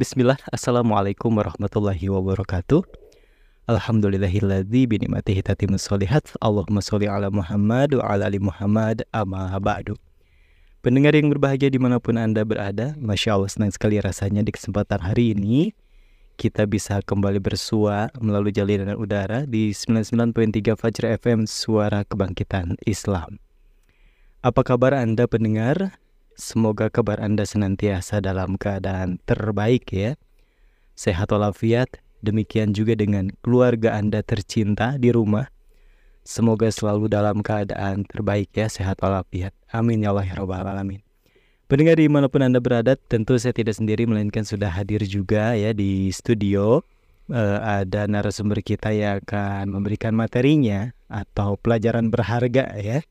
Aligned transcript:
Bismillah, 0.00 0.40
Assalamualaikum 0.48 1.28
warahmatullahi 1.28 2.08
wabarakatuh. 2.08 2.88
Alhamdulillahilladzi 3.68 4.88
binikmatihi 4.88 5.44
tatimus 5.44 5.84
solihat 5.84 6.24
Allahumma 6.40 6.80
sholli 6.80 7.04
ala 7.04 7.28
Muhammad 7.28 8.00
wa 8.00 8.08
ala 8.08 8.32
ali 8.32 8.40
Muhammad 8.40 9.04
amma 9.12 9.52
ba'du. 9.60 10.00
Pendengar 10.80 11.12
yang 11.12 11.28
berbahagia 11.28 11.68
di 11.68 11.76
mana 11.76 12.00
pun 12.00 12.16
Anda 12.16 12.48
berada 12.48 12.96
Masya 12.96 13.36
Allah 13.36 13.52
senang 13.52 13.76
sekali 13.76 14.00
rasanya 14.00 14.40
di 14.40 14.48
kesempatan 14.56 15.04
hari 15.04 15.36
ini 15.36 15.76
Kita 16.40 16.64
bisa 16.64 17.04
kembali 17.04 17.36
bersua 17.36 18.08
melalui 18.16 18.56
jalinan 18.56 18.96
udara 18.96 19.44
Di 19.44 19.76
99.3 19.76 20.80
Fajr 20.80 21.20
FM 21.20 21.44
Suara 21.44 22.08
Kebangkitan 22.08 22.80
Islam. 22.88 23.36
Apa 24.40 24.64
kabar 24.64 24.96
Anda 24.96 25.28
pendengar? 25.28 26.00
Semoga 26.40 26.88
kabar 26.88 27.20
Anda 27.20 27.44
senantiasa 27.44 28.24
dalam 28.24 28.56
keadaan 28.56 29.20
terbaik 29.28 29.92
ya. 29.92 30.16
Sehat 30.96 31.28
walafiat, 31.36 32.00
demikian 32.24 32.72
juga 32.72 32.96
dengan 32.96 33.28
keluarga 33.44 33.92
Anda 33.92 34.24
tercinta 34.24 34.96
di 34.96 35.12
rumah. 35.12 35.52
Semoga 36.24 36.72
selalu 36.72 37.12
dalam 37.12 37.44
keadaan 37.44 38.08
terbaik 38.08 38.56
ya, 38.56 38.72
sehat 38.72 39.04
walafiat. 39.04 39.52
Amin 39.68 40.00
ya 40.00 40.16
Allah 40.16 40.32
ya 40.32 40.40
Rabbal 40.40 40.64
Alamin. 40.64 41.04
Pendengar 41.68 42.00
di 42.00 42.08
mana 42.08 42.32
pun 42.32 42.40
Anda 42.40 42.56
berada, 42.56 42.96
tentu 42.96 43.36
saya 43.36 43.52
tidak 43.52 43.76
sendiri 43.76 44.08
melainkan 44.08 44.48
sudah 44.48 44.72
hadir 44.72 45.04
juga 45.04 45.52
ya 45.52 45.76
di 45.76 46.08
studio. 46.08 46.80
Uh, 47.28 47.84
ada 47.84 48.08
narasumber 48.08 48.64
kita 48.64 48.96
yang 48.96 49.20
akan 49.22 49.76
memberikan 49.76 50.16
materinya 50.16 50.96
atau 51.12 51.60
pelajaran 51.60 52.08
berharga 52.08 52.74
ya 52.80 53.04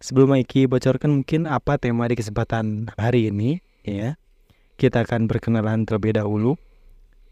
Sebelum 0.00 0.32
Maiki 0.32 0.64
bocorkan 0.64 1.20
mungkin 1.20 1.44
apa 1.44 1.76
tema 1.76 2.08
di 2.08 2.16
kesempatan 2.16 2.88
hari 2.96 3.28
ini 3.28 3.60
ya. 3.84 4.16
Kita 4.80 5.04
akan 5.04 5.28
berkenalan 5.28 5.84
terlebih 5.84 6.16
dahulu. 6.16 6.56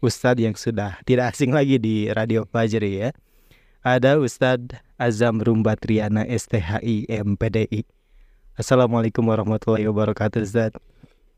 Ustadz 0.05 0.37
yang 0.37 0.53
sudah 0.53 1.01
tidak 1.01 1.33
asing 1.33 1.49
lagi 1.49 1.81
di 1.81 2.13
Radio 2.13 2.45
Fajri 2.45 3.01
ya. 3.01 3.09
Ada 3.81 4.21
Ustadz 4.21 4.77
Azam 5.01 5.41
Rumbatriana 5.41 6.29
STHI 6.29 7.09
MPDI. 7.09 7.89
Assalamualaikum 8.53 9.25
warahmatullahi 9.25 9.89
wabarakatuh 9.89 10.45
Ustadz. 10.45 10.77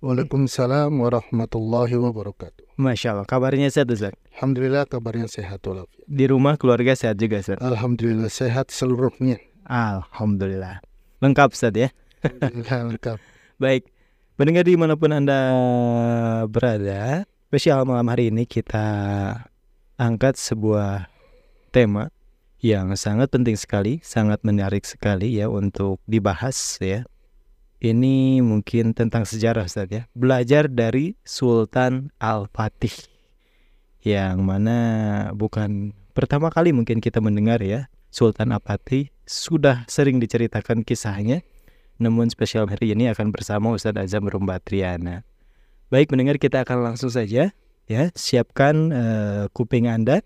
Waalaikumsalam 0.04 0.92
warahmatullahi 1.00 1.96
wabarakatuh. 1.96 2.76
Masya 2.76 3.16
Allah, 3.16 3.26
kabarnya 3.30 3.72
sehat 3.72 3.88
Ustaz? 3.88 4.12
Alhamdulillah 4.36 4.84
kabarnya 4.84 5.32
sehat 5.32 5.64
walafiat. 5.64 6.04
Di 6.12 6.28
rumah 6.28 6.60
keluarga 6.60 6.92
sehat 6.92 7.16
juga 7.16 7.40
Ustaz? 7.40 7.56
Alhamdulillah 7.64 8.28
sehat 8.28 8.68
seluruhnya. 8.68 9.40
Alhamdulillah. 9.64 10.91
Lengkap 11.22 11.54
Ustaz 11.54 11.70
ya. 11.78 11.94
lengkap. 12.26 13.22
Baik. 13.62 13.86
Mendengar 14.42 14.66
di 14.66 14.74
mana 14.74 14.98
pun 14.98 15.14
Anda 15.14 15.40
berada, 16.50 17.30
spesial 17.46 17.86
malam 17.86 18.10
hari 18.10 18.34
ini 18.34 18.50
kita 18.50 18.82
angkat 20.02 20.34
sebuah 20.34 21.06
tema 21.70 22.10
yang 22.58 22.98
sangat 22.98 23.30
penting 23.30 23.54
sekali, 23.54 24.02
sangat 24.02 24.42
menarik 24.42 24.82
sekali 24.82 25.38
ya 25.38 25.46
untuk 25.46 26.02
dibahas 26.10 26.58
ya. 26.82 27.06
Ini 27.78 28.42
mungkin 28.42 28.98
tentang 28.98 29.22
sejarah 29.30 29.70
Ustaz 29.70 29.94
ya. 29.94 30.10
Belajar 30.18 30.74
dari 30.74 31.14
Sultan 31.22 32.10
Al-Fatih. 32.18 32.98
Yang 34.02 34.42
mana 34.42 34.78
bukan 35.38 35.94
pertama 36.18 36.50
kali 36.50 36.74
mungkin 36.74 36.98
kita 36.98 37.22
mendengar 37.22 37.62
ya 37.62 37.94
Sultan 38.10 38.58
Apati 38.58 39.14
sudah 39.32 39.88
sering 39.88 40.20
diceritakan 40.20 40.84
kisahnya, 40.84 41.40
namun 41.96 42.28
spesial 42.28 42.68
hari 42.68 42.92
ini 42.92 43.08
akan 43.08 43.32
bersama 43.32 43.72
Ustadz 43.72 44.12
Azam 44.12 44.28
Rumbatriana. 44.28 45.24
Baik, 45.88 46.12
mendengar 46.12 46.36
kita 46.36 46.68
akan 46.68 46.92
langsung 46.92 47.08
saja 47.08 47.56
ya, 47.88 48.04
siapkan 48.12 48.92
uh, 48.92 49.44
kuping 49.56 49.88
Anda. 49.88 50.20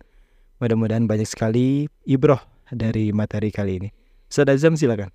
Mudah-mudahan 0.57 1.05
banyak 1.05 1.29
sekali 1.29 1.85
ibroh 2.09 2.41
dari 2.73 3.13
materi 3.13 3.53
kali 3.53 3.85
ini. 3.85 3.89
Ustadz 4.25 4.57
Azam 4.57 4.73
silakan. 4.73 5.13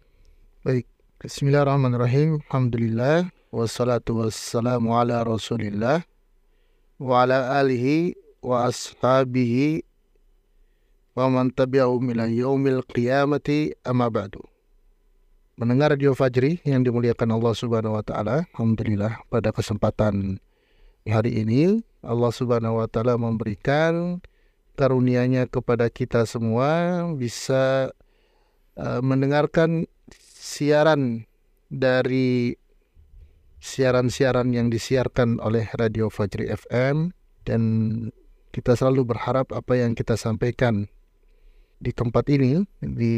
Baik, 0.63 0.87
Bismillahirrahmanirrahim. 1.19 2.39
Alhamdulillah 2.47 3.27
wassalatu 3.51 4.23
wassalamu 4.23 4.95
ala 4.95 5.27
Rasulillah 5.27 6.07
wa 7.03 7.27
ala 7.27 7.59
alihi 7.59 8.15
wa 8.39 8.71
ashabihi 8.71 9.90
wa 11.21 11.29
man 11.29 11.53
tabi'ahum 11.53 12.17
yaumil 12.17 12.81
qiyamati 12.89 13.77
amma 13.85 14.09
ba'du. 14.09 14.41
Mendengar 15.61 15.93
radio 15.93 16.17
Fajri 16.17 16.65
yang 16.65 16.81
dimuliakan 16.81 17.37
Allah 17.37 17.53
Subhanahu 17.53 17.93
wa 17.93 18.01
taala, 18.01 18.49
alhamdulillah 18.57 19.21
pada 19.29 19.53
kesempatan 19.53 20.41
hari 21.05 21.45
ini 21.45 21.85
Allah 22.01 22.33
Subhanahu 22.33 22.81
wa 22.81 22.89
taala 22.89 23.21
memberikan 23.21 24.25
karunia-Nya 24.81 25.53
kepada 25.53 25.93
kita 25.93 26.25
semua 26.25 27.05
bisa 27.13 27.93
uh, 28.81 29.01
mendengarkan 29.05 29.85
siaran 30.17 31.29
dari 31.69 32.57
siaran-siaran 33.61 34.57
yang 34.57 34.73
disiarkan 34.73 35.37
oleh 35.45 35.69
Radio 35.77 36.09
Fajri 36.09 36.49
FM 36.49 37.13
dan 37.45 37.63
kita 38.57 38.73
selalu 38.73 39.13
berharap 39.13 39.53
apa 39.53 39.77
yang 39.77 39.93
kita 39.93 40.17
sampaikan 40.17 40.89
di 41.81 41.97
tempat 41.97 42.29
ini, 42.29 42.61
di 42.85 43.17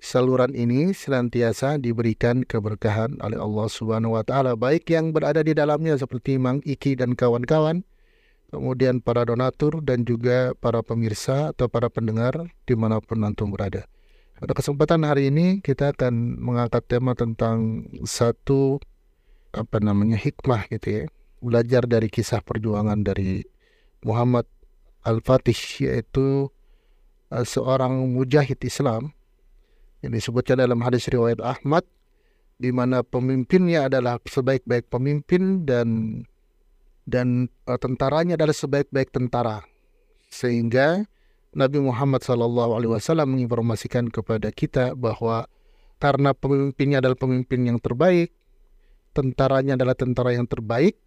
saluran 0.00 0.56
ini 0.56 0.96
senantiasa 0.96 1.76
diberikan 1.76 2.40
keberkahan 2.40 3.20
oleh 3.20 3.36
Allah 3.36 3.68
Subhanahu 3.68 4.16
wa 4.16 4.24
taala, 4.24 4.56
baik 4.56 4.88
yang 4.88 5.12
berada 5.12 5.44
di 5.44 5.52
dalamnya 5.52 6.00
seperti 6.00 6.40
Mang 6.40 6.64
Iki 6.64 6.96
dan 6.96 7.12
kawan-kawan, 7.12 7.84
kemudian 8.48 9.04
para 9.04 9.28
donatur 9.28 9.84
dan 9.84 10.08
juga 10.08 10.56
para 10.56 10.80
pemirsa 10.80 11.52
atau 11.52 11.68
para 11.68 11.92
pendengar 11.92 12.48
di 12.64 12.72
mana 12.72 13.04
pun 13.04 13.20
antum 13.20 13.52
berada. 13.52 13.84
Pada 14.40 14.56
kesempatan 14.56 15.04
hari 15.04 15.28
ini 15.28 15.60
kita 15.60 15.92
akan 15.92 16.40
mengangkat 16.40 16.88
tema 16.88 17.12
tentang 17.12 17.84
satu 18.08 18.80
apa 19.52 19.78
namanya 19.78 20.16
hikmah 20.16 20.72
gitu 20.72 20.88
ya, 20.88 21.02
belajar 21.44 21.84
dari 21.84 22.08
kisah 22.08 22.40
perjuangan 22.40 23.04
dari 23.04 23.44
Muhammad 24.00 24.48
Al-Fatih 25.04 25.84
yaitu 25.84 26.48
seorang 27.32 28.12
mujahid 28.12 28.60
Islam 28.64 29.14
yang 30.04 30.12
disebutkan 30.12 30.60
dalam 30.60 30.80
hadis 30.84 31.08
riwayat 31.08 31.40
Ahmad 31.40 31.86
di 32.60 32.70
mana 32.70 33.02
pemimpinnya 33.02 33.88
adalah 33.88 34.20
sebaik-baik 34.22 34.92
pemimpin 34.92 35.66
dan 35.66 36.22
dan 37.04 37.52
uh, 37.68 37.76
tentaranya 37.76 38.36
adalah 38.40 38.56
sebaik-baik 38.56 39.12
tentara. 39.12 39.64
Sehingga 40.32 41.04
Nabi 41.54 41.78
Muhammad 41.78 42.24
SAW 42.24 43.28
menginformasikan 43.28 44.10
kepada 44.10 44.50
kita 44.50 44.98
bahwa 44.98 45.46
karena 46.02 46.34
pemimpinnya 46.34 46.98
adalah 46.98 47.14
pemimpin 47.14 47.70
yang 47.70 47.78
terbaik, 47.78 48.34
tentaranya 49.14 49.78
adalah 49.78 49.94
tentara 49.94 50.34
yang 50.34 50.48
terbaik, 50.50 50.98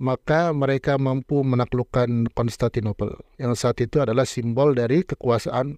maka 0.00 0.54
mereka 0.54 0.96
mampu 0.96 1.44
menaklukkan 1.44 2.30
Konstantinopel 2.32 3.16
yang 3.36 3.52
saat 3.52 3.80
itu 3.82 4.00
adalah 4.00 4.24
simbol 4.24 4.72
dari 4.72 5.04
kekuasaan 5.04 5.76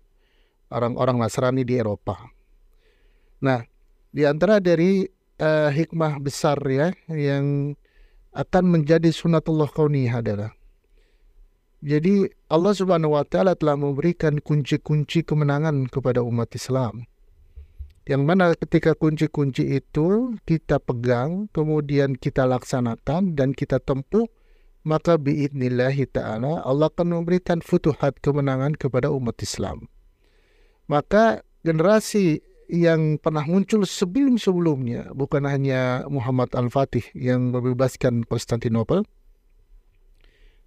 orang-orang 0.70 1.20
Nasrani 1.20 1.62
di 1.62 1.78
Eropa. 1.78 2.18
Nah, 3.44 3.60
di 4.14 4.22
antara 4.24 4.62
dari 4.62 5.04
uh, 5.38 5.70
hikmah 5.70 6.22
besar 6.22 6.58
ya 6.66 6.94
yang 7.10 7.74
akan 8.34 8.64
menjadi 8.66 9.14
sunatullah 9.14 9.70
kauniyah 9.70 10.22
adalah 10.22 10.50
jadi 11.84 12.32
Allah 12.48 12.72
Subhanahu 12.72 13.14
wa 13.14 13.22
taala 13.28 13.52
telah 13.54 13.76
memberikan 13.76 14.40
kunci-kunci 14.40 15.22
kemenangan 15.22 15.86
kepada 15.92 16.24
umat 16.24 16.50
Islam 16.56 17.06
yang 18.04 18.28
mana 18.28 18.52
ketika 18.52 18.92
kunci-kunci 18.92 19.80
itu 19.80 20.36
kita 20.44 20.76
pegang, 20.76 21.48
kemudian 21.56 22.20
kita 22.20 22.44
laksanakan 22.44 23.32
dan 23.32 23.56
kita 23.56 23.80
tempuh, 23.80 24.28
maka 24.84 25.16
biidnillahi 25.16 26.04
ta'ala 26.12 26.60
Allah 26.60 26.92
akan 26.92 27.16
memberikan 27.16 27.64
futuhat 27.64 28.20
kemenangan 28.20 28.76
kepada 28.76 29.08
umat 29.08 29.40
Islam. 29.40 29.88
Maka 30.84 31.40
generasi 31.64 32.44
yang 32.68 33.16
pernah 33.16 33.48
muncul 33.48 33.88
sebelum-sebelumnya, 33.88 35.16
bukan 35.16 35.48
hanya 35.48 36.04
Muhammad 36.12 36.52
Al-Fatih 36.52 37.08
yang 37.16 37.56
membebaskan 37.56 38.28
Konstantinopel, 38.28 39.08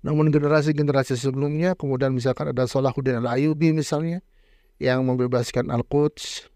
namun 0.01 0.33
generasi-generasi 0.33 1.13
sebelumnya, 1.17 1.77
kemudian 1.77 2.17
misalkan 2.17 2.49
ada 2.49 2.65
Salahuddin 2.65 3.21
Al-Ayubi 3.21 3.77
misalnya, 3.77 4.25
yang 4.81 5.05
membebaskan 5.05 5.69
Al-Quds, 5.69 6.49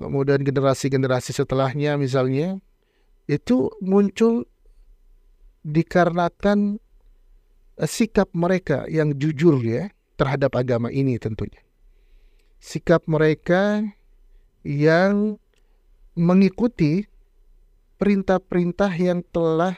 kemudian 0.00 0.40
generasi-generasi 0.40 1.36
setelahnya 1.36 2.00
misalnya 2.00 2.56
itu 3.28 3.68
muncul 3.84 4.48
dikarenakan 5.60 6.80
eh, 7.76 7.84
sikap 7.88 8.32
mereka 8.32 8.88
yang 8.88 9.12
jujur 9.20 9.60
ya 9.60 9.92
terhadap 10.16 10.56
agama 10.56 10.88
ini 10.88 11.20
tentunya. 11.20 11.60
Sikap 12.60 13.04
mereka 13.04 13.84
yang 14.64 15.36
mengikuti 16.16 17.08
perintah-perintah 18.00 18.92
yang 18.96 19.20
telah 19.32 19.76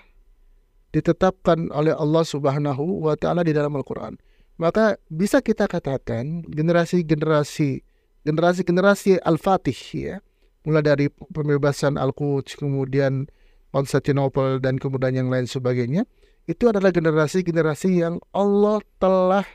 ditetapkan 0.94 1.70
oleh 1.74 1.94
Allah 1.94 2.22
Subhanahu 2.22 3.06
wa 3.06 3.14
taala 3.18 3.42
di 3.42 3.54
dalam 3.54 3.74
Al-Qur'an. 3.74 4.18
Maka 4.60 5.00
bisa 5.08 5.40
kita 5.40 5.66
katakan 5.66 6.46
generasi-generasi 6.46 7.91
generasi-generasi 8.22 9.22
Al-Fatih 9.22 9.80
ya, 9.94 10.16
mulai 10.62 10.82
dari 10.82 11.06
pembebasan 11.10 11.98
Al-Quds 11.98 12.58
kemudian 12.58 13.26
Konstantinopel 13.72 14.60
dan 14.60 14.76
kemudian 14.76 15.16
yang 15.16 15.28
lain 15.32 15.48
sebagainya, 15.48 16.04
itu 16.44 16.68
adalah 16.68 16.92
generasi-generasi 16.92 18.04
yang 18.04 18.20
Allah 18.34 18.82
telah 19.00 19.46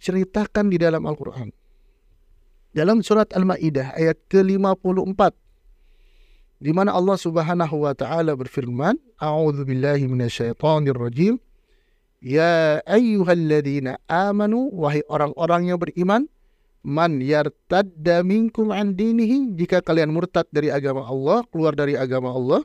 ceritakan 0.00 0.72
di 0.72 0.78
dalam 0.80 1.04
Al-Qur'an. 1.04 1.52
Dalam 2.72 3.00
surat 3.00 3.32
Al-Maidah 3.32 3.96
ayat 3.96 4.20
ke-54 4.28 5.46
di 6.56 6.72
mana 6.72 6.96
Allah 6.96 7.16
Subhanahu 7.20 7.84
wa 7.84 7.92
taala 7.92 8.32
berfirman, 8.32 8.96
"A'udzu 9.20 9.68
billahi 9.68 10.08
minasyaitonir 10.08 10.96
rajim." 10.96 11.36
Ya 12.24 12.80
ayyuhalladzina 12.88 14.00
amanu 14.08 14.72
wahai 14.72 15.04
orang-orang 15.12 15.68
yang 15.68 15.78
beriman, 15.78 16.32
man 16.86 17.18
yartadda 17.18 18.22
minkum 18.22 18.70
an 18.70 18.94
dinihi 18.94 19.58
jika 19.58 19.82
kalian 19.82 20.14
murtad 20.14 20.46
dari 20.54 20.70
agama 20.70 21.02
Allah, 21.02 21.42
keluar 21.50 21.74
dari 21.74 21.98
agama 21.98 22.30
Allah, 22.30 22.62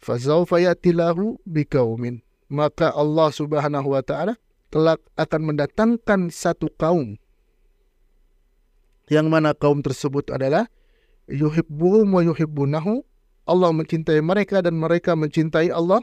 fasawfa 0.00 0.64
yatilahu 0.64 1.36
biqaumin. 1.44 2.24
Maka 2.48 2.96
Allah 2.96 3.28
Subhanahu 3.28 3.92
wa 3.92 4.00
taala 4.00 4.40
telah 4.72 4.96
akan 5.14 5.40
mendatangkan 5.52 6.32
satu 6.32 6.72
kaum 6.74 7.20
yang 9.10 9.26
mana 9.26 9.52
kaum 9.52 9.82
tersebut 9.82 10.30
adalah 10.30 10.70
yuhibbuhum 11.26 12.06
wa 12.10 12.22
yuhibbunahu 12.22 13.02
Allah 13.50 13.70
mencintai 13.74 14.22
mereka 14.22 14.62
dan 14.62 14.78
mereka 14.78 15.18
mencintai 15.18 15.74
Allah. 15.74 15.98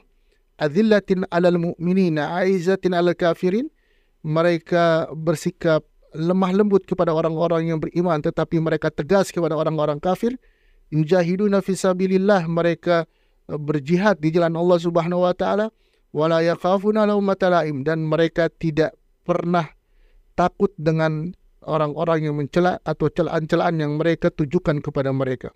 Azillatin 0.59 1.23
alal 1.31 1.55
mu'minina 1.55 2.35
aizatin 2.43 2.91
alal 2.91 3.15
kafirin. 3.15 3.71
Mereka 4.27 5.15
bersikap 5.15 5.87
lemah 6.15 6.51
lembut 6.55 6.87
kepada 6.87 7.11
orang-orang 7.11 7.71
yang 7.73 7.79
beriman 7.81 8.21
tetapi 8.23 8.61
mereka 8.61 8.93
tegas 8.93 9.33
kepada 9.33 9.57
orang-orang 9.57 9.99
kafir. 9.99 10.39
Yujahiduna 10.93 11.59
fisabilillah. 11.59 12.47
Mereka 12.47 13.07
berjihad 13.47 14.19
di 14.19 14.31
jalan 14.35 14.55
Allah 14.59 14.79
Subhanahu 14.79 15.23
wa 15.23 15.35
taala 15.35 15.71
wala 16.11 16.43
yakhafuna 16.43 17.07
laim 17.07 17.83
dan 17.83 18.03
mereka 18.07 18.51
tidak 18.51 18.95
pernah 19.23 19.67
takut 20.35 20.71
dengan 20.79 21.35
orang-orang 21.67 22.31
yang 22.31 22.35
mencela 22.39 22.79
atau 22.87 23.11
celaan-celaan 23.11 23.75
yang 23.79 23.91
mereka 23.99 24.31
tujukan 24.31 24.79
kepada 24.79 25.11
mereka. 25.11 25.51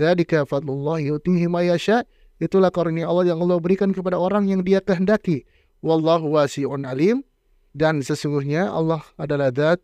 Dzalika 0.00 0.42
fadlullah 0.48 0.98
yu'tihi 0.98 1.46
ma 1.46 1.62
yasha. 1.62 2.02
Itulah 2.42 2.74
karunia 2.74 3.06
Allah 3.06 3.30
yang 3.30 3.38
Allah 3.38 3.62
berikan 3.62 3.94
kepada 3.94 4.18
orang 4.18 4.50
yang 4.50 4.66
Dia 4.66 4.82
kehendaki. 4.82 5.46
Wallahu 5.78 6.34
wasi'un 6.34 6.82
alim. 6.82 7.22
Dan 7.72 8.02
sesungguhnya 8.02 8.68
Allah 8.68 9.00
adalah 9.16 9.54
zat 9.54 9.80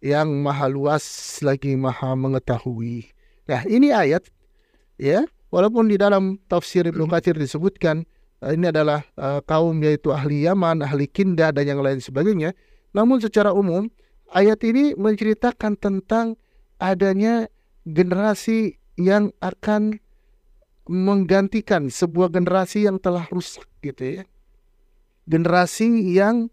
yang 0.00 0.28
maha 0.44 0.68
luas 0.68 1.04
lagi 1.40 1.74
maha 1.74 2.12
mengetahui. 2.14 3.10
Nah, 3.46 3.62
ini 3.66 3.94
ayat 3.94 4.26
ya, 5.00 5.24
walaupun 5.48 5.88
di 5.88 5.96
dalam 5.96 6.40
tafsir 6.50 6.84
Ibnu 6.84 7.06
Katsir 7.06 7.38
disebutkan 7.38 8.04
uh, 8.42 8.52
ini 8.52 8.68
adalah 8.68 9.06
uh, 9.16 9.40
kaum 9.44 9.78
yaitu 9.80 10.12
ahli 10.12 10.44
Yaman, 10.44 10.82
ahli 10.82 11.06
Kinda 11.08 11.54
dan 11.54 11.64
yang 11.64 11.80
lain 11.80 12.02
sebagainya. 12.02 12.52
Namun 12.92 13.22
secara 13.22 13.52
umum 13.52 13.88
ayat 14.32 14.60
ini 14.66 14.96
menceritakan 14.96 15.78
tentang 15.78 16.40
adanya 16.82 17.48
generasi 17.86 18.76
yang 18.98 19.30
akan 19.44 20.00
menggantikan 20.86 21.90
sebuah 21.90 22.30
generasi 22.30 22.86
yang 22.86 22.98
telah 23.02 23.26
rusak 23.30 23.66
gitu 23.82 24.22
ya. 24.22 24.24
Generasi 25.26 26.14
yang 26.14 26.48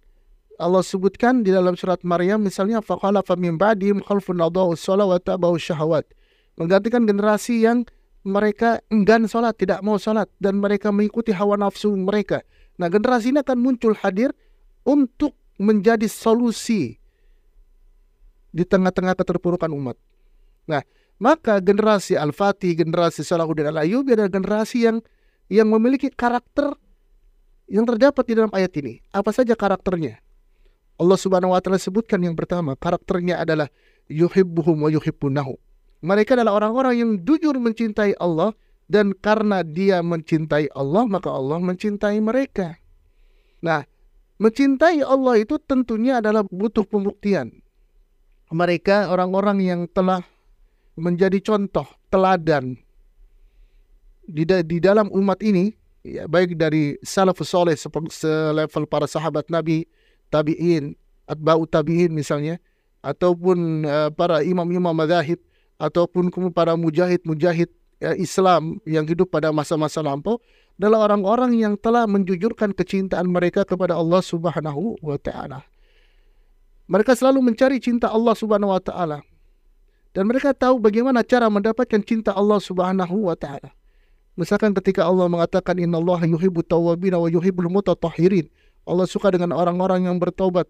Allah 0.62 0.86
sebutkan 0.86 1.42
di 1.42 1.50
dalam 1.50 1.74
surat 1.74 2.02
Maryam 2.06 2.42
misalnya 2.42 2.80
faqala 2.80 3.26
fa 3.26 3.34
min 3.34 3.58
ba'dihim 3.58 4.06
khalfun 4.06 4.38
adaa'u 4.38 4.78
wa 4.78 5.18
tabahu 5.18 5.58
syahawat. 5.58 6.06
Menggantikan 6.62 7.10
generasi 7.10 7.66
yang 7.66 7.90
mereka 8.24 8.80
enggan 8.88 9.28
salat, 9.28 9.60
tidak 9.60 9.84
mau 9.84 10.00
salat 10.00 10.32
dan 10.40 10.62
mereka 10.64 10.94
mengikuti 10.94 11.36
hawa 11.36 11.60
nafsu 11.60 11.92
mereka. 11.92 12.46
Nah, 12.80 12.88
generasi 12.88 13.36
ini 13.36 13.44
akan 13.44 13.58
muncul 13.60 13.94
hadir 14.00 14.32
untuk 14.88 15.36
menjadi 15.60 16.08
solusi 16.08 16.98
di 18.54 18.64
tengah-tengah 18.64 19.18
keterpurukan 19.18 19.70
umat. 19.76 20.00
Nah, 20.70 20.82
maka 21.20 21.60
generasi 21.60 22.16
Al-Fatih, 22.16 22.80
generasi 22.80 23.26
Salahuddin 23.26 23.70
Al-Ayyubi 23.70 24.16
adalah 24.16 24.32
generasi 24.32 24.88
yang 24.88 24.98
yang 25.52 25.68
memiliki 25.68 26.08
karakter 26.08 26.72
yang 27.68 27.84
terdapat 27.84 28.24
di 28.24 28.34
dalam 28.40 28.52
ayat 28.56 28.72
ini. 28.80 29.04
Apa 29.12 29.36
saja 29.36 29.54
karakternya? 29.54 30.23
Allah 30.98 31.18
Subhanahu 31.18 31.54
wa 31.54 31.60
taala 31.60 31.82
sebutkan 31.82 32.22
yang 32.22 32.38
pertama, 32.38 32.78
karakternya 32.78 33.42
adalah 33.42 33.68
yuhibbuhum 34.08 34.86
wa 34.86 34.90
yuhibbunahu. 34.94 35.58
Mereka 36.04 36.36
adalah 36.36 36.60
orang-orang 36.60 36.94
yang 37.00 37.12
jujur 37.24 37.56
mencintai 37.58 38.20
Allah 38.20 38.52
dan 38.92 39.16
karena 39.16 39.64
dia 39.64 40.04
mencintai 40.04 40.70
Allah, 40.76 41.08
maka 41.08 41.32
Allah 41.32 41.58
mencintai 41.64 42.20
mereka. 42.20 42.76
Nah, 43.64 43.88
mencintai 44.38 45.00
Allah 45.02 45.40
itu 45.40 45.56
tentunya 45.64 46.20
adalah 46.20 46.44
butuh 46.44 46.84
pembuktian. 46.84 47.64
Mereka 48.54 49.10
orang-orang 49.10 49.64
yang 49.64 49.82
telah 49.90 50.22
menjadi 50.94 51.42
contoh 51.42 51.88
teladan 52.14 52.78
di, 54.28 54.46
di 54.46 54.78
dalam 54.78 55.10
umat 55.12 55.42
ini 55.44 55.74
ya, 56.06 56.30
baik 56.30 56.56
dari 56.56 56.96
salafus 57.04 57.52
soleh 57.52 57.76
selevel 57.76 58.86
para 58.88 59.10
sahabat 59.10 59.50
Nabi 59.52 59.90
tabiin 60.34 60.98
atba'u 61.30 61.70
tabiin 61.70 62.10
misalnya 62.10 62.58
ataupun 63.06 63.86
uh, 63.86 64.10
para 64.10 64.42
imam-imam 64.42 64.98
madhahib 64.98 65.38
ataupun 65.78 66.34
para 66.50 66.74
mujahid-mujahid 66.74 67.70
ya, 68.02 68.18
Islam 68.18 68.82
yang 68.90 69.06
hidup 69.06 69.30
pada 69.30 69.54
masa-masa 69.54 70.02
lampau 70.02 70.42
adalah 70.80 71.06
orang-orang 71.06 71.62
yang 71.62 71.74
telah 71.78 72.10
menjujurkan 72.10 72.74
kecintaan 72.74 73.30
mereka 73.30 73.62
kepada 73.62 73.94
Allah 73.94 74.26
Subhanahu 74.26 74.98
wa 75.06 75.22
taala. 75.22 75.62
Mereka 76.90 77.14
selalu 77.14 77.54
mencari 77.54 77.78
cinta 77.78 78.10
Allah 78.10 78.34
Subhanahu 78.34 78.74
wa 78.74 78.82
taala 78.82 79.22
dan 80.18 80.30
mereka 80.30 80.54
tahu 80.54 80.82
bagaimana 80.82 81.22
cara 81.22 81.46
mendapatkan 81.50 82.02
cinta 82.02 82.34
Allah 82.34 82.58
Subhanahu 82.58 83.30
wa 83.30 83.38
taala. 83.38 83.74
Misalkan 84.34 84.74
ketika 84.74 85.06
Allah 85.06 85.30
mengatakan 85.30 85.78
innallaha 85.78 86.26
yuhibbu 86.26 86.66
tawwabin 86.66 87.14
wa 87.14 87.30
yuhibbul 87.30 87.70
mutatahhirin. 87.70 88.50
Allah 88.84 89.08
suka 89.08 89.32
dengan 89.32 89.56
orang-orang 89.56 90.08
yang 90.08 90.18
bertobat 90.20 90.68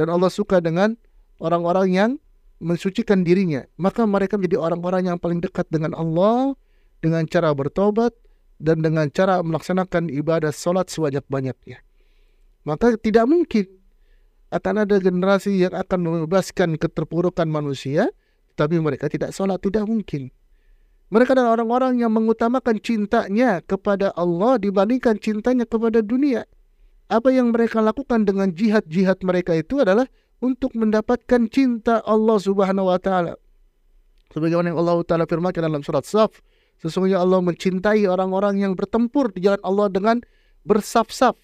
dan 0.00 0.08
Allah 0.08 0.32
suka 0.32 0.58
dengan 0.64 0.96
orang-orang 1.38 1.88
yang 1.92 2.10
mensucikan 2.62 3.26
dirinya. 3.26 3.66
Maka 3.76 4.06
mereka 4.06 4.38
menjadi 4.38 4.62
orang-orang 4.62 5.12
yang 5.12 5.18
paling 5.18 5.42
dekat 5.42 5.68
dengan 5.68 5.92
Allah 5.92 6.56
dengan 7.02 7.26
cara 7.26 7.50
bertobat 7.52 8.14
dan 8.62 8.80
dengan 8.80 9.10
cara 9.10 9.42
melaksanakan 9.42 10.08
ibadah 10.08 10.54
salat 10.54 10.88
sebanyak-banyaknya. 10.88 11.82
Maka 12.62 12.94
tidak 12.96 13.26
mungkin 13.26 13.66
akan 14.54 14.86
ada 14.86 14.96
generasi 15.02 15.66
yang 15.66 15.74
akan 15.74 15.98
membebaskan 15.98 16.78
keterpurukan 16.78 17.48
manusia 17.50 18.12
tapi 18.54 18.76
mereka 18.78 19.08
tidak 19.08 19.32
sholat, 19.32 19.58
tidak 19.64 19.88
mungkin. 19.88 20.28
Mereka 21.12 21.36
adalah 21.36 21.60
orang-orang 21.60 22.00
yang 22.00 22.12
mengutamakan 22.12 22.80
cintanya 22.80 23.60
kepada 23.60 24.12
Allah 24.16 24.56
dibandingkan 24.56 25.20
cintanya 25.20 25.68
kepada 25.68 26.00
dunia. 26.00 26.48
Apa 27.10 27.32
yang 27.34 27.50
mereka 27.50 27.82
lakukan 27.82 28.26
dengan 28.26 28.50
jihad-jihad 28.52 29.22
mereka 29.26 29.56
itu 29.56 29.82
adalah 29.82 30.06
untuk 30.42 30.74
mendapatkan 30.74 31.46
cinta 31.48 32.02
Allah 32.02 32.38
Subhanahu 32.42 32.90
wa 32.90 32.98
taala. 32.98 33.38
Sebagaimana 34.34 34.74
yang 34.74 34.80
Allah 34.82 34.98
taala 35.06 35.24
firmankan 35.28 35.62
dalam 35.62 35.86
surat 35.86 36.02
Saf, 36.02 36.42
sesungguhnya 36.82 37.22
Allah 37.22 37.38
mencintai 37.38 38.08
orang-orang 38.10 38.58
yang 38.64 38.72
bertempur 38.74 39.30
di 39.30 39.46
jalan 39.46 39.62
Allah 39.62 39.86
dengan 39.92 40.16
bersaf-saf. 40.66 41.38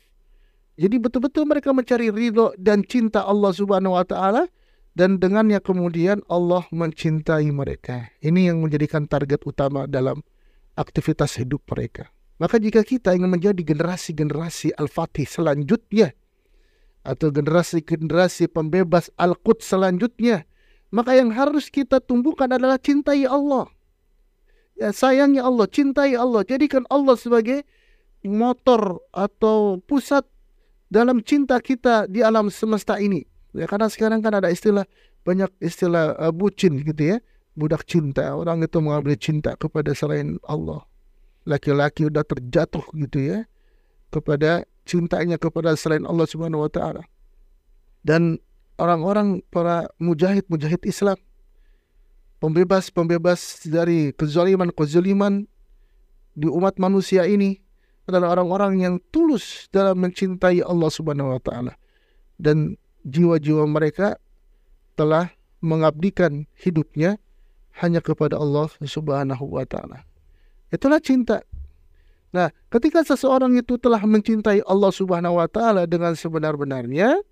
Jadi 0.79 0.95
betul-betul 0.99 1.47
mereka 1.47 1.75
mencari 1.75 2.11
ridho 2.11 2.55
dan 2.59 2.83
cinta 2.87 3.27
Allah 3.27 3.50
Subhanahu 3.55 3.99
wa 3.99 4.07
taala 4.07 4.47
dan 4.99 5.23
dengannya 5.23 5.62
kemudian 5.62 6.23
Allah 6.27 6.67
mencintai 6.75 7.47
mereka. 7.55 8.11
Ini 8.19 8.50
yang 8.50 8.62
menjadikan 8.62 9.07
target 9.07 9.47
utama 9.47 9.87
dalam 9.87 10.27
aktivitas 10.75 11.38
hidup 11.38 11.62
mereka. 11.71 12.11
Maka 12.38 12.62
jika 12.62 12.87
kita 12.87 13.18
ingin 13.18 13.35
menjadi 13.35 13.59
generasi-generasi 13.66 14.78
Al-Fatih 14.78 15.26
selanjutnya 15.26 16.14
atau 17.02 17.35
generasi-generasi 17.35 18.50
pembebas 18.54 19.11
Al-Quds 19.18 19.66
selanjutnya, 19.66 20.47
maka 20.95 21.18
yang 21.18 21.35
harus 21.35 21.66
kita 21.66 21.99
tumbuhkan 21.99 22.47
adalah 22.54 22.78
cintai 22.78 23.26
Allah. 23.26 23.66
Ya, 24.78 24.95
sayangnya 24.95 25.42
Allah, 25.42 25.66
cintai 25.66 26.14
Allah. 26.14 26.47
Jadikan 26.47 26.87
Allah 26.87 27.18
sebagai 27.18 27.66
motor 28.23 29.02
atau 29.11 29.83
pusat 29.83 30.23
dalam 30.87 31.21
cinta 31.21 31.59
kita 31.59 32.09
di 32.09 32.25
alam 32.25 32.49
semesta 32.49 32.97
ini. 33.02 33.26
Ya 33.52 33.68
karena 33.68 33.90
sekarang 33.90 34.23
kan 34.25 34.38
ada 34.38 34.49
istilah 34.49 34.87
banyak 35.26 35.50
istilah 35.61 36.16
uh, 36.16 36.33
bucin 36.33 36.80
gitu 36.87 37.16
ya, 37.16 37.18
budak 37.59 37.85
cinta. 37.85 38.33
Orang 38.33 38.64
itu 38.64 38.80
mengambil 38.80 39.18
cinta 39.21 39.59
kepada 39.59 39.92
selain 39.92 40.40
Allah. 40.47 40.88
Laki-laki 41.49 42.12
udah 42.12 42.21
terjatuh 42.28 42.85
gitu 42.93 43.19
ya 43.25 43.49
kepada 44.12 44.69
cintanya 44.85 45.40
kepada 45.40 45.73
selain 45.76 46.05
Allah 46.05 46.28
Subhanahu 46.28 46.64
wa 46.64 46.71
taala. 46.73 47.05
Dan 48.05 48.37
orang-orang 48.76 49.40
para 49.49 49.88
mujahid-mujahid 49.97 50.85
Islam 50.85 51.17
pembebas-pembebas 52.38 53.67
dari 53.67 54.14
kezaliman-kezaliman 54.14 55.45
di 56.38 56.47
umat 56.47 56.78
manusia 56.78 57.26
ini 57.26 57.59
adalah 58.09 58.38
orang-orang 58.38 58.81
yang 58.81 58.95
tulus 59.12 59.69
dalam 59.69 60.00
mencintai 60.00 60.64
Allah 60.64 60.88
Subhanahu 60.88 61.37
wa 61.37 61.40
taala 61.43 61.76
dan 62.40 62.78
jiwa-jiwa 63.05 63.69
mereka 63.69 64.17
telah 64.97 65.28
mengabdikan 65.61 66.49
hidupnya 66.57 67.21
hanya 67.83 68.00
kepada 68.00 68.40
Allah 68.40 68.73
Subhanahu 68.81 69.45
wa 69.45 69.67
taala. 69.69 70.08
Itulah 70.69 71.01
cinta. 71.01 71.41
Nah, 72.29 72.53
ketika 72.69 73.01
seseorang 73.01 73.57
itu 73.57 73.81
telah 73.81 74.05
mencintai 74.05 74.61
Allah 74.69 74.93
Subhanahu 74.93 75.41
wa 75.41 75.49
taala 75.49 75.89
dengan 75.89 76.13
sebenar-benarnya, 76.13 77.25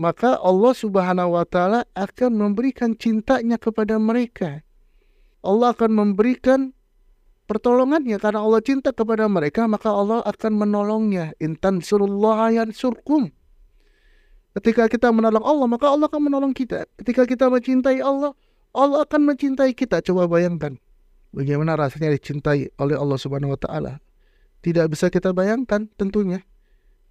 maka 0.00 0.40
Allah 0.40 0.72
Subhanahu 0.72 1.36
wa 1.36 1.44
taala 1.44 1.84
akan 1.92 2.32
memberikan 2.32 2.96
cintanya 2.96 3.60
kepada 3.60 4.00
mereka. 4.00 4.64
Allah 5.44 5.76
akan 5.76 5.92
memberikan 5.92 6.72
pertolongannya 7.44 8.16
karena 8.16 8.40
Allah 8.40 8.64
cinta 8.64 8.96
kepada 8.96 9.28
mereka, 9.28 9.68
maka 9.68 9.92
Allah 9.92 10.24
akan 10.24 10.52
menolongnya. 10.56 11.36
Intan 11.36 11.84
surullah 11.84 12.48
surkum. 12.72 13.28
Ketika 14.56 14.88
kita 14.88 15.12
menolong 15.12 15.44
Allah, 15.44 15.66
maka 15.68 15.92
Allah 15.92 16.08
akan 16.08 16.32
menolong 16.32 16.56
kita. 16.56 16.88
Ketika 16.96 17.28
kita 17.28 17.52
mencintai 17.52 18.00
Allah, 18.00 18.32
Allah 18.72 19.04
akan 19.04 19.36
mencintai 19.36 19.76
kita. 19.76 20.00
Coba 20.00 20.24
bayangkan 20.24 20.80
bagaimana 21.34 21.74
rasanya 21.74 22.14
dicintai 22.14 22.70
oleh 22.78 22.94
Allah 22.94 23.18
Subhanahu 23.18 23.52
wa 23.52 23.60
taala 23.60 23.98
tidak 24.64 24.96
bisa 24.96 25.12
kita 25.12 25.36
bayangkan 25.36 25.84
tentunya. 26.00 26.40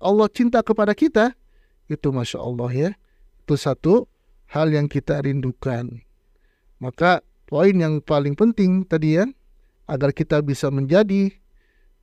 Allah 0.01 0.25
cinta 0.25 0.65
kepada 0.65 0.98
kita, 0.98 1.38
itu 1.86 2.10
Masya 2.10 2.42
Allah 2.42 2.72
ya. 2.74 2.89
Itu 3.46 3.53
satu 3.53 4.10
hal 4.50 4.74
yang 4.74 4.89
kita 4.89 5.22
rindukan. 5.22 6.01
Maka 6.82 7.22
poin 7.46 7.77
yang 7.77 8.01
paling 8.01 8.34
penting 8.34 8.82
tadi 8.89 9.22
ya, 9.22 9.30
agar 9.86 10.18
kita 10.18 10.42
bisa 10.42 10.74
menjadi 10.74 11.30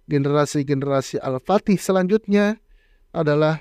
generasi-generasi 0.07 1.19
Al-Fatih 1.19 1.83
selanjutnya 1.83 2.63
adalah 3.11 3.59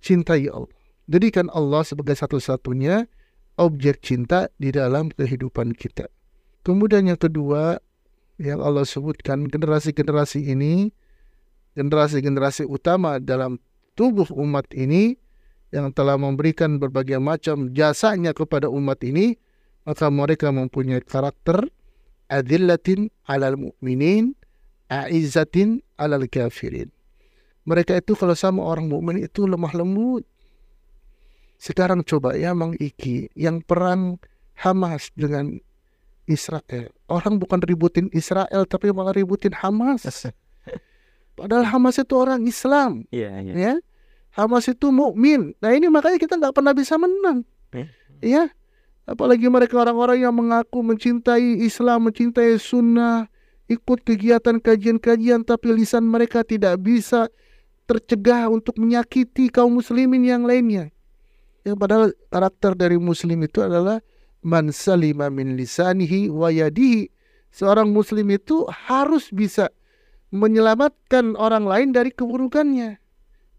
cintai 0.00 0.48
Allah. 0.48 0.72
Jadikan 1.04 1.52
Allah 1.52 1.84
sebagai 1.84 2.16
satu-satunya 2.16 3.04
objek 3.60 4.00
cinta 4.00 4.48
di 4.56 4.72
dalam 4.72 5.12
kehidupan 5.12 5.76
kita. 5.76 6.08
Kemudian 6.60 7.08
yang 7.08 7.20
kedua 7.20 7.80
yang 8.40 8.60
Allah 8.60 8.84
sebutkan 8.84 9.48
generasi-generasi 9.48 10.52
ini 10.52 10.92
generasi-generasi 11.76 12.66
utama 12.66 13.20
dalam 13.20 13.60
tubuh 13.96 14.26
umat 14.36 14.68
ini 14.72 15.16
yang 15.70 15.94
telah 15.94 16.18
memberikan 16.18 16.82
berbagai 16.82 17.22
macam 17.22 17.70
jasanya 17.70 18.34
kepada 18.34 18.66
umat 18.66 19.00
ini 19.06 19.38
maka 19.86 20.10
mereka 20.10 20.50
mempunyai 20.50 21.00
karakter 21.00 21.68
adillatin 22.28 23.08
alal 23.24 23.56
mu'minin 23.56 24.34
a'izzatin 24.90 25.80
alal 25.96 26.26
kafirin. 26.26 26.90
Mereka 27.68 28.02
itu 28.02 28.18
kalau 28.18 28.34
sama 28.34 28.66
orang 28.66 28.90
mukmin 28.90 29.22
itu 29.22 29.46
lemah 29.46 29.70
lembut. 29.76 30.24
Sekarang 31.60 32.00
coba 32.02 32.34
ya 32.34 32.56
Mang 32.56 32.74
yang 33.36 33.60
perang 33.60 34.16
Hamas 34.56 35.12
dengan 35.12 35.60
Israel 36.28 36.92
orang 37.08 37.40
bukan 37.40 37.60
ributin 37.64 38.08
Israel 38.12 38.66
tapi 38.68 38.92
malah 38.92 39.16
ributin 39.16 39.52
Hamas 39.52 40.04
Padahal 41.40 41.64
Hamas 41.64 41.96
itu 41.96 42.14
orang 42.20 42.44
Islam. 42.44 43.08
Iya, 43.08 43.40
iya. 43.40 43.54
Ya. 43.56 43.74
Hamas 44.36 44.68
itu 44.68 44.92
mukmin. 44.92 45.56
Nah 45.64 45.72
ini 45.72 45.88
makanya 45.88 46.20
kita 46.20 46.36
nggak 46.36 46.52
pernah 46.52 46.76
bisa 46.76 47.00
menang. 47.00 47.48
Ya. 47.72 47.86
Ya. 48.20 48.44
Apalagi 49.08 49.48
mereka 49.48 49.80
orang-orang 49.80 50.20
yang 50.20 50.36
mengaku 50.36 50.84
mencintai 50.84 51.64
Islam, 51.64 52.12
mencintai 52.12 52.60
Sunnah, 52.60 53.26
ikut 53.66 54.04
kegiatan 54.04 54.60
kajian-kajian, 54.60 55.42
tapi 55.42 55.74
lisan 55.74 56.06
mereka 56.06 56.44
tidak 56.46 56.78
bisa 56.78 57.26
tercegah 57.90 58.46
untuk 58.46 58.78
menyakiti 58.78 59.50
kaum 59.50 59.80
muslimin 59.80 60.22
yang 60.22 60.46
lainnya. 60.46 60.94
Ya, 61.66 61.74
padahal 61.74 62.14
karakter 62.30 62.78
dari 62.78 63.00
muslim 63.02 63.42
itu 63.42 63.64
adalah 63.64 63.98
man 64.40 64.72
salima 64.72 65.28
min 65.28 65.56
lisanihi 65.56 66.32
wa 66.32 66.48
yadihi. 66.48 67.08
Seorang 67.50 67.90
muslim 67.90 68.30
itu 68.30 68.62
harus 68.70 69.28
bisa 69.34 69.74
menyelamatkan 70.30 71.34
orang 71.34 71.66
lain 71.66 71.88
dari 71.90 72.14
keburukannya. 72.14 73.02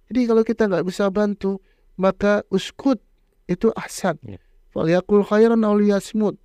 Jadi 0.08 0.22
kalau 0.28 0.44
kita 0.48 0.72
nggak 0.72 0.88
bisa 0.88 1.12
bantu, 1.12 1.60
maka 2.00 2.44
uskut 2.48 3.04
itu 3.52 3.68
ahsan. 3.76 4.16
Ya. 4.24 4.40
Falyakul 4.72 5.28
khairan 5.28 5.68
aw 5.68 5.76
liyasmut. 5.76 6.40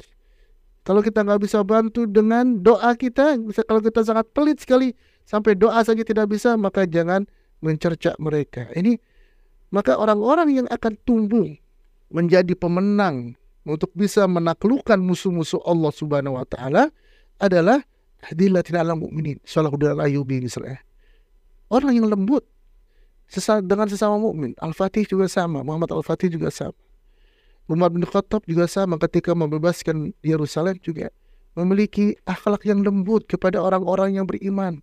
Kalau 0.83 1.03
kita 1.03 1.23
nggak 1.23 1.43
bisa 1.43 1.63
bantu 1.63 2.07
dengan 2.07 2.63
doa 2.63 2.95
kita, 2.95 3.39
bisa 3.39 3.63
kalau 3.67 3.83
kita 3.83 4.03
sangat 4.07 4.27
pelit 4.35 4.63
sekali 4.63 4.95
sampai 5.27 5.59
doa 5.59 5.83
saja 5.83 6.03
tidak 6.03 6.31
bisa, 6.31 6.55
maka 6.59 6.87
jangan 6.87 7.27
mencerca 7.63 8.15
mereka. 8.19 8.71
Ini 8.75 8.99
maka 9.75 9.99
orang-orang 9.99 10.63
yang 10.63 10.67
akan 10.71 10.95
tumbuh 11.03 11.47
menjadi 12.11 12.55
pemenang 12.55 13.35
untuk 13.67 13.91
bisa 13.93 14.25
menaklukkan 14.31 14.97
musuh-musuh 14.97 15.61
Allah 15.67 15.91
Subhanahu 15.91 16.39
wa 16.39 16.47
taala 16.47 16.95
adalah 17.43 17.83
hadillatin 18.23 18.79
ala 18.79 18.95
mu'minin 18.95 19.43
salahudal 19.43 19.99
ayubi 19.99 20.41
misalnya 20.41 20.81
orang 21.69 21.99
yang 21.99 22.07
lembut 22.07 22.47
dengan 23.67 23.91
sesama 23.91 24.17
mukmin 24.23 24.55
Al-Fatih 24.63 25.03
juga 25.03 25.27
sama 25.27 25.67
Muhammad 25.67 25.91
Al-Fatih 25.91 26.31
juga 26.31 26.51
sama. 26.55 26.79
Umar 27.67 27.91
bin 27.91 28.07
Khattab 28.07 28.47
juga 28.47 28.71
sama 28.71 28.95
ketika 29.03 29.35
membebaskan 29.35 30.15
Yerusalem 30.23 30.79
juga. 30.79 31.11
Memiliki 31.59 32.15
akhlak 32.23 32.63
yang 32.63 32.87
lembut 32.87 33.27
kepada 33.27 33.59
orang-orang 33.59 34.15
yang 34.15 34.27
beriman. 34.29 34.79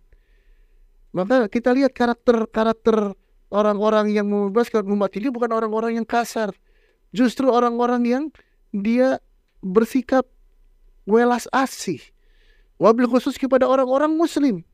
Maka 1.16 1.48
kita 1.48 1.72
lihat 1.72 1.96
karakter-karakter 1.96 3.16
orang-orang 3.48 4.12
yang 4.12 4.28
membebaskan 4.28 4.84
umat 4.84 5.16
ini 5.16 5.32
bukan 5.32 5.48
orang-orang 5.54 5.96
yang 6.02 6.04
kasar. 6.04 6.52
Justru 7.14 7.48
orang-orang 7.48 8.02
yang 8.04 8.24
dia 8.74 9.22
bersikap 9.62 10.26
welas 11.06 11.46
asih 11.54 12.02
Wabil 12.78 13.06
khusus 13.06 13.38
kepada 13.38 13.70
orang-orang 13.70 14.10
muslim. 14.18 14.66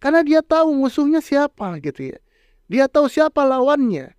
Karena 0.00 0.24
dia 0.24 0.40
tahu 0.40 0.72
musuhnya 0.72 1.20
siapa 1.20 1.76
gitu 1.80 2.16
ya. 2.16 2.18
Dia 2.68 2.84
tahu 2.88 3.08
siapa 3.12 3.44
lawannya. 3.44 4.16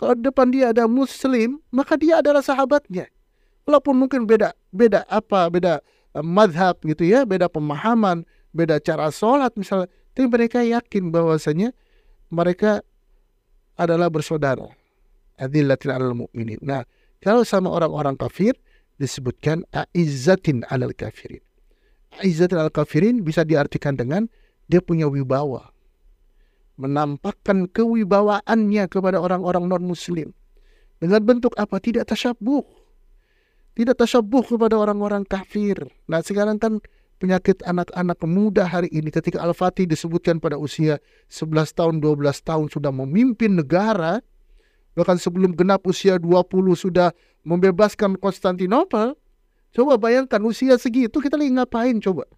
Kalau 0.00 0.16
depan 0.16 0.48
dia 0.50 0.72
ada 0.72 0.88
muslim, 0.88 1.60
maka 1.70 1.94
dia 1.94 2.24
adalah 2.24 2.40
sahabatnya. 2.42 3.06
Walaupun 3.68 3.94
mungkin 3.94 4.26
beda 4.26 4.56
beda 4.74 5.06
apa, 5.06 5.46
beda 5.46 5.78
uh, 6.16 6.24
madhab 6.24 6.80
gitu 6.82 7.06
ya, 7.06 7.22
beda 7.22 7.46
pemahaman, 7.46 8.26
beda 8.50 8.82
cara 8.82 9.12
sholat 9.14 9.54
misalnya. 9.54 9.86
Tapi 10.16 10.26
mereka 10.26 10.58
yakin 10.64 11.14
bahwasanya 11.14 11.70
mereka 12.32 12.82
adalah 13.78 14.10
bersaudara. 14.10 14.66
Adillatin 15.38 15.94
alal 15.94 16.16
mu'minin. 16.16 16.58
Nah, 16.60 16.84
kalau 17.22 17.46
sama 17.46 17.70
orang-orang 17.70 18.18
kafir 18.18 18.58
disebutkan 18.98 19.62
aizzatin 19.72 20.66
alal 20.68 20.92
kafirin. 20.92 21.40
Izzat 22.20 22.52
al-kafirin 22.52 23.24
bisa 23.24 23.40
diartikan 23.40 23.96
dengan 23.96 24.28
dia 24.68 24.84
punya 24.84 25.08
wibawa. 25.08 25.72
Menampakkan 26.76 27.72
kewibawaannya 27.72 28.84
kepada 28.92 29.16
orang-orang 29.16 29.64
non-muslim. 29.64 30.36
Dengan 31.00 31.24
bentuk 31.24 31.56
apa? 31.56 31.80
Tidak 31.80 32.04
tasyabuh. 32.04 32.64
Tidak 33.72 33.96
tasyabuh 33.96 34.44
kepada 34.44 34.76
orang-orang 34.76 35.24
kafir. 35.24 35.88
Nah 36.04 36.20
sekarang 36.20 36.60
kan 36.60 36.84
penyakit 37.16 37.64
anak-anak 37.64 38.20
muda 38.28 38.68
hari 38.68 38.92
ini 38.92 39.08
ketika 39.08 39.40
Al-Fatih 39.40 39.88
disebutkan 39.88 40.36
pada 40.36 40.60
usia 40.60 41.00
11 41.32 41.72
tahun, 41.72 41.94
12 42.04 42.20
tahun 42.44 42.66
sudah 42.68 42.92
memimpin 42.92 43.56
negara. 43.56 44.20
Bahkan 44.92 45.16
sebelum 45.16 45.56
genap 45.56 45.84
usia 45.88 46.20
20 46.20 46.76
sudah 46.76 47.10
membebaskan 47.42 48.20
Konstantinopel 48.20 49.16
Coba 49.72 49.96
bayangkan 49.96 50.40
usia 50.44 50.76
segitu 50.76 51.16
kita 51.16 51.40
lagi 51.40 51.56
ngapain 51.56 51.96
coba? 52.04 52.28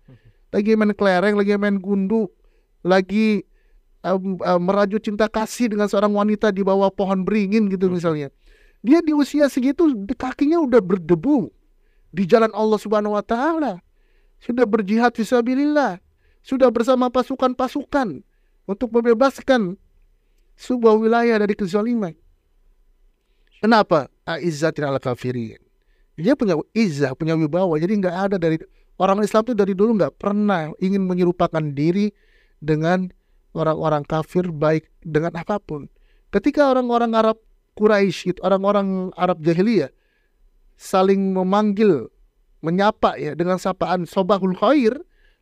Lagi 0.55 0.79
main 0.79 0.95
kelereng, 0.95 1.35
lagi 1.35 1.59
main 1.59 1.83
gundu, 1.83 2.31
lagi 2.87 3.43
um, 4.07 4.39
um, 4.39 4.61
merajut 4.63 5.03
cinta 5.03 5.27
kasih 5.27 5.67
dengan 5.67 5.91
seorang 5.91 6.15
wanita 6.15 6.55
di 6.55 6.63
bawah 6.63 6.95
pohon 6.95 7.27
beringin 7.27 7.67
gitu 7.67 7.91
misalnya. 7.91 8.31
Dia 8.87 9.03
di 9.03 9.11
usia 9.11 9.51
segitu 9.51 9.91
kakinya 10.15 10.63
udah 10.63 10.79
berdebu 10.79 11.51
di 12.15 12.23
jalan 12.23 12.55
Allah 12.55 12.79
Subhanahu 12.79 13.19
wa 13.19 13.25
taala. 13.27 13.83
Sudah 14.39 14.63
berjihad 14.63 15.19
fisabilillah, 15.19 15.99
sudah 16.47 16.71
bersama 16.71 17.11
pasukan-pasukan 17.11 18.23
untuk 18.71 18.95
membebaskan 18.95 19.75
sebuah 20.55 21.03
wilayah 21.03 21.35
dari 21.43 21.59
kezaliman. 21.59 22.15
Kenapa? 23.65 24.13
Aizzatin 24.29 24.85
al 24.85 25.01
kafirin 25.01 25.65
dia 26.15 26.39
punya 26.39 26.55
izah, 26.75 27.13
punya 27.19 27.35
wibawa. 27.35 27.75
Jadi 27.79 27.99
nggak 27.99 28.17
ada 28.31 28.37
dari 28.39 28.59
orang 28.99 29.23
Islam 29.27 29.43
itu 29.51 29.55
dari 29.55 29.75
dulu 29.75 29.99
nggak 29.99 30.15
pernah 30.19 30.71
ingin 30.79 31.03
menyerupakan 31.03 31.63
diri 31.75 32.15
dengan 32.63 33.11
orang-orang 33.55 34.07
kafir 34.07 34.47
baik 34.51 34.87
dengan 35.03 35.35
apa 35.35 35.59
pun. 35.59 35.91
Ketika 36.31 36.71
orang-orang 36.71 37.15
Arab 37.15 37.39
Quraisy, 37.75 38.39
orang-orang 38.43 39.11
Arab 39.19 39.43
jahiliyah 39.43 39.91
saling 40.79 41.35
memanggil, 41.35 42.11
menyapa 42.63 43.19
ya 43.19 43.35
dengan 43.35 43.59
sapaan 43.59 44.07
sobahul 44.07 44.55
khair, 44.55 44.95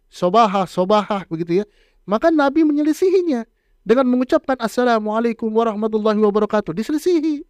sobaha, 0.08 0.64
sobaha 0.64 1.28
begitu 1.28 1.64
ya. 1.64 1.66
Maka 2.08 2.32
Nabi 2.32 2.64
menyelisihinya 2.64 3.44
dengan 3.84 4.08
mengucapkan 4.08 4.56
assalamualaikum 4.56 5.52
warahmatullahi 5.52 6.18
wabarakatuh. 6.18 6.72
Diselisihi, 6.72 7.44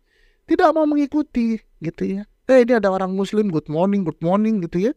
tidak 0.46 0.74
mau 0.74 0.86
mengikuti 0.88 1.60
gitu 1.82 2.02
ya. 2.04 2.22
Eh 2.50 2.66
ini 2.66 2.74
ada 2.76 2.90
orang 2.90 3.14
Muslim, 3.14 3.48
good 3.48 3.70
morning, 3.70 4.02
good 4.02 4.18
morning 4.18 4.62
gitu 4.66 4.90
ya. 4.90 4.92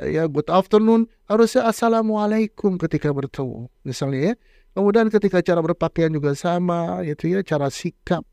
Eh, 0.00 0.18
ya 0.18 0.26
good 0.26 0.48
afternoon 0.50 1.06
harusnya 1.28 1.68
assalamualaikum 1.68 2.80
ketika 2.80 3.12
bertemu 3.14 3.70
misalnya 3.86 4.32
ya. 4.32 4.34
Kemudian 4.72 5.12
ketika 5.12 5.44
cara 5.44 5.60
berpakaian 5.60 6.08
juga 6.08 6.32
sama 6.32 7.04
gitu 7.04 7.28
ya, 7.28 7.44
cara 7.44 7.68
sikap 7.68 8.24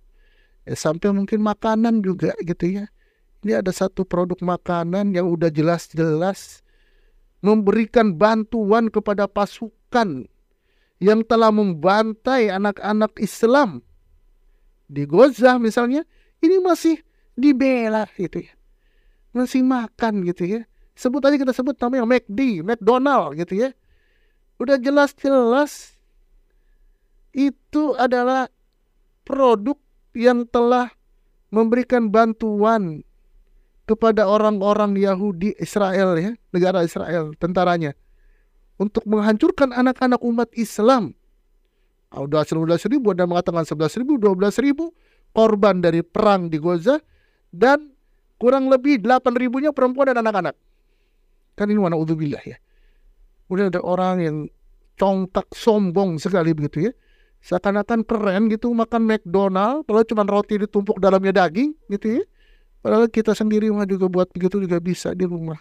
ya, 0.64 0.74
sampai 0.74 1.12
mungkin 1.12 1.44
makanan 1.44 2.00
juga 2.00 2.32
gitu 2.42 2.80
ya. 2.80 2.86
Ini 3.44 3.64
ada 3.64 3.72
satu 3.72 4.04
produk 4.04 4.40
makanan 4.40 5.16
yang 5.16 5.28
udah 5.28 5.48
jelas-jelas 5.52 6.64
memberikan 7.40 8.16
bantuan 8.16 8.92
kepada 8.92 9.28
pasukan 9.28 10.28
yang 11.00 11.24
telah 11.24 11.52
membantai 11.52 12.52
anak-anak 12.52 13.16
Islam 13.24 13.80
di 14.92 15.08
Gaza 15.08 15.56
misalnya, 15.56 16.04
ini 16.40 16.58
masih 16.60 17.00
dibela 17.36 18.08
gitu 18.16 18.44
ya. 18.44 18.54
Masih 19.32 19.62
makan 19.64 20.26
gitu 20.28 20.44
ya. 20.44 20.62
Sebut 20.98 21.24
aja 21.24 21.40
kita 21.40 21.56
sebut 21.56 21.80
namanya 21.80 22.04
McD, 22.04 22.66
McDonald 22.66 23.40
gitu 23.40 23.56
ya. 23.56 23.70
Udah 24.60 24.76
jelas-jelas 24.76 25.96
itu 27.32 27.96
adalah 27.96 28.52
produk 29.24 29.80
yang 30.12 30.44
telah 30.50 30.92
memberikan 31.54 32.10
bantuan 32.12 33.06
kepada 33.88 34.30
orang-orang 34.30 34.94
Yahudi 35.00 35.58
Israel 35.58 36.14
ya, 36.20 36.32
negara 36.54 36.86
Israel, 36.86 37.34
tentaranya 37.42 37.98
untuk 38.78 39.02
menghancurkan 39.10 39.74
anak-anak 39.74 40.22
umat 40.22 40.50
Islam. 40.54 41.18
Ah, 42.10 42.26
udah 42.26 42.42
19 42.42 42.90
ribu, 42.90 43.14
ada 43.14 43.26
mengatakan 43.26 43.66
11 43.66 44.02
ribu, 44.02 44.18
12 44.18 44.62
ribu 44.62 44.94
korban 45.36 45.82
dari 45.84 46.02
perang 46.02 46.50
di 46.50 46.58
Gaza 46.58 47.00
dan 47.50 47.94
kurang 48.40 48.72
lebih 48.72 49.02
8 49.04 49.36
ribunya 49.36 49.74
perempuan 49.76 50.14
dan 50.14 50.24
anak-anak. 50.24 50.56
Kan 51.58 51.68
ini 51.70 51.80
mana 51.80 52.00
udzubillah 52.00 52.42
ya. 52.46 52.58
Udah 53.50 53.68
ada 53.74 53.82
orang 53.84 54.16
yang 54.22 54.38
congkak 54.96 55.50
sombong 55.52 56.22
sekali 56.22 56.54
begitu 56.56 56.90
ya. 56.90 56.92
Seakan-akan 57.40 58.04
keren 58.04 58.52
gitu 58.52 58.72
makan 58.76 59.08
McDonald, 59.08 59.88
padahal 59.88 60.08
cuma 60.08 60.28
roti 60.28 60.60
ditumpuk 60.60 61.00
dalamnya 61.00 61.48
daging 61.48 61.72
gitu 61.88 62.20
ya. 62.20 62.24
Padahal 62.84 63.08
kita 63.12 63.32
sendiri 63.36 63.72
mah 63.72 63.88
juga 63.88 64.08
buat 64.12 64.28
begitu 64.32 64.60
juga 64.60 64.80
bisa 64.80 65.16
di 65.16 65.24
rumah. 65.24 65.60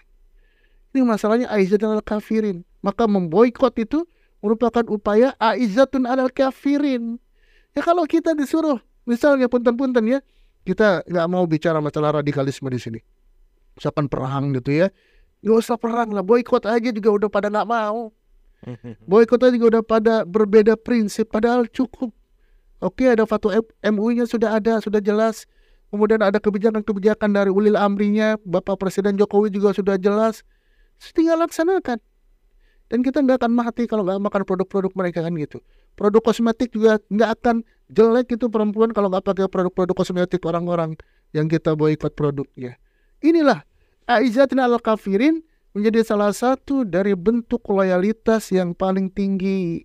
Ini 0.94 1.02
masalahnya 1.06 1.46
Aisyah 1.50 1.98
al-kafirin. 1.98 2.62
Maka 2.82 3.10
memboikot 3.10 3.74
itu 3.78 4.06
merupakan 4.38 4.86
upaya 4.86 5.34
aizatun 5.38 6.06
alal 6.06 6.30
kafirin. 6.30 7.18
Ya 7.74 7.82
kalau 7.82 8.06
kita 8.06 8.34
disuruh, 8.38 8.78
misalnya 9.08 9.48
punten-punten 9.48 10.04
ya, 10.04 10.20
kita 10.68 11.00
nggak 11.08 11.26
mau 11.32 11.48
bicara 11.48 11.80
masalah 11.80 12.20
radikalisme 12.20 12.68
di 12.68 12.76
sini. 12.76 13.00
Misalkan 13.72 14.12
perang 14.12 14.52
gitu 14.52 14.84
ya, 14.84 14.92
nggak 15.40 15.56
usah 15.56 15.80
perang 15.80 16.12
lah, 16.12 16.20
boikot 16.20 16.68
aja 16.68 16.92
juga 16.92 17.08
udah 17.16 17.28
pada 17.32 17.48
nggak 17.48 17.68
mau. 17.68 18.12
Boikot 19.10 19.38
aja 19.38 19.54
juga 19.54 19.78
udah 19.78 19.84
pada 19.86 20.14
berbeda 20.26 20.74
prinsip, 20.74 21.30
padahal 21.30 21.70
cukup. 21.70 22.10
Oke, 22.82 23.06
ada 23.06 23.22
fatwa 23.22 23.54
MUI-nya 23.86 24.26
sudah 24.26 24.58
ada, 24.58 24.82
sudah 24.82 24.98
jelas. 24.98 25.46
Kemudian 25.94 26.20
ada 26.20 26.42
kebijakan-kebijakan 26.42 27.32
dari 27.32 27.50
ulil 27.54 27.78
amrinya, 27.78 28.34
Bapak 28.42 28.82
Presiden 28.82 29.14
Jokowi 29.14 29.54
juga 29.54 29.72
sudah 29.72 29.94
jelas. 29.94 30.42
Tinggal 31.14 31.38
laksanakan 31.38 32.02
dan 32.88 33.04
kita 33.04 33.20
nggak 33.20 33.44
akan 33.44 33.52
mati 33.52 33.84
kalau 33.84 34.04
nggak 34.04 34.20
makan 34.20 34.42
produk-produk 34.48 34.92
mereka 34.96 35.20
kan 35.20 35.32
gitu. 35.36 35.60
Produk 35.92 36.24
kosmetik 36.24 36.72
juga 36.72 36.96
nggak 37.12 37.30
akan 37.40 37.56
jelek 37.92 38.40
itu 38.40 38.48
perempuan 38.48 38.92
kalau 38.96 39.12
nggak 39.12 39.24
pakai 39.24 39.44
produk-produk 39.48 39.94
kosmetik 39.96 40.40
orang-orang 40.48 40.96
yang 41.36 41.48
kita 41.48 41.76
boikot 41.76 42.16
produknya. 42.16 42.80
Inilah 43.20 43.64
aizatin 44.08 44.60
al 44.60 44.80
kafirin 44.80 45.44
menjadi 45.76 46.00
salah 46.00 46.32
satu 46.32 46.88
dari 46.88 47.12
bentuk 47.12 47.60
loyalitas 47.68 48.48
yang 48.48 48.72
paling 48.72 49.12
tinggi 49.12 49.84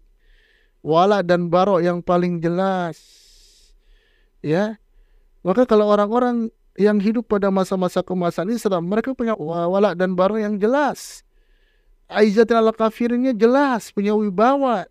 wala 0.79 1.19
dan 1.19 1.51
barok 1.51 1.83
yang 1.83 1.99
paling 1.99 2.39
jelas 2.39 2.95
ya. 4.39 4.79
Maka 5.43 5.67
kalau 5.67 5.91
orang-orang 5.91 6.47
yang 6.79 7.03
hidup 7.03 7.27
pada 7.27 7.51
masa-masa 7.51 7.99
kemasan 7.99 8.47
Islam 8.47 8.87
mereka 8.87 9.11
punya 9.11 9.35
wala 9.35 9.91
dan 9.91 10.15
barok 10.15 10.39
yang 10.39 10.55
jelas 10.55 11.27
Aizatul 12.11 12.59
ala 12.59 12.73
kafirnya 12.75 13.31
jelas 13.31 13.91
punya 13.91 14.13
wibawa. 14.13 14.85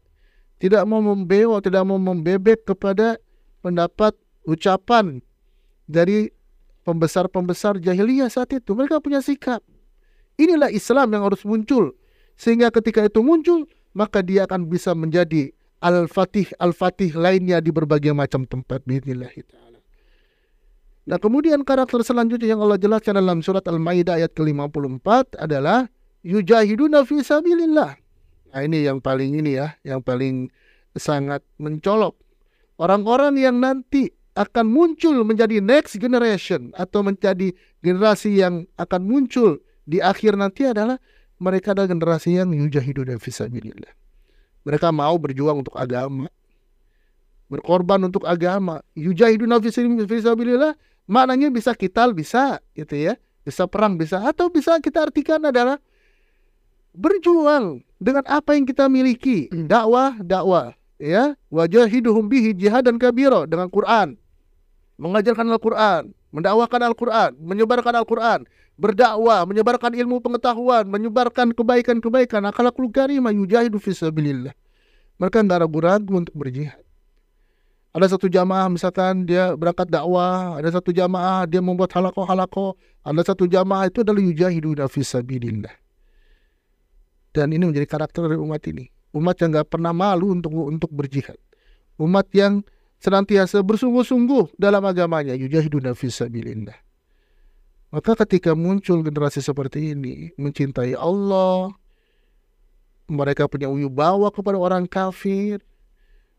Tidak 0.62 0.82
mau 0.86 1.02
membewa, 1.02 1.58
tidak 1.58 1.82
mau 1.82 1.98
membebek 1.98 2.62
kepada 2.62 3.18
pendapat 3.66 4.14
ucapan 4.46 5.18
dari 5.90 6.30
pembesar-pembesar 6.86 7.82
jahiliyah 7.82 8.30
saat 8.30 8.54
itu. 8.54 8.70
Mereka 8.74 9.02
punya 9.02 9.18
sikap. 9.18 9.62
Inilah 10.38 10.70
Islam 10.70 11.14
yang 11.14 11.26
harus 11.26 11.42
muncul. 11.42 11.94
Sehingga 12.38 12.70
ketika 12.70 13.02
itu 13.06 13.20
muncul, 13.26 13.66
maka 13.92 14.22
dia 14.22 14.46
akan 14.46 14.70
bisa 14.70 14.94
menjadi 14.94 15.50
al-fatih 15.82 16.46
al-fatih 16.62 17.10
lainnya 17.18 17.58
di 17.58 17.74
berbagai 17.74 18.14
macam 18.14 18.46
tempat. 18.46 18.86
Bismillahirrahmanirrahim. 18.86 19.82
Nah 21.02 21.18
kemudian 21.18 21.66
karakter 21.66 21.98
selanjutnya 22.06 22.54
yang 22.54 22.62
Allah 22.62 22.78
jelaskan 22.78 23.18
dalam 23.18 23.42
surat 23.42 23.66
Al-Maidah 23.66 24.22
ayat 24.22 24.30
ke-54 24.38 25.34
adalah 25.42 25.90
yujahiduna 26.22 27.04
fi 27.06 27.20
sabilillah. 27.22 27.98
Nah, 28.52 28.60
ini 28.64 28.84
yang 28.86 28.98
paling 29.02 29.38
ini 29.38 29.58
ya, 29.58 29.74
yang 29.82 30.02
paling 30.02 30.50
sangat 30.96 31.40
mencolok. 31.56 32.16
Orang-orang 32.76 33.38
yang 33.38 33.62
nanti 33.62 34.10
akan 34.32 34.66
muncul 34.68 35.24
menjadi 35.28 35.60
next 35.60 36.00
generation 36.00 36.72
atau 36.76 37.04
menjadi 37.04 37.52
generasi 37.84 38.40
yang 38.40 38.64
akan 38.80 39.04
muncul 39.04 39.60
di 39.84 40.00
akhir 40.00 40.40
nanti 40.40 40.64
adalah 40.64 40.96
mereka 41.36 41.76
adalah 41.76 41.90
generasi 41.90 42.40
yang 42.40 42.54
yujahiduna 42.54 43.20
fi 43.20 43.28
sabilillah. 43.28 43.92
Mereka 44.62 44.88
mau 44.94 45.18
berjuang 45.18 45.66
untuk 45.66 45.74
agama. 45.74 46.30
Berkorban 47.50 48.08
untuk 48.08 48.24
agama. 48.24 48.80
Yujahiduna 48.96 49.60
fi 49.60 49.68
sabilillah 50.22 50.78
maknanya 51.10 51.52
bisa 51.52 51.76
kital 51.76 52.16
bisa 52.16 52.62
gitu 52.72 52.94
ya. 52.94 53.18
Bisa 53.42 53.66
perang 53.66 53.98
bisa 53.98 54.22
atau 54.22 54.48
bisa 54.48 54.78
kita 54.78 55.02
artikan 55.02 55.42
adalah 55.42 55.82
berjuang 56.92 57.84
dengan 58.00 58.24
apa 58.28 58.56
yang 58.56 58.64
kita 58.64 58.88
miliki. 58.88 59.48
Hmm. 59.52 59.68
dakwah 59.68 60.16
dakwah 60.20 60.76
ya. 60.96 61.36
Wajahiduhum 61.52 62.28
bihi 62.28 62.56
dan 62.56 62.96
kabiro 62.96 63.44
dengan 63.44 63.68
Quran. 63.68 64.16
Mengajarkan 65.00 65.48
Al-Quran 65.50 66.12
mendakwakan 66.32 66.80
Al-Quran 66.92 67.30
menyebarkan 67.40 67.94
Al-Quran. 67.98 68.40
Berdakwah 68.76 69.44
menyebarkan 69.44 69.92
ilmu 69.92 70.24
pengetahuan 70.24 70.88
menyebarkan 70.88 71.52
kebaikan-kebaikan. 71.52 72.48
Akhlakul 72.48 72.88
karimah 72.88 73.34
yujahidu 73.34 73.76
fisabilillah 73.76 74.56
mereka 75.22 75.38
tidak 75.38 75.58
ragu-ragu 75.62 76.12
untuk 76.18 76.34
berjihad. 76.34 76.82
Ada 77.92 78.16
satu 78.16 78.26
jamaah 78.26 78.72
misalkan 78.72 79.28
dia 79.28 79.52
berangkat 79.52 79.86
dakwah 79.86 80.56
ada 80.56 80.72
satu 80.72 80.96
jamaah 80.96 81.44
dia 81.44 81.60
membuat 81.60 81.92
halako-halako 81.92 82.74
ada 83.04 83.20
satu 83.20 83.44
jamaah 83.44 83.86
itu 83.86 84.00
adalah 84.00 84.18
yujahidu 84.24 84.72
fisabilillah 84.88 85.81
dan 87.32 87.52
ini 87.52 87.64
menjadi 87.68 87.88
karakter 87.88 88.28
dari 88.28 88.38
umat 88.38 88.62
ini. 88.68 88.88
Umat 89.12 89.36
yang 89.40 89.52
nggak 89.52 89.68
pernah 89.68 89.92
malu 89.92 90.32
untuk 90.32 90.52
untuk 90.52 90.88
berjihad. 90.92 91.36
Umat 92.00 92.28
yang 92.32 92.64
senantiasa 93.00 93.60
bersungguh-sungguh 93.60 94.56
dalam 94.56 94.80
agamanya. 94.84 95.36
Yujahiduna 95.36 95.92
fisabilillah. 95.92 96.76
Maka 97.92 98.16
ketika 98.24 98.56
muncul 98.56 99.04
generasi 99.04 99.44
seperti 99.44 99.92
ini, 99.92 100.32
mencintai 100.40 100.96
Allah, 100.96 101.68
mereka 103.04 103.44
punya 103.44 103.68
wibawa 103.68 104.32
kepada 104.32 104.56
orang 104.56 104.88
kafir, 104.88 105.60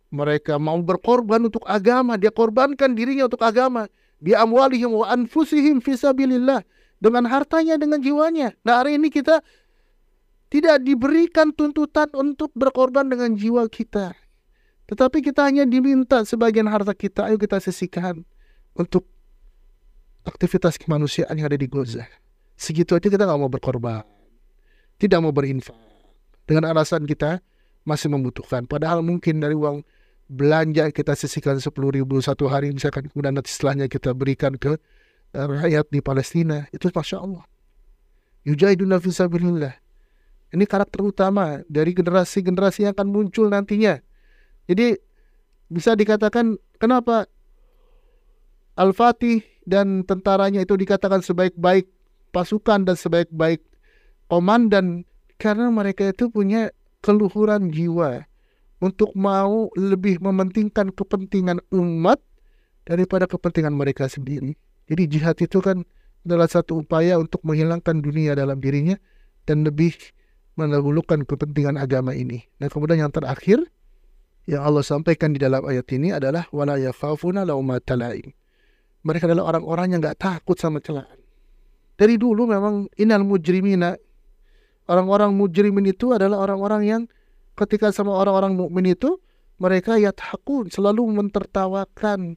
mereka 0.09 0.57
mau 0.57 0.81
berkorban 0.81 1.45
untuk 1.45 1.61
agama, 1.69 2.17
dia 2.17 2.33
korbankan 2.33 2.97
dirinya 2.97 3.29
untuk 3.29 3.45
agama. 3.45 3.85
Bi 4.17 4.33
amwalihim 4.33 4.97
wa 4.97 5.09
anfusihim 5.13 5.77
fisabilillah. 5.77 6.65
Dengan 6.97 7.27
hartanya, 7.27 7.75
dengan 7.75 7.99
jiwanya. 7.99 8.55
Nah 8.63 8.79
hari 8.79 8.95
ini 8.95 9.11
kita 9.11 9.43
tidak 10.53 10.85
diberikan 10.85 11.49
tuntutan 11.49 12.13
untuk 12.13 12.53
berkorban 12.53 13.09
dengan 13.09 13.33
jiwa 13.33 13.65
kita. 13.65 14.13
Tetapi 14.85 15.25
kita 15.25 15.49
hanya 15.49 15.65
diminta 15.65 16.21
sebagian 16.21 16.69
harta 16.69 16.93
kita, 16.93 17.25
ayo 17.25 17.41
kita 17.41 17.57
sisihkan 17.57 18.21
untuk 18.77 19.09
aktivitas 20.21 20.77
kemanusiaan 20.77 21.33
yang 21.41 21.49
ada 21.49 21.57
di 21.57 21.65
Gaza. 21.65 22.05
Segitu 22.53 22.93
aja 22.93 23.09
kita 23.09 23.25
nggak 23.25 23.39
mau 23.41 23.49
berkorban. 23.49 24.05
Tidak 25.01 25.17
mau 25.17 25.33
berinfak. 25.33 25.73
Dengan 26.45 26.69
alasan 26.69 27.09
kita 27.09 27.41
masih 27.81 28.13
membutuhkan. 28.13 28.69
Padahal 28.69 29.01
mungkin 29.01 29.41
dari 29.41 29.57
uang 29.57 29.81
belanja 30.29 30.93
kita 30.93 31.17
sisihkan 31.17 31.57
sepuluh 31.57 31.89
ribu 31.97 32.21
satu 32.21 32.45
hari 32.45 32.69
misalkan 32.69 33.09
kemudian 33.09 33.35
nanti 33.35 33.49
setelahnya 33.49 33.89
kita 33.89 34.13
berikan 34.13 34.53
ke 34.55 34.77
uh, 35.33 35.47
rakyat 35.49 35.89
di 35.89 35.99
Palestina 35.99 36.69
itu 36.69 36.93
masya 36.93 37.25
Allah. 37.25 37.41
Yujahiduna 38.45 39.01
fisabilillah. 39.01 39.82
Ini 40.53 40.69
karakter 40.69 41.01
utama 41.01 41.65
dari 41.65 41.97
generasi-generasi 41.97 42.85
yang 42.85 42.93
akan 42.93 43.09
muncul 43.09 43.49
nantinya. 43.49 43.97
Jadi 44.69 44.93
bisa 45.73 45.97
dikatakan 45.97 46.61
kenapa 46.77 47.25
Al-Fatih 48.77 49.41
dan 49.65 50.05
tentaranya 50.05 50.61
itu 50.61 50.77
dikatakan 50.77 51.25
sebaik-baik 51.25 51.89
pasukan 52.29 52.85
dan 52.85 52.93
sebaik-baik 52.93 53.65
komandan 54.29 55.09
karena 55.41 55.73
mereka 55.73 56.13
itu 56.13 56.29
punya 56.29 56.69
keluhuran 57.01 57.73
jiwa 57.73 58.29
untuk 58.77 59.13
mau 59.17 59.73
lebih 59.73 60.21
mementingkan 60.21 60.93
kepentingan 60.93 61.65
umat 61.73 62.21
daripada 62.85 63.25
kepentingan 63.25 63.73
mereka 63.73 64.05
sendiri. 64.05 64.53
Jadi 64.85 65.03
jihad 65.07 65.37
itu 65.39 65.63
kan 65.63 65.81
adalah 66.23 66.47
satu 66.47 66.83
upaya 66.83 67.19
untuk 67.19 67.41
menghilangkan 67.41 67.99
dunia 68.03 68.35
dalam 68.35 68.59
dirinya 68.59 68.95
dan 69.47 69.63
lebih 69.67 69.95
mendahulukan 70.53 71.25
kepentingan 71.25 71.81
agama 71.81 72.13
ini. 72.13 72.45
Dan 72.61 72.69
kemudian 72.69 73.01
yang 73.01 73.13
terakhir 73.13 73.61
yang 74.45 74.61
Allah 74.67 74.83
sampaikan 74.83 75.33
di 75.33 75.39
dalam 75.39 75.63
ayat 75.63 75.87
ini 75.95 76.13
adalah 76.13 76.45
wala 76.53 76.77
yakhafuna 76.77 77.47
laumata 77.47 77.95
laim. 77.97 78.35
Mereka 79.03 79.27
adalah 79.27 79.55
orang-orang 79.55 79.95
yang 79.95 79.99
nggak 80.03 80.19
takut 80.19 80.55
sama 80.59 80.79
celaan. 80.79 81.19
Dari 81.95 82.15
dulu 82.17 82.49
memang 82.49 82.89
inal 82.97 83.23
mujrimina 83.23 83.95
orang-orang 84.89 85.31
mujrimin 85.35 85.91
itu 85.91 86.11
adalah 86.11 86.43
orang-orang 86.43 86.81
yang 86.83 87.01
ketika 87.55 87.93
sama 87.93 88.15
orang-orang 88.15 88.57
mukmin 88.57 88.91
itu 88.91 89.21
mereka 89.61 89.95
yathakun 89.95 90.67
selalu 90.67 91.07
mentertawakan 91.13 92.35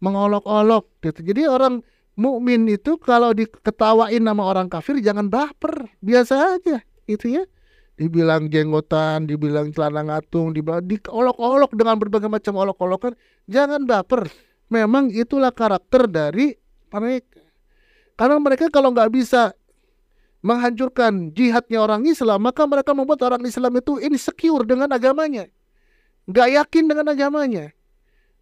mengolok-olok 0.00 0.90
gitu. 1.04 1.20
Jadi 1.22 1.46
orang 1.46 1.84
mukmin 2.18 2.66
itu 2.66 2.98
kalau 2.98 3.30
diketawain 3.30 4.22
nama 4.22 4.42
orang 4.42 4.66
kafir 4.66 4.98
jangan 4.98 5.30
baper, 5.30 5.92
biasa 6.02 6.58
aja 6.58 6.82
gitu 7.08 7.40
ya. 7.40 7.42
Dibilang 7.94 8.50
jenggotan, 8.50 9.30
dibilang 9.30 9.70
celana 9.70 10.02
ngatung, 10.02 10.50
dibilang 10.50 10.82
diolok-olok 10.82 11.70
dengan 11.78 11.94
berbagai 11.94 12.26
macam 12.26 12.58
olok-olokan, 12.58 13.14
jangan 13.46 13.86
baper. 13.86 14.26
Memang 14.66 15.14
itulah 15.14 15.54
karakter 15.54 16.10
dari 16.10 16.58
mereka. 16.90 17.38
Karena 18.18 18.38
mereka 18.42 18.66
kalau 18.70 18.90
nggak 18.90 19.10
bisa 19.14 19.54
menghancurkan 20.44 21.32
jihadnya 21.32 21.80
orang 21.80 22.04
Islam, 22.04 22.44
maka 22.44 22.68
mereka 22.68 22.92
membuat 22.92 23.24
orang 23.24 23.42
Islam 23.48 23.80
itu 23.80 23.96
insecure 24.02 24.68
dengan 24.68 24.92
agamanya. 24.92 25.48
Gak 26.28 26.48
yakin 26.52 26.84
dengan 26.84 27.06
agamanya. 27.16 27.72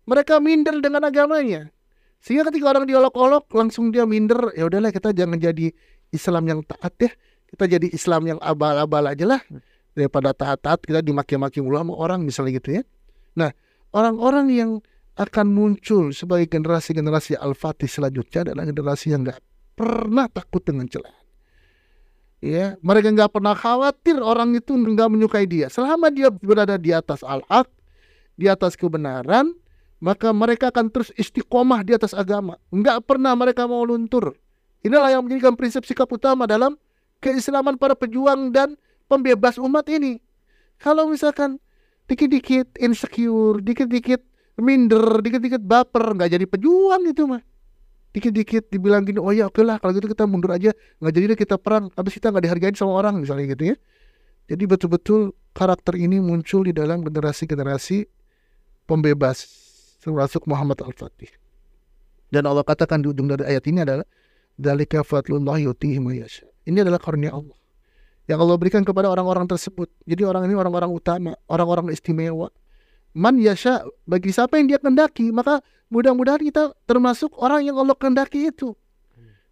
Mereka 0.07 0.43
minder 0.43 0.83
dengan 0.83 1.07
agamanya. 1.07 1.71
Sehingga 2.19 2.51
ketika 2.51 2.75
orang 2.75 2.87
diolok-olok, 2.91 3.51
langsung 3.55 3.95
dia 3.95 4.03
minder. 4.03 4.51
Ya 4.55 4.67
udahlah 4.67 4.91
kita 4.91 5.15
jangan 5.15 5.39
jadi 5.39 5.71
Islam 6.11 6.47
yang 6.47 6.61
taat 6.67 6.95
ya. 6.99 7.11
Kita 7.53 7.65
jadi 7.69 7.89
Islam 7.93 8.37
yang 8.37 8.39
abal-abal 8.41 9.13
aja 9.13 9.25
lah. 9.29 9.43
Daripada 9.93 10.33
taat-taat 10.33 10.81
kita 10.89 11.05
dimaki-maki 11.05 11.61
mulu 11.61 11.77
sama 11.77 11.93
orang 11.93 12.25
misalnya 12.25 12.57
gitu 12.57 12.81
ya. 12.81 12.83
Nah, 13.37 13.53
orang-orang 13.93 14.47
yang 14.49 14.71
akan 15.21 15.53
muncul 15.53 16.17
sebagai 16.17 16.49
generasi-generasi 16.49 17.37
Al-Fatih 17.37 17.85
selanjutnya 17.85 18.49
adalah 18.49 18.65
generasi 18.65 19.13
yang 19.13 19.29
gak 19.29 19.45
pernah 19.77 20.25
takut 20.33 20.65
dengan 20.65 20.89
celah 20.89 21.23
ya 22.43 22.75
mereka 22.83 23.15
nggak 23.15 23.31
pernah 23.31 23.55
khawatir 23.55 24.19
orang 24.19 24.59
itu 24.59 24.75
nggak 24.75 25.09
menyukai 25.09 25.47
dia 25.47 25.71
selama 25.71 26.11
dia 26.11 26.27
berada 26.29 26.75
di 26.75 26.91
atas 26.91 27.23
al-haq 27.23 27.71
di 28.35 28.51
atas 28.51 28.75
kebenaran 28.75 29.55
maka 30.03 30.35
mereka 30.35 30.75
akan 30.75 30.91
terus 30.91 31.15
istiqomah 31.15 31.87
di 31.87 31.95
atas 31.95 32.11
agama 32.11 32.59
nggak 32.75 33.07
pernah 33.07 33.39
mereka 33.39 33.71
mau 33.71 33.87
luntur 33.87 34.35
inilah 34.83 35.15
yang 35.15 35.23
menjadikan 35.23 35.55
prinsip 35.55 35.87
sikap 35.87 36.11
utama 36.11 36.51
dalam 36.51 36.75
keislaman 37.23 37.79
para 37.79 37.95
pejuang 37.95 38.51
dan 38.51 38.75
pembebas 39.07 39.57
umat 39.63 39.87
ini. 39.87 40.19
Kalau 40.83 41.07
misalkan 41.07 41.63
dikit-dikit 42.11 42.77
insecure 42.83 43.63
dikit-dikit 43.63 44.21
minder 44.59 45.23
dikit-dikit 45.23 45.63
baper 45.63 46.19
nggak 46.19 46.35
jadi 46.35 46.45
pejuang 46.51 47.07
itu 47.07 47.25
mah. 47.31 47.41
Dikit-dikit 48.13 48.69
dibilang 48.69 49.07
gini 49.09 49.23
oh 49.23 49.33
ya 49.33 49.49
oke 49.49 49.63
lah 49.65 49.81
kalau 49.81 49.97
gitu 49.97 50.11
kita 50.11 50.27
mundur 50.29 50.53
aja 50.53 50.75
nggak 51.01 51.13
jadi 51.15 51.35
kita 51.39 51.57
perang 51.57 51.89
habis 51.97 52.13
kita 52.19 52.29
nggak 52.29 52.45
dihargain 52.45 52.75
sama 52.77 52.99
orang 52.99 53.23
misalnya 53.23 53.55
gitu 53.55 53.73
ya. 53.73 53.77
Jadi 54.51 54.67
betul-betul 54.67 55.33
karakter 55.55 55.95
ini 55.97 56.19
muncul 56.19 56.67
di 56.67 56.75
dalam 56.75 57.07
generasi-generasi 57.07 58.05
pembebas 58.85 59.47
termasuk 60.03 60.45
Muhammad 60.51 60.83
Al-Fatih. 60.83 61.31
Dan 62.29 62.51
Allah 62.51 62.67
katakan 62.67 63.01
di 63.01 63.09
ujung 63.13 63.31
dari 63.31 63.47
ayat 63.47 63.65
ini 63.71 63.87
adalah 63.87 64.05
dalika 64.59 65.07
fadlullah 65.07 65.63
yutihi 65.63 66.03
ini 66.69 66.79
adalah 66.83 66.99
karunia 66.99 67.35
Allah 67.35 67.57
yang 68.31 68.39
Allah 68.39 68.55
berikan 68.55 68.87
kepada 68.87 69.11
orang-orang 69.11 69.51
tersebut. 69.51 69.91
Jadi 70.07 70.23
orang 70.23 70.47
ini 70.47 70.55
orang-orang 70.55 70.91
utama 70.95 71.35
orang-orang 71.51 71.91
istimewa. 71.91 72.55
Man 73.13 73.37
yasha 73.37 73.85
bagi 74.09 74.33
siapa 74.33 74.57
yang 74.57 74.73
dia 74.73 74.79
kendaki 74.81 75.29
maka 75.35 75.61
mudah-mudahan 75.93 76.41
kita 76.41 76.73
termasuk 76.89 77.35
orang 77.37 77.67
yang 77.67 77.77
Allah 77.77 77.99
kendaki 77.99 78.49
itu. 78.49 78.73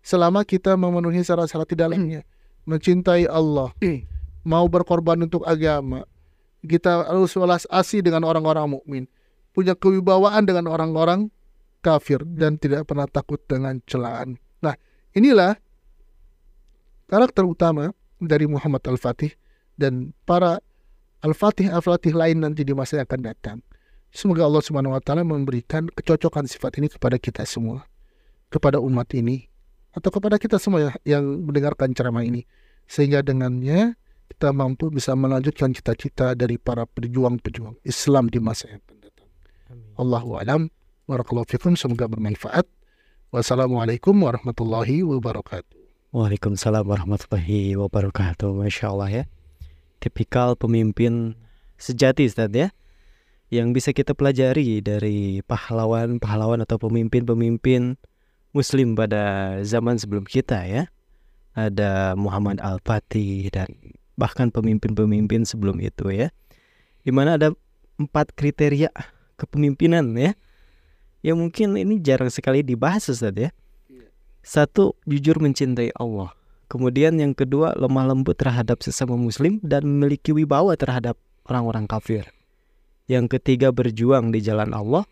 Selama 0.01 0.47
kita 0.49 0.79
memenuhi 0.81 1.21
syarat-syarat 1.21 1.69
di 1.69 1.77
dalamnya 1.77 2.21
mencintai 2.65 3.29
Allah 3.29 3.75
mau 4.51 4.65
berkorban 4.65 5.21
untuk 5.21 5.45
agama 5.45 6.09
kita 6.65 7.09
harus 7.09 7.33
welas 7.37 7.65
asih 7.69 8.01
dengan 8.05 8.25
orang-orang 8.25 8.69
mukmin 8.69 9.05
punya 9.53 9.77
kewibawaan 9.77 10.45
dengan 10.45 10.69
orang-orang 10.73 11.29
kafir 11.81 12.21
dan 12.25 12.61
tidak 12.61 12.85
pernah 12.89 13.09
takut 13.09 13.41
dengan 13.49 13.81
celaan. 13.89 14.37
Nah 14.61 14.77
inilah 15.17 15.57
karakter 17.11 17.43
utama 17.43 17.91
dari 18.23 18.47
Muhammad 18.47 18.87
Al-Fatih 18.87 19.35
dan 19.75 20.15
para 20.23 20.63
Al-Fatih 21.27 21.75
Al-Fatih 21.75 22.15
lain 22.15 22.47
nanti 22.47 22.63
di 22.63 22.71
masa 22.71 23.03
yang 23.03 23.11
akan 23.11 23.21
datang. 23.27 23.59
Semoga 24.15 24.47
Allah 24.47 24.63
Subhanahu 24.63 24.95
wa 24.95 25.03
taala 25.03 25.27
memberikan 25.27 25.91
kecocokan 25.91 26.47
sifat 26.47 26.79
ini 26.79 26.87
kepada 26.87 27.19
kita 27.19 27.43
semua, 27.43 27.83
kepada 28.47 28.79
umat 28.79 29.11
ini 29.19 29.51
atau 29.91 30.15
kepada 30.15 30.39
kita 30.39 30.63
semua 30.63 30.95
yang 31.03 31.27
mendengarkan 31.43 31.91
ceramah 31.91 32.23
ini 32.23 32.47
sehingga 32.87 33.27
dengannya 33.27 33.99
kita 34.31 34.55
mampu 34.55 34.95
bisa 34.95 35.19
melanjutkan 35.19 35.75
cita-cita 35.75 36.39
dari 36.39 36.55
para 36.55 36.87
pejuang-pejuang 36.87 37.83
Islam 37.83 38.31
di 38.31 38.39
masa 38.39 38.71
yang 38.71 38.83
akan 38.87 38.99
datang. 39.03 39.29
Allahu 39.99 40.39
a'lam. 40.39 40.63
Barakallahu 41.11 41.51
fikum. 41.51 41.75
Semoga 41.75 42.07
bermanfaat. 42.07 42.67
Wassalamualaikum 43.35 44.15
warahmatullahi 44.15 45.03
wabarakatuh. 45.03 45.80
Waalaikumsalam 46.11 46.91
warahmatullahi 46.91 47.79
wabarakatuh. 47.79 48.51
Masya 48.51 48.91
Allah 48.91 49.11
ya 49.15 49.25
tipikal 50.03 50.59
pemimpin 50.59 51.39
sejati 51.79 52.27
Ustaz 52.27 52.51
ya 52.51 52.75
yang 53.47 53.71
bisa 53.71 53.95
kita 53.95 54.11
pelajari 54.19 54.83
dari 54.83 55.39
pahlawan-pahlawan 55.47 56.67
atau 56.67 56.83
pemimpin-pemimpin 56.83 57.95
muslim 58.51 58.99
pada 58.99 59.55
zaman 59.63 60.03
sebelum 60.03 60.27
kita 60.27 60.67
ya 60.67 60.91
ada 61.55 62.19
Muhammad 62.19 62.59
Al-Fatih 62.59 63.47
dan 63.55 63.71
bahkan 64.19 64.51
pemimpin-pemimpin 64.51 65.47
sebelum 65.47 65.79
itu 65.79 66.11
ya 66.11 66.35
di 67.07 67.15
mana 67.15 67.39
ada 67.39 67.55
empat 68.03 68.35
kriteria 68.35 68.91
kepemimpinan 69.39 70.11
ya 70.19 70.35
yang 71.23 71.39
mungkin 71.39 71.79
ini 71.79 72.03
jarang 72.03 72.35
sekali 72.35 72.67
dibahas 72.67 73.07
Ustaz 73.07 73.31
ya. 73.39 73.55
Satu 74.41 74.97
jujur 75.05 75.39
mencintai 75.39 75.93
Allah 75.97 76.35
Kemudian 76.71 77.19
yang 77.19 77.35
kedua 77.35 77.75
lemah 77.75 78.15
lembut 78.15 78.39
terhadap 78.39 78.79
sesama 78.87 79.19
muslim 79.19 79.59
dan 79.59 79.83
memiliki 79.83 80.31
wibawa 80.31 80.79
terhadap 80.79 81.19
orang-orang 81.51 81.91
kafir. 81.91 82.31
Yang 83.11 83.37
ketiga 83.37 83.75
berjuang 83.75 84.31
di 84.31 84.39
jalan 84.39 84.71
Allah. 84.71 85.03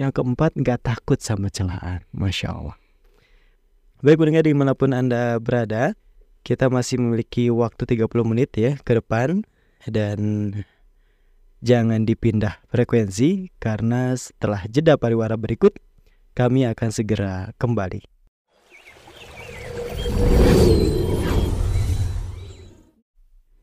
Yang 0.00 0.16
keempat 0.16 0.56
nggak 0.56 0.88
takut 0.88 1.20
sama 1.20 1.52
celaan. 1.52 2.00
Masya 2.16 2.48
Allah. 2.48 2.76
Baik 4.00 4.24
pendengar 4.24 4.48
di 4.48 4.56
mana 4.56 4.72
pun 4.72 4.96
Anda 4.96 5.36
berada. 5.36 5.92
Kita 6.40 6.72
masih 6.72 6.96
memiliki 6.96 7.52
waktu 7.52 7.84
30 7.84 8.08
menit 8.24 8.56
ya 8.56 8.80
ke 8.80 8.96
depan. 8.96 9.44
Dan 9.84 10.52
jangan 11.60 12.08
dipindah 12.08 12.56
frekuensi 12.72 13.52
karena 13.60 14.16
setelah 14.16 14.64
jeda 14.64 14.96
pariwara 14.96 15.36
berikut 15.36 15.76
kami 16.32 16.64
akan 16.64 16.88
segera 16.88 17.52
kembali. 17.60 18.15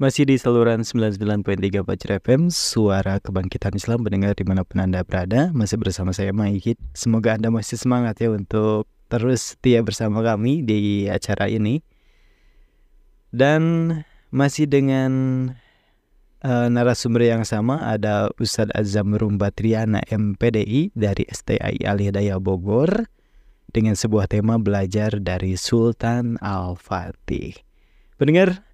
Masih 0.03 0.27
di 0.27 0.35
saluran 0.35 0.83
99.3 0.83 1.79
Bajar 1.79 2.19
FM, 2.19 2.51
suara 2.51 3.23
kebangkitan 3.23 3.71
Islam 3.71 4.03
mendengar 4.03 4.35
di 4.35 4.43
mana 4.43 4.67
pun 4.67 4.83
Anda 4.83 4.99
berada. 4.99 5.47
Masih 5.55 5.79
bersama 5.79 6.11
saya 6.11 6.35
Maihid. 6.35 6.75
Semoga 6.91 7.39
Anda 7.39 7.47
masih 7.47 7.79
semangat 7.79 8.19
ya 8.19 8.27
untuk 8.35 8.83
terus 9.07 9.55
setia 9.55 9.79
bersama 9.79 10.19
kami 10.19 10.59
di 10.59 11.07
acara 11.07 11.47
ini. 11.47 11.79
Dan 13.31 13.95
masih 14.27 14.67
dengan 14.67 15.11
uh, 16.43 16.67
narasumber 16.67 17.23
yang 17.23 17.47
sama 17.47 17.79
ada 17.87 18.27
Ustadz 18.35 18.75
Azam 18.75 19.15
Rumbatriana 19.15 20.03
MPDI 20.11 20.91
dari 20.99 21.23
STI 21.31 21.79
Al 21.87 22.03
Hidayah 22.03 22.43
Bogor 22.43 23.07
dengan 23.71 23.95
sebuah 23.95 24.27
tema 24.27 24.59
belajar 24.59 25.15
dari 25.23 25.55
Sultan 25.55 26.35
Al-Fatih. 26.43 27.55
Pendengar, 28.19 28.72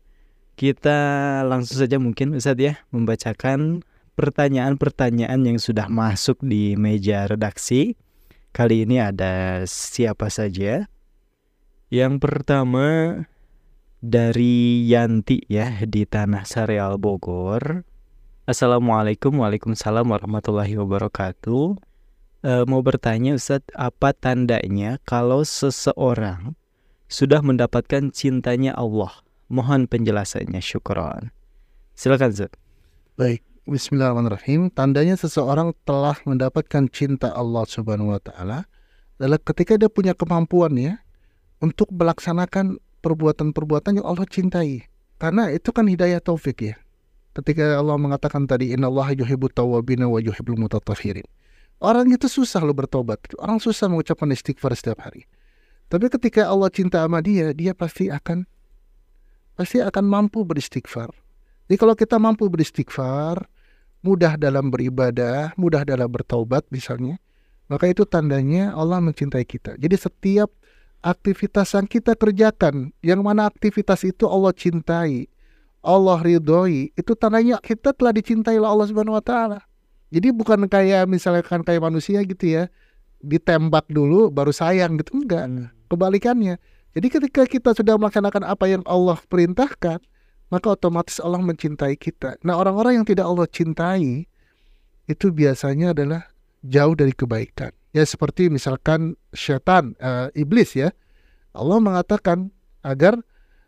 kita 0.59 0.99
langsung 1.47 1.79
saja 1.79 1.95
mungkin 1.95 2.35
Ustadz 2.35 2.59
ya 2.59 2.73
membacakan 2.91 3.79
pertanyaan-pertanyaan 4.19 5.39
yang 5.47 5.55
sudah 5.55 5.87
masuk 5.87 6.43
di 6.43 6.75
meja 6.75 7.31
redaksi. 7.31 7.95
Kali 8.51 8.83
ini 8.83 8.99
ada 8.99 9.63
siapa 9.63 10.27
saja? 10.27 10.91
Yang 11.87 12.13
pertama 12.19 13.15
dari 14.03 14.83
Yanti 14.83 15.47
ya 15.47 15.79
di 15.87 16.03
Tanah 16.03 16.43
Sareal 16.43 16.99
Bogor. 16.99 17.87
Assalamualaikum 18.43 19.39
Waalaikumsalam 19.39 20.11
warahmatullahi 20.11 20.75
wabarakatuh. 20.75 21.79
E, 22.43 22.51
mau 22.67 22.83
bertanya 22.83 23.39
Ustadz, 23.39 23.71
apa 23.79 24.11
tandanya 24.11 24.99
kalau 25.07 25.47
seseorang 25.47 26.59
sudah 27.07 27.39
mendapatkan 27.39 28.11
cintanya 28.11 28.75
Allah? 28.75 29.28
Mohon 29.49 29.89
penjelasannya, 29.89 30.61
syukron. 30.61 31.33
Silakan 31.97 32.29
Ustadz. 32.29 32.53
Baik, 33.17 33.41
Bismillahirrahmanirrahim. 33.65 34.69
Tandanya 34.69 35.17
seseorang 35.17 35.73
telah 35.89 36.13
mendapatkan 36.21 36.85
cinta 36.93 37.33
Allah 37.33 37.65
Subhanahu 37.65 38.13
wa 38.13 38.21
taala 38.21 38.69
adalah 39.17 39.41
ketika 39.41 39.73
dia 39.73 39.89
punya 39.89 40.13
kemampuan 40.13 40.77
ya 40.77 41.01
untuk 41.65 41.89
melaksanakan 41.89 42.77
perbuatan-perbuatan 43.01 43.97
yang 43.97 44.05
Allah 44.05 44.29
cintai. 44.29 44.85
Karena 45.17 45.49
itu 45.49 45.73
kan 45.73 45.89
hidayah 45.89 46.21
taufik 46.21 46.61
ya. 46.61 46.77
Ketika 47.33 47.81
Allah 47.81 47.97
mengatakan 47.97 48.45
tadi 48.45 48.69
innallaha 48.77 49.17
yuhibbut 49.17 49.57
tawwabina 49.57 50.05
wa 50.05 50.21
yuhibbul 50.21 50.61
mutatahhirin. 50.61 51.25
Orang 51.81 52.13
itu 52.13 52.29
susah 52.29 52.61
lo 52.61 52.77
bertobat. 52.77 53.17
Orang 53.41 53.57
susah 53.57 53.89
mengucapkan 53.89 54.29
istighfar 54.29 54.77
setiap 54.77 55.01
hari. 55.01 55.25
Tapi 55.89 56.05
ketika 56.05 56.45
Allah 56.45 56.69
cinta 56.69 57.01
sama 57.01 57.17
dia, 57.25 57.49
dia 57.49 57.73
pasti 57.73 58.13
akan 58.13 58.45
pasti 59.59 59.83
akan 59.83 60.07
mampu 60.07 60.47
beristighfar. 60.47 61.11
Jadi 61.67 61.75
kalau 61.75 61.91
kita 61.91 62.15
mampu 62.15 62.47
beristighfar, 62.47 63.43
mudah 63.99 64.39
dalam 64.39 64.71
beribadah, 64.71 65.51
mudah 65.59 65.83
dalam 65.83 66.07
bertaubat 66.07 66.63
misalnya, 66.71 67.19
maka 67.67 67.91
itu 67.91 68.07
tandanya 68.07 68.71
Allah 68.71 69.03
mencintai 69.03 69.43
kita. 69.43 69.75
Jadi 69.75 69.99
setiap 69.99 70.47
aktivitas 71.03 71.75
yang 71.75 71.91
kita 71.91 72.15
kerjakan, 72.15 72.95
yang 73.03 73.19
mana 73.19 73.51
aktivitas 73.51 74.07
itu 74.07 74.23
Allah 74.31 74.55
cintai, 74.55 75.27
Allah 75.83 76.23
ridhoi, 76.23 76.95
itu 76.95 77.11
tandanya 77.19 77.59
kita 77.59 77.91
telah 77.91 78.15
dicintai 78.15 78.55
oleh 78.55 78.71
Allah 78.71 78.87
Subhanahu 78.87 79.19
wa 79.19 79.23
taala. 79.23 79.59
Jadi 80.07 80.31
bukan 80.31 80.71
kayak 80.71 81.03
misalkan 81.05 81.67
kayak 81.67 81.83
manusia 81.83 82.23
gitu 82.23 82.47
ya, 82.47 82.63
ditembak 83.19 83.91
dulu 83.91 84.31
baru 84.31 84.55
sayang 84.55 84.95
gitu 85.03 85.19
enggak. 85.19 85.75
Kebalikannya. 85.91 86.55
Jadi 86.97 87.07
ketika 87.07 87.43
kita 87.45 87.77
sudah 87.77 87.95
melaksanakan 88.01 88.43
apa 88.49 88.65
yang 88.65 88.83
Allah 88.89 89.21
perintahkan, 89.29 90.01
maka 90.49 90.67
otomatis 90.73 91.21
Allah 91.21 91.37
mencintai 91.41 91.93
kita. 91.93 92.41
Nah, 92.41 92.57
orang-orang 92.57 93.01
yang 93.01 93.05
tidak 93.05 93.29
Allah 93.29 93.45
cintai 93.45 94.25
itu 95.05 95.25
biasanya 95.29 95.93
adalah 95.93 96.25
jauh 96.65 96.97
dari 96.97 97.13
kebaikan. 97.13 97.69
Ya 97.93 98.05
seperti 98.05 98.49
misalkan 98.49 99.17
syaitan, 99.33 99.97
uh, 100.01 100.29
iblis 100.37 100.77
ya. 100.77 100.93
Allah 101.53 101.81
mengatakan 101.81 102.53
agar 102.85 103.17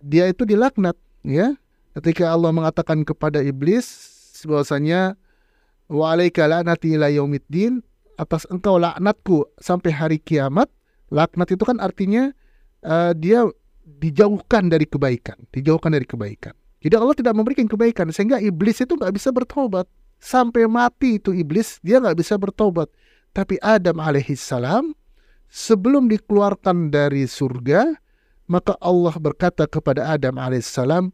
dia 0.01 0.29
itu 0.29 0.45
dilaknat 0.45 0.97
ya. 1.25 1.57
Ketika 1.97 2.29
Allah 2.29 2.53
mengatakan 2.53 3.01
kepada 3.05 3.41
iblis 3.41 3.85
bahwasanya 4.45 5.17
wa 5.89 6.13
alaika 6.13 6.45
la'nati 6.45 6.97
ila 6.97 7.09
atas 8.21 8.45
engkau 8.53 8.77
laknatku 8.77 9.49
sampai 9.57 9.91
hari 9.93 10.17
kiamat. 10.21 10.69
Laknat 11.11 11.51
itu 11.51 11.65
kan 11.67 11.81
artinya 11.83 12.31
uh, 12.85 13.13
dia 13.17 13.45
dijauhkan 13.85 14.69
dari 14.69 14.85
kebaikan, 14.85 15.37
dijauhkan 15.53 15.93
dari 15.93 16.05
kebaikan. 16.05 16.53
Jadi 16.81 16.95
Allah 16.97 17.13
tidak 17.13 17.33
memberikan 17.37 17.69
kebaikan 17.69 18.09
sehingga 18.09 18.41
iblis 18.41 18.81
itu 18.81 18.97
nggak 18.97 19.13
bisa 19.13 19.29
bertobat 19.29 19.85
sampai 20.17 20.65
mati 20.65 21.21
itu 21.21 21.33
iblis 21.33 21.77
dia 21.85 22.01
nggak 22.01 22.17
bisa 22.17 22.37
bertobat. 22.37 22.89
Tapi 23.31 23.61
Adam 23.61 24.01
alaihissalam 24.01 24.91
sebelum 25.47 26.09
dikeluarkan 26.09 26.89
dari 26.89 27.29
surga 27.29 27.95
maka 28.49 28.75
Allah 28.81 29.15
berkata 29.15 29.69
kepada 29.69 30.09
Adam 30.09 30.41
alaihissalam 30.41 31.13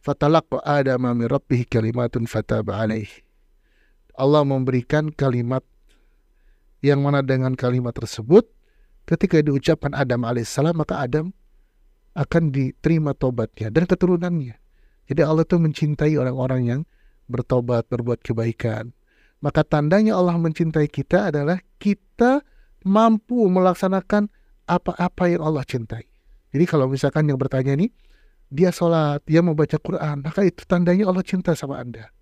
fatalaqa 0.00 0.62
Adam 0.62 1.02
min 1.18 1.28
kalimatun 1.66 2.24
fataba 2.30 2.82
alaih. 2.82 3.10
Allah 4.14 4.44
memberikan 4.44 5.08
kalimat 5.10 5.64
yang 6.84 7.00
mana 7.00 7.24
dengan 7.24 7.54
kalimat 7.58 7.94
tersebut 7.94 8.44
ketika 9.08 9.42
diucapkan 9.42 9.92
Adam 9.92 10.22
alaihissalam 10.26 10.76
maka 10.76 11.02
Adam 11.02 11.34
akan 12.12 12.52
diterima 12.52 13.16
tobatnya 13.16 13.72
dan 13.72 13.88
keturunannya. 13.88 14.56
Jadi 15.08 15.20
Allah 15.24 15.44
itu 15.44 15.56
mencintai 15.58 16.14
orang-orang 16.16 16.62
yang 16.62 16.80
bertobat, 17.26 17.88
berbuat 17.88 18.20
kebaikan. 18.20 18.92
Maka 19.42 19.66
tandanya 19.66 20.14
Allah 20.14 20.38
mencintai 20.38 20.86
kita 20.86 21.34
adalah 21.34 21.58
kita 21.82 22.46
mampu 22.86 23.50
melaksanakan 23.50 24.30
apa-apa 24.70 25.24
yang 25.34 25.42
Allah 25.42 25.66
cintai. 25.66 26.06
Jadi 26.54 26.64
kalau 26.68 26.86
misalkan 26.86 27.26
yang 27.26 27.40
bertanya 27.40 27.74
ini, 27.74 27.90
dia 28.52 28.68
sholat, 28.70 29.24
dia 29.24 29.40
mau 29.40 29.56
baca 29.56 29.80
Quran, 29.80 30.22
maka 30.22 30.44
itu 30.44 30.62
tandanya 30.68 31.08
Allah 31.08 31.24
cinta 31.24 31.56
sama 31.56 31.80
Anda. 31.80 32.12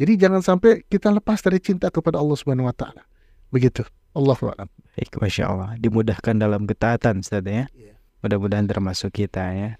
Jadi 0.00 0.16
jangan 0.16 0.40
sampai 0.40 0.86
kita 0.88 1.12
lepas 1.12 1.44
dari 1.44 1.60
cinta 1.60 1.92
kepada 1.92 2.16
Allah 2.16 2.38
Subhanahu 2.38 2.70
wa 2.70 2.72
taala. 2.72 3.04
Begitu. 3.52 3.84
Allah 4.10 4.36
Baik, 4.98 5.16
Masya 5.22 5.44
Allah. 5.46 5.70
Dimudahkan 5.78 6.34
dalam 6.34 6.66
ketaatan, 6.66 7.22
Ustaz 7.22 7.46
ya. 7.46 7.70
Iya. 7.70 7.94
Mudah-mudahan 8.20 8.66
termasuk 8.66 9.14
kita 9.14 9.54
ya. 9.54 9.70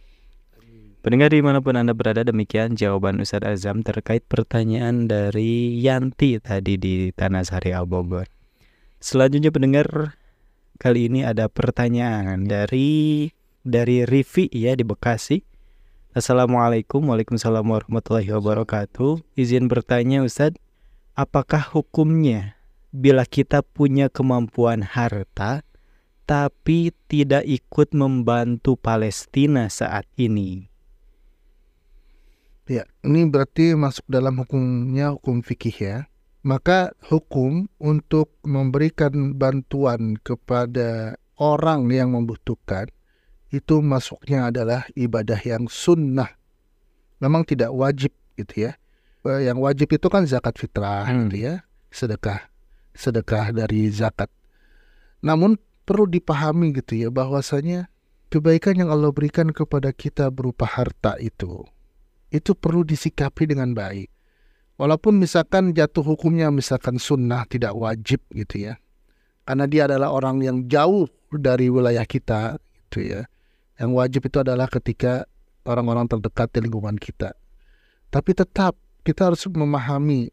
Pendengar 1.00 1.32
di 1.32 1.40
mana 1.40 1.64
pun 1.64 1.80
Anda 1.80 1.96
berada 1.96 2.20
demikian 2.20 2.76
jawaban 2.76 3.24
Ustadz 3.24 3.48
Azam 3.48 3.80
terkait 3.80 4.20
pertanyaan 4.28 5.08
dari 5.08 5.80
Yanti 5.80 6.36
tadi 6.36 6.76
di 6.76 7.08
Tanah 7.16 7.40
Sari 7.40 7.72
Al 7.72 7.88
Bogor. 7.88 8.28
Selanjutnya 9.00 9.48
pendengar 9.48 10.20
kali 10.76 11.08
ini 11.08 11.24
ada 11.24 11.48
pertanyaan 11.48 12.44
dari 12.44 13.32
dari 13.64 14.04
Rivi 14.04 14.52
ya 14.52 14.76
di 14.76 14.84
Bekasi. 14.84 15.40
Assalamualaikum 16.12 17.00
Waalaikumsalam 17.08 17.64
warahmatullahi 17.64 18.36
wabarakatuh. 18.36 19.40
Izin 19.40 19.72
bertanya 19.72 20.20
Ustadz, 20.20 20.60
apakah 21.16 21.64
hukumnya 21.72 22.59
bila 22.90 23.22
kita 23.26 23.62
punya 23.62 24.11
kemampuan 24.11 24.83
harta 24.83 25.62
tapi 26.26 26.94
tidak 27.11 27.42
ikut 27.42 27.90
membantu 27.90 28.79
Palestina 28.79 29.66
saat 29.66 30.07
ini? 30.14 30.70
Ya, 32.70 32.87
ini 33.03 33.26
berarti 33.26 33.74
masuk 33.74 34.07
dalam 34.07 34.38
hukumnya 34.38 35.11
hukum 35.11 35.42
fikih 35.42 35.74
ya. 35.74 35.96
Maka 36.46 36.94
hukum 37.11 37.66
untuk 37.83 38.31
memberikan 38.46 39.35
bantuan 39.35 40.14
kepada 40.22 41.18
orang 41.35 41.90
yang 41.90 42.14
membutuhkan 42.14 42.88
itu 43.50 43.83
masuknya 43.83 44.55
adalah 44.55 44.87
ibadah 44.94 45.42
yang 45.42 45.66
sunnah. 45.66 46.31
Memang 47.18 47.42
tidak 47.42 47.74
wajib 47.74 48.14
gitu 48.38 48.70
ya. 48.70 48.79
Eh, 49.26 49.50
yang 49.50 49.59
wajib 49.59 49.90
itu 49.90 50.07
kan 50.07 50.24
zakat 50.24 50.57
fitrah 50.57 51.05
hmm. 51.11 51.29
gitu 51.29 51.37
ya, 51.44 51.55
sedekah, 51.90 52.49
sedekah 52.94 53.55
dari 53.55 53.90
zakat. 53.90 54.31
Namun 55.20 55.61
perlu 55.85 56.07
dipahami 56.07 56.72
gitu 56.76 56.96
ya 56.96 57.09
bahwasanya 57.11 57.90
kebaikan 58.31 58.79
yang 58.79 58.88
Allah 58.94 59.11
berikan 59.11 59.50
kepada 59.50 59.90
kita 59.90 60.31
berupa 60.31 60.64
harta 60.64 61.18
itu 61.18 61.66
itu 62.31 62.55
perlu 62.55 62.87
disikapi 62.87 63.50
dengan 63.50 63.74
baik. 63.74 64.09
Walaupun 64.81 65.20
misalkan 65.20 65.76
jatuh 65.76 66.00
hukumnya 66.00 66.48
misalkan 66.48 66.96
sunnah 66.96 67.44
tidak 67.44 67.76
wajib 67.76 68.22
gitu 68.33 68.70
ya. 68.70 68.81
Karena 69.44 69.68
dia 69.68 69.85
adalah 69.90 70.14
orang 70.14 70.40
yang 70.40 70.64
jauh 70.70 71.11
dari 71.35 71.68
wilayah 71.68 72.07
kita 72.07 72.57
gitu 72.88 73.05
ya. 73.05 73.20
Yang 73.76 73.90
wajib 73.92 74.22
itu 74.31 74.38
adalah 74.40 74.70
ketika 74.72 75.29
orang-orang 75.68 76.09
terdekat 76.09 76.48
di 76.57 76.64
lingkungan 76.64 76.96
kita. 76.96 77.37
Tapi 78.09 78.31
tetap 78.33 78.79
kita 79.05 79.29
harus 79.29 79.44
memahami 79.53 80.33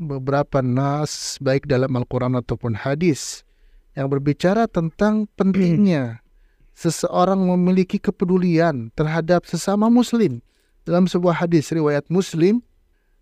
beberapa 0.00 0.64
nas 0.64 1.36
baik 1.44 1.68
dalam 1.68 1.92
Al-Quran 1.92 2.40
ataupun 2.40 2.72
hadis 2.72 3.44
yang 3.92 4.08
berbicara 4.08 4.64
tentang 4.64 5.28
pentingnya 5.36 6.24
seseorang 6.72 7.44
memiliki 7.44 8.00
kepedulian 8.00 8.88
terhadap 8.96 9.44
sesama 9.44 9.92
muslim 9.92 10.40
dalam 10.88 11.04
sebuah 11.04 11.44
hadis 11.44 11.68
riwayat 11.70 12.08
Muslim, 12.08 12.64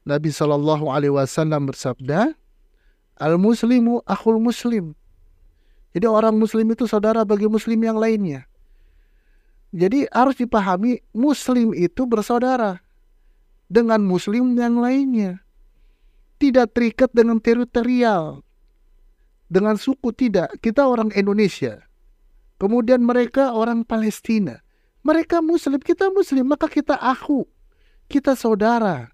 Nabi 0.06 0.30
Shallallahu 0.30 0.88
Alaihi 0.88 1.12
bersabda, 1.68 2.32
Al 3.18 3.34
Muslimu 3.36 4.00
akhul 4.06 4.38
Muslim. 4.38 4.94
Jadi 5.92 6.06
orang 6.06 6.38
Muslim 6.38 6.70
itu 6.70 6.86
saudara 6.86 7.26
bagi 7.26 7.50
Muslim 7.50 7.76
yang 7.82 7.98
lainnya. 7.98 8.46
Jadi 9.74 10.06
harus 10.14 10.38
dipahami 10.38 11.02
Muslim 11.12 11.74
itu 11.74 12.06
bersaudara. 12.08 12.80
dengan 13.68 14.00
muslim 14.00 14.56
yang 14.56 14.80
lainnya. 14.80 15.44
Tidak 16.38 16.70
terikat 16.70 17.10
dengan 17.10 17.42
teritorial, 17.42 18.46
dengan 19.50 19.74
suku 19.74 20.14
tidak. 20.14 20.54
Kita 20.62 20.86
orang 20.86 21.10
Indonesia. 21.16 21.82
Kemudian 22.62 23.02
mereka 23.02 23.54
orang 23.54 23.82
Palestina. 23.82 24.62
Mereka 25.02 25.40
muslim, 25.42 25.80
kita 25.82 26.10
muslim, 26.14 26.46
maka 26.46 26.70
kita 26.70 26.94
aku. 26.94 27.46
Kita 28.06 28.38
saudara. 28.38 29.10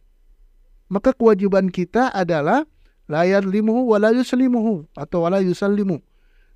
Maka 0.88 1.16
kewajiban 1.16 1.72
kita 1.72 2.12
adalah 2.12 2.68
layar 3.08 3.44
limuhu 3.44 3.92
wala 3.92 4.12
yuslimuhu 4.12 4.88
atau 4.96 5.24
wala 5.24 5.40
yusallimu. 5.40 6.00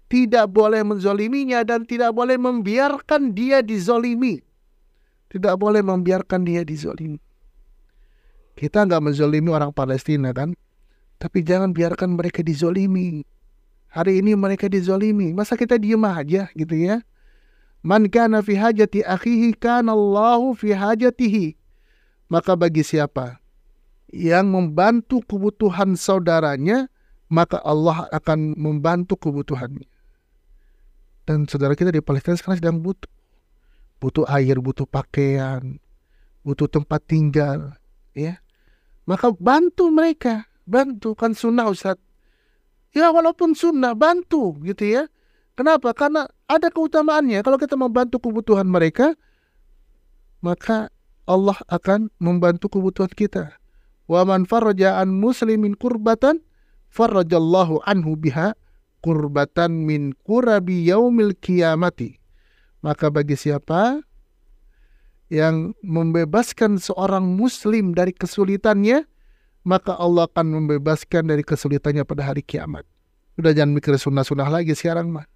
Tidak 0.08 0.48
boleh 0.48 0.80
menzoliminya 0.80 1.60
dan 1.68 1.84
tidak 1.84 2.16
boleh 2.16 2.40
membiarkan 2.40 3.36
dia 3.36 3.60
dizolimi. 3.60 4.40
Tidak 5.28 5.54
boleh 5.60 5.84
membiarkan 5.84 6.48
dia 6.48 6.64
dizolimi. 6.64 7.20
Kita 8.58 8.82
nggak 8.82 8.98
menzolimi 8.98 9.54
orang 9.54 9.70
Palestina 9.70 10.34
kan? 10.34 10.50
Tapi 11.22 11.46
jangan 11.46 11.70
biarkan 11.70 12.18
mereka 12.18 12.42
dizolimi. 12.42 13.22
Hari 13.94 14.18
ini 14.18 14.34
mereka 14.34 14.66
dizolimi. 14.66 15.30
Masa 15.30 15.54
kita 15.54 15.78
diem 15.78 16.02
aja 16.02 16.50
gitu 16.58 16.74
ya? 16.74 16.98
Man 17.86 18.10
kana 18.10 18.42
fi 18.42 18.58
hajati 18.58 19.06
akhihi 19.06 19.54
kana 19.54 19.94
Allahu 19.94 20.58
fi 20.58 20.74
hajatihi. 20.74 21.54
Maka 22.26 22.58
bagi 22.58 22.82
siapa 22.82 23.38
yang 24.10 24.50
membantu 24.50 25.22
kebutuhan 25.22 25.94
saudaranya, 25.94 26.90
maka 27.30 27.62
Allah 27.62 28.10
akan 28.10 28.58
membantu 28.58 29.14
kebutuhannya. 29.14 29.86
Dan 31.30 31.46
saudara 31.46 31.78
kita 31.78 31.94
di 31.94 32.02
Palestina 32.02 32.34
sekarang 32.34 32.58
sedang 32.58 32.78
butuh. 32.82 33.06
Butuh 34.02 34.26
air, 34.26 34.58
butuh 34.58 34.86
pakaian, 34.86 35.78
butuh 36.42 36.66
tempat 36.66 37.06
tinggal. 37.06 37.78
ya 38.18 38.42
Maka 39.08 39.32
bantu 39.32 39.88
mereka. 39.88 40.44
Bantu. 40.68 41.16
Kan 41.16 41.32
sunnah 41.32 41.72
Ustaz. 41.72 41.96
Ya 42.92 43.08
walaupun 43.08 43.56
sunnah, 43.56 43.96
bantu 43.96 44.60
gitu 44.64 44.84
ya. 44.84 45.02
Kenapa? 45.56 45.96
Karena 45.96 46.28
ada 46.44 46.68
keutamaannya. 46.68 47.40
Kalau 47.40 47.56
kita 47.56 47.74
membantu 47.74 48.20
kebutuhan 48.20 48.68
mereka, 48.68 49.16
maka 50.44 50.92
Allah 51.28 51.58
akan 51.68 52.08
membantu 52.16 52.72
kebutuhan 52.72 53.12
kita 53.12 53.58
wa 54.08 54.24
man 54.24 54.48
farraja 54.48 54.96
an 54.96 55.12
muslimin 55.12 55.76
kurbatan 55.76 56.40
farrajallahu 56.88 57.84
anhu 57.84 58.16
biha 58.16 58.56
kurbatan 59.04 59.84
min 59.84 60.16
kurabi 60.24 60.88
yaumil 60.88 61.36
kiamati 61.36 62.16
maka 62.80 63.12
bagi 63.12 63.36
siapa 63.36 64.00
yang 65.28 65.76
membebaskan 65.84 66.80
seorang 66.80 67.24
muslim 67.24 67.92
dari 67.92 68.16
kesulitannya 68.16 69.04
maka 69.64 69.92
Allah 69.96 70.24
akan 70.28 70.64
membebaskan 70.64 71.28
dari 71.28 71.44
kesulitannya 71.44 72.04
pada 72.08 72.24
hari 72.28 72.40
kiamat 72.40 72.88
udah 73.36 73.52
jangan 73.52 73.76
mikir 73.76 73.94
sunnah-sunnah 73.96 74.48
lagi 74.48 74.72
sekarang 74.72 75.12
mah 75.12 75.28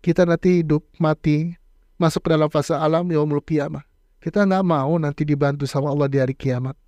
kita 0.00 0.22
nanti 0.24 0.62
hidup 0.62 0.86
mati 1.02 1.58
masuk 1.98 2.26
ke 2.26 2.28
dalam 2.32 2.48
fase 2.48 2.72
alam 2.72 3.08
yaumul 3.10 3.42
kiamah 3.42 3.82
kita 4.22 4.46
nggak 4.46 4.64
mau 4.64 4.94
nanti 4.98 5.26
dibantu 5.26 5.66
sama 5.66 5.90
Allah 5.90 6.06
di 6.06 6.18
hari 6.22 6.34
kiamat 6.34 6.78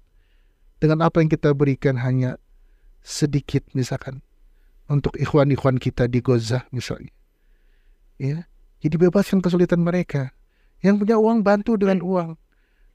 dengan 0.79 1.03
apa 1.03 1.18
yang 1.18 1.31
kita 1.31 1.51
berikan 1.55 1.98
hanya 1.98 2.38
sedikit 3.03 3.66
misalkan 3.74 4.22
untuk 4.88 5.14
ikhwan-ikhwan 5.20 5.77
kita 5.77 6.09
di 6.09 6.24
Gaza 6.24 6.64
misalnya. 6.72 7.12
Ya, 8.18 8.48
jadi 8.83 8.96
bebaskan 8.98 9.44
kesulitan 9.44 9.85
mereka. 9.85 10.35
Yang 10.84 11.04
punya 11.04 11.16
uang 11.18 11.42
bantu 11.42 11.74
dengan 11.74 12.02
uang. 12.02 12.30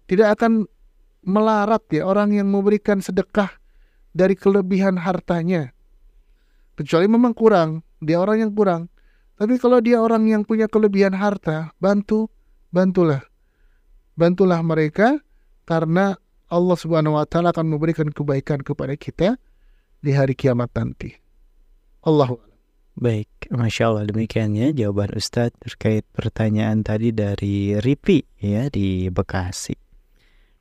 Tidak 0.07 0.27
akan 0.35 0.67
melarat 1.23 1.83
ya 1.91 2.03
orang 2.03 2.35
yang 2.35 2.51
memberikan 2.51 2.99
sedekah 2.99 3.51
dari 4.11 4.35
kelebihan 4.35 4.99
hartanya. 4.99 5.71
Kecuali 6.75 7.07
memang 7.07 7.33
kurang, 7.33 7.81
dia 8.03 8.19
orang 8.19 8.47
yang 8.47 8.51
kurang. 8.51 8.91
Tapi 9.33 9.57
kalau 9.57 9.81
dia 9.81 9.99
orang 9.99 10.29
yang 10.29 10.45
punya 10.45 10.69
kelebihan 10.69 11.15
harta, 11.17 11.73
bantu, 11.81 12.29
bantulah. 12.69 13.25
Bantulah 14.13 14.61
mereka 14.61 15.17
karena 15.65 16.13
Allah 16.53 16.77
Subhanahu 16.77 17.17
wa 17.17 17.25
taala 17.25 17.49
akan 17.49 17.65
memberikan 17.65 18.05
kebaikan 18.13 18.61
kepada 18.61 18.93
kita 18.93 19.41
di 20.05 20.11
hari 20.13 20.37
kiamat 20.37 20.69
nanti. 20.77 21.17
Allah 22.05 22.37
Baik, 22.93 23.49
Masya 23.49 23.89
Allah 23.89 24.06
demikian 24.06 24.53
ya 24.53 24.69
jawaban 24.69 25.17
Ustadz 25.17 25.58
terkait 25.65 26.06
pertanyaan 26.13 26.86
tadi 26.86 27.10
dari 27.10 27.73
Ripi 27.82 28.21
ya 28.38 28.69
di 28.69 29.10
Bekasi. 29.10 29.73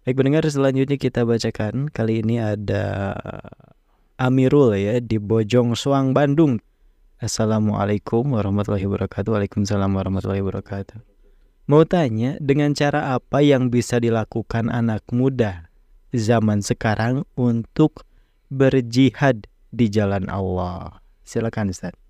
Baik 0.02 0.16
pendengar 0.16 0.48
selanjutnya 0.48 0.96
kita 0.96 1.28
bacakan 1.28 1.92
kali 1.92 2.24
ini 2.24 2.40
ada 2.40 3.12
Amirul 4.16 4.72
ya 4.80 4.96
di 5.04 5.20
Bojong 5.20 5.76
Soang 5.76 6.16
Bandung. 6.16 6.56
Assalamualaikum 7.20 8.32
warahmatullahi 8.32 8.88
wabarakatuh. 8.88 9.28
Waalaikumsalam 9.28 9.92
warahmatullahi 9.92 10.40
wabarakatuh. 10.40 11.04
Mau 11.68 11.84
tanya 11.84 12.40
dengan 12.40 12.72
cara 12.72 13.12
apa 13.12 13.44
yang 13.44 13.68
bisa 13.68 14.00
dilakukan 14.00 14.72
anak 14.72 15.04
muda 15.12 15.68
zaman 16.16 16.64
sekarang 16.64 17.28
untuk 17.36 18.08
berjihad 18.48 19.46
di 19.68 19.86
jalan 19.92 20.26
Allah. 20.32 20.98
Silakan 21.22 21.70
Ustaz. 21.70 22.01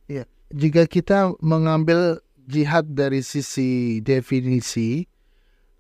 Jika 0.53 0.85
kita 0.85 1.33
mengambil 1.41 2.21
jihad 2.45 2.93
dari 2.93 3.25
sisi 3.25 4.05
definisi, 4.05 5.09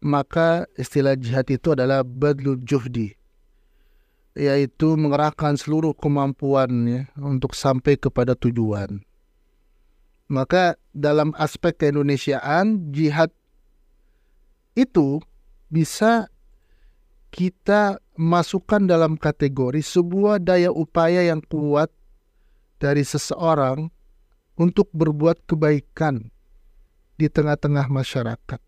maka 0.00 0.64
istilah 0.80 1.14
jihad 1.14 1.46
itu 1.52 1.76
adalah 1.76 2.00
badlul 2.02 2.58
juhdi 2.64 3.14
yaitu 4.32 4.96
mengerahkan 4.96 5.61
seluruh 5.61 5.92
kemampuannya 5.92 7.12
untuk 7.20 7.52
sampai 7.52 8.00
kepada 8.00 8.32
tujuan. 8.32 9.04
Maka 10.32 10.80
dalam 10.96 11.37
aspek 11.37 11.76
keindonesiaan 11.76 12.88
jihad 12.96 13.28
itu 14.72 15.20
bisa 15.68 16.32
kita 17.28 18.00
masukkan 18.16 18.80
dalam 18.88 19.20
kategori 19.20 19.85
sebuah 19.85 20.40
daya 20.40 20.72
upaya 20.72 21.28
yang 21.28 21.44
kuat 21.44 21.92
dari 22.80 23.04
seseorang 23.04 23.92
untuk 24.56 24.88
berbuat 24.92 25.48
kebaikan 25.48 26.28
di 27.16 27.26
tengah-tengah 27.28 27.88
masyarakat. 27.88 28.60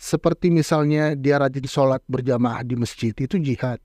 Seperti 0.00 0.48
misalnya 0.48 1.12
dia 1.12 1.36
rajin 1.36 1.68
sholat 1.68 2.00
berjamaah 2.08 2.64
di 2.64 2.72
masjid, 2.76 3.12
itu 3.12 3.36
jihad. 3.36 3.80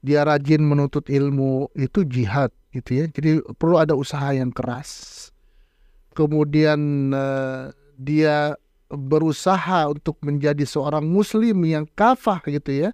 Dia 0.00 0.24
rajin 0.24 0.60
menuntut 0.60 1.08
ilmu, 1.08 1.72
itu 1.76 2.04
jihad 2.04 2.52
gitu 2.72 3.00
ya. 3.00 3.04
Jadi 3.08 3.40
perlu 3.56 3.80
ada 3.80 3.96
usaha 3.96 4.32
yang 4.32 4.52
keras. 4.52 5.28
Kemudian 6.12 7.12
uh, 7.16 7.72
dia 7.96 8.56
berusaha 8.90 9.88
untuk 9.88 10.18
menjadi 10.20 10.66
seorang 10.66 11.06
muslim 11.06 11.62
yang 11.64 11.86
kafah 11.96 12.42
gitu 12.48 12.88
ya, 12.88 12.90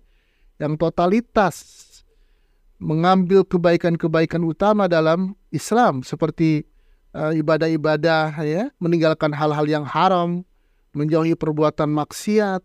yang 0.60 0.76
totalitas 0.76 1.85
mengambil 2.76 3.42
kebaikan-kebaikan 3.46 4.44
utama 4.44 4.86
dalam 4.86 5.32
Islam 5.48 6.04
seperti 6.04 6.68
uh, 7.16 7.32
ibadah-ibadah 7.32 8.36
ya, 8.44 8.68
meninggalkan 8.80 9.32
hal-hal 9.32 9.64
yang 9.64 9.84
haram, 9.84 10.44
menjauhi 10.92 11.36
perbuatan 11.36 11.88
maksiat 11.92 12.60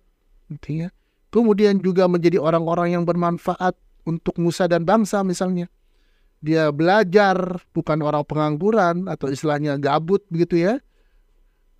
gitu 0.51 0.87
ya. 0.87 0.89
Kemudian 1.31 1.79
juga 1.79 2.11
menjadi 2.11 2.43
orang-orang 2.43 2.99
yang 2.99 3.03
bermanfaat 3.07 3.73
untuk 4.03 4.35
nusa 4.35 4.67
dan 4.67 4.83
bangsa 4.83 5.23
misalnya. 5.23 5.71
Dia 6.41 6.73
belajar 6.73 7.61
bukan 7.71 8.01
orang 8.01 8.25
pengangguran 8.25 9.05
atau 9.05 9.29
istilahnya 9.29 9.77
gabut 9.77 10.25
begitu 10.27 10.57
ya 10.57 10.81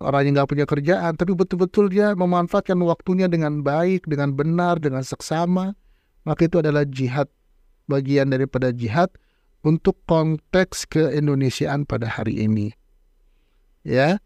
orang 0.02 0.28
yang 0.28 0.32
nggak 0.42 0.50
punya 0.50 0.66
kerjaan, 0.66 1.14
tapi 1.14 1.32
betul-betul 1.32 1.86
dia 1.88 2.12
memanfaatkan 2.18 2.76
waktunya 2.82 3.30
dengan 3.30 3.62
baik, 3.62 4.04
dengan 4.10 4.34
benar, 4.34 4.82
dengan 4.82 5.06
seksama, 5.06 5.72
maka 6.26 6.50
itu 6.50 6.58
adalah 6.58 6.82
jihad, 6.84 7.30
bagian 7.92 8.32
daripada 8.32 8.72
jihad 8.72 9.12
untuk 9.60 10.00
konteks 10.08 10.88
keindonesiaan 10.88 11.84
pada 11.84 12.08
hari 12.08 12.40
ini. 12.40 12.72
Ya, 13.84 14.16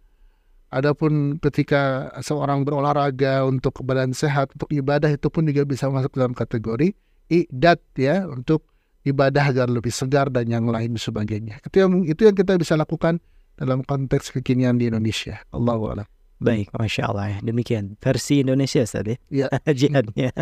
adapun 0.71 1.43
ketika 1.43 2.13
seorang 2.23 2.63
berolahraga 2.63 3.43
untuk 3.43 3.83
badan 3.83 4.15
sehat, 4.15 4.55
untuk 4.55 4.71
ibadah 4.71 5.11
itu 5.11 5.27
pun 5.27 5.49
juga 5.51 5.67
bisa 5.67 5.91
masuk 5.91 6.15
dalam 6.15 6.37
kategori 6.37 6.95
idat 7.27 7.83
ya, 7.99 8.31
untuk 8.31 8.63
ibadah 9.03 9.51
agar 9.51 9.69
lebih 9.69 9.91
segar 9.91 10.31
dan 10.31 10.47
yang 10.47 10.71
lain 10.71 10.95
sebagainya. 10.95 11.59
Itu 11.65 11.83
yang 11.83 12.07
itu 12.07 12.23
yang 12.27 12.37
kita 12.37 12.55
bisa 12.59 12.79
lakukan 12.79 13.19
dalam 13.57 13.83
konteks 13.83 14.31
kekinian 14.37 14.77
di 14.77 14.93
Indonesia. 14.93 15.41
Allah 15.51 15.81
a'lam. 15.81 16.09
Baik, 16.37 16.69
masya 16.77 17.09
Allah 17.09 17.27
ya. 17.33 17.39
Demikian 17.41 17.97
versi 17.97 18.45
Indonesia 18.45 18.85
tadi. 18.85 19.17
Ya. 19.33 19.49
Jihadnya. 19.79 20.37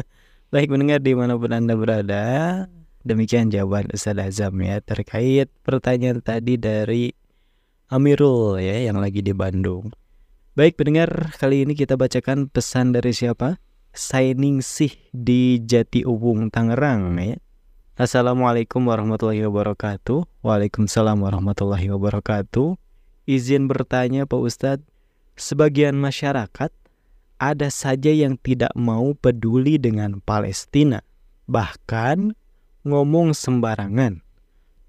Baik 0.50 0.74
mendengar 0.74 0.98
di 0.98 1.14
mana 1.14 1.38
pun 1.38 1.54
anda 1.54 1.78
berada. 1.78 2.22
Demikian 3.04 3.52
jawaban 3.52 3.92
Ustaz 3.92 4.16
Azam 4.16 4.56
ya 4.64 4.80
terkait 4.80 5.52
pertanyaan 5.60 6.24
tadi 6.24 6.56
dari 6.56 7.12
Amirul 7.92 8.56
ya 8.64 8.80
yang 8.88 8.96
lagi 8.96 9.20
di 9.20 9.36
Bandung. 9.36 9.92
Baik 10.56 10.80
pendengar, 10.80 11.36
kali 11.36 11.68
ini 11.68 11.76
kita 11.76 12.00
bacakan 12.00 12.48
pesan 12.48 12.96
dari 12.96 13.12
siapa? 13.12 13.60
Sainingsih 13.92 14.96
di 15.12 15.60
Jati 15.60 16.08
Ubung 16.08 16.48
Tangerang 16.48 17.12
ya. 17.20 17.36
Assalamualaikum 18.00 18.80
warahmatullahi 18.88 19.44
wabarakatuh. 19.52 20.40
Waalaikumsalam 20.40 21.20
warahmatullahi 21.20 21.92
wabarakatuh. 21.92 22.80
Izin 23.28 23.68
bertanya 23.68 24.24
Pak 24.24 24.40
Ustadz, 24.40 24.88
sebagian 25.36 26.00
masyarakat 26.00 26.72
ada 27.36 27.68
saja 27.68 28.08
yang 28.08 28.40
tidak 28.40 28.72
mau 28.72 29.12
peduli 29.12 29.76
dengan 29.76 30.24
Palestina. 30.24 31.04
Bahkan 31.44 32.32
ngomong 32.84 33.32
sembarangan. 33.32 34.20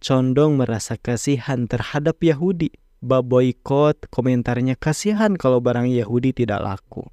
Condong 0.04 0.60
merasa 0.60 1.00
kasihan 1.00 1.66
terhadap 1.66 2.22
Yahudi. 2.22 2.70
Baboikot 3.02 4.12
komentarnya 4.12 4.78
kasihan 4.78 5.34
kalau 5.40 5.64
barang 5.64 5.90
Yahudi 5.90 6.36
tidak 6.36 6.62
laku. 6.62 7.08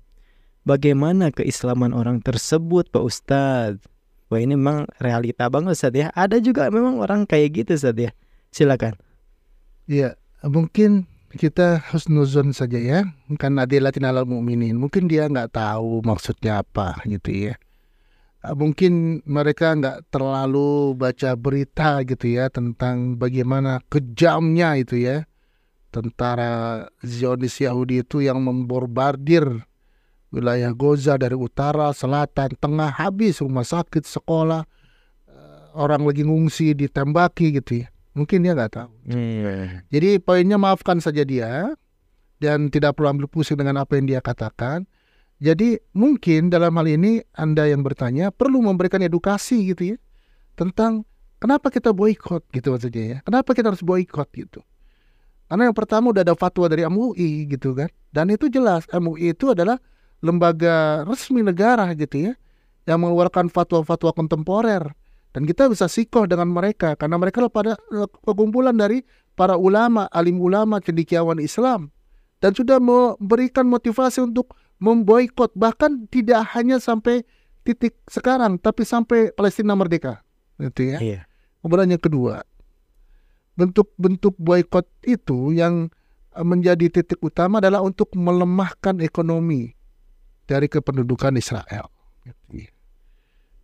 Bagaimana 0.63 1.35
keislaman 1.35 1.91
orang 1.91 2.23
tersebut 2.23 2.91
Pak 2.93 3.03
Ustadz? 3.03 3.83
Wah 4.31 4.41
ini 4.41 4.55
memang 4.57 4.87
realita 5.01 5.49
banget 5.49 5.79
Ustadz 5.79 5.99
ya. 5.99 6.09
Ada 6.13 6.39
juga 6.39 6.69
memang 6.69 7.01
orang 7.01 7.25
kayak 7.25 7.65
gitu 7.65 7.79
Ustadz 7.79 8.09
ya. 8.09 8.11
Silakan. 8.53 8.95
Iya, 9.89 10.15
mungkin 10.47 11.11
kita 11.33 11.81
husnuzon 11.93 12.53
saja 12.53 12.77
ya 12.77 13.09
kan 13.41 13.57
adilatin 13.57 14.05
alal 14.05 14.29
mu'minin 14.29 14.77
mungkin 14.77 15.09
dia 15.09 15.25
nggak 15.33 15.57
tahu 15.57 16.05
maksudnya 16.05 16.61
apa 16.61 17.01
gitu 17.09 17.49
ya 17.49 17.55
mungkin 18.59 19.23
mereka 19.23 19.71
nggak 19.79 20.11
terlalu 20.11 20.99
baca 20.99 21.39
berita 21.39 22.03
gitu 22.03 22.27
ya 22.27 22.51
tentang 22.51 23.15
bagaimana 23.15 23.79
kejamnya 23.87 24.75
itu 24.75 24.99
ya 24.99 25.23
tentara 25.95 26.89
Zionis 27.05 27.61
Yahudi 27.63 28.03
itu 28.03 28.25
yang 28.25 28.43
membombardir 28.43 29.63
wilayah 30.33 30.73
Gaza 30.73 31.21
dari 31.21 31.37
utara, 31.37 31.93
selatan, 31.93 32.57
tengah 32.57 32.89
habis 32.89 33.45
rumah 33.45 33.69
sakit, 33.69 34.01
sekolah, 34.09 34.65
eh, 35.29 35.65
orang 35.77 36.09
lagi 36.09 36.25
ngungsi 36.25 36.73
ditembaki 36.73 37.61
gitu 37.61 37.85
ya. 37.85 37.93
Mungkin 38.17 38.45
dia 38.45 38.57
nggak 38.57 38.73
tahu. 38.73 38.93
Iya. 39.13 39.85
Jadi 39.93 40.21
poinnya 40.21 40.57
maafkan 40.57 41.01
saja 41.01 41.25
dia 41.25 41.77
dan 42.41 42.73
tidak 42.73 42.97
perlu 42.97 43.13
ambil 43.13 43.29
pusing 43.29 43.61
dengan 43.61 43.85
apa 43.85 43.97
yang 44.01 44.09
dia 44.09 44.21
katakan. 44.25 44.89
Jadi 45.43 45.75
mungkin 45.91 46.55
dalam 46.55 46.79
hal 46.79 46.87
ini 46.87 47.19
Anda 47.35 47.67
yang 47.67 47.83
bertanya 47.83 48.31
perlu 48.31 48.63
memberikan 48.63 49.03
edukasi 49.03 49.75
gitu 49.75 49.95
ya 49.95 49.99
tentang 50.55 51.03
kenapa 51.43 51.67
kita 51.67 51.91
boykot 51.91 52.47
gitu 52.55 52.71
maksudnya 52.71 53.05
ya. 53.05 53.19
Kenapa 53.27 53.51
kita 53.51 53.75
harus 53.75 53.83
boykot 53.83 54.31
gitu. 54.39 54.63
Karena 55.51 55.67
yang 55.67 55.75
pertama 55.75 56.15
udah 56.15 56.23
ada 56.23 56.39
fatwa 56.39 56.71
dari 56.71 56.87
MUI 56.87 57.51
gitu 57.51 57.75
kan. 57.75 57.91
Dan 58.15 58.31
itu 58.31 58.47
jelas 58.47 58.87
MUI 58.95 59.35
itu 59.35 59.51
adalah 59.51 59.83
lembaga 60.23 61.03
resmi 61.03 61.43
negara 61.43 61.91
gitu 61.99 62.31
ya 62.31 62.33
yang 62.87 63.03
mengeluarkan 63.03 63.51
fatwa-fatwa 63.51 64.15
kontemporer 64.15 64.95
dan 65.35 65.43
kita 65.47 65.67
bisa 65.67 65.91
sikoh 65.91 66.31
dengan 66.31 66.51
mereka 66.51 66.95
karena 66.95 67.19
mereka 67.19 67.47
pada 67.51 67.75
perkumpulan 68.23 68.75
dari 68.75 69.03
para 69.35 69.59
ulama, 69.59 70.07
alim 70.15 70.39
ulama, 70.39 70.79
cendekiawan 70.79 71.43
Islam 71.43 71.91
dan 72.43 72.55
sudah 72.55 72.79
memberikan 72.83 73.67
motivasi 73.67 74.23
untuk 74.23 74.55
memboikot 74.83 75.55
bahkan 75.55 76.11
tidak 76.11 76.43
hanya 76.59 76.83
sampai 76.83 77.23
titik 77.63 77.95
sekarang 78.11 78.59
tapi 78.59 78.83
sampai 78.83 79.31
Palestina 79.31 79.79
merdeka 79.79 80.27
gitu 80.59 80.91
ya. 80.91 80.99
Iya. 80.99 81.21
Kemudian 81.63 81.95
yang 81.95 82.03
kedua, 82.03 82.43
bentuk-bentuk 83.55 84.35
boykot 84.35 84.87
itu 85.07 85.55
yang 85.55 85.87
eh, 86.35 86.43
menjadi 86.43 86.91
titik 86.91 87.23
utama 87.23 87.63
adalah 87.63 87.87
untuk 87.87 88.11
melemahkan 88.19 88.99
ekonomi 88.99 89.71
dari 90.51 90.67
kependudukan 90.67 91.39
Israel. 91.39 91.87
Gitu 92.27 92.67
ya. 92.67 92.71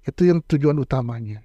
Itu 0.06 0.22
yang 0.30 0.38
tujuan 0.46 0.78
utamanya. 0.78 1.42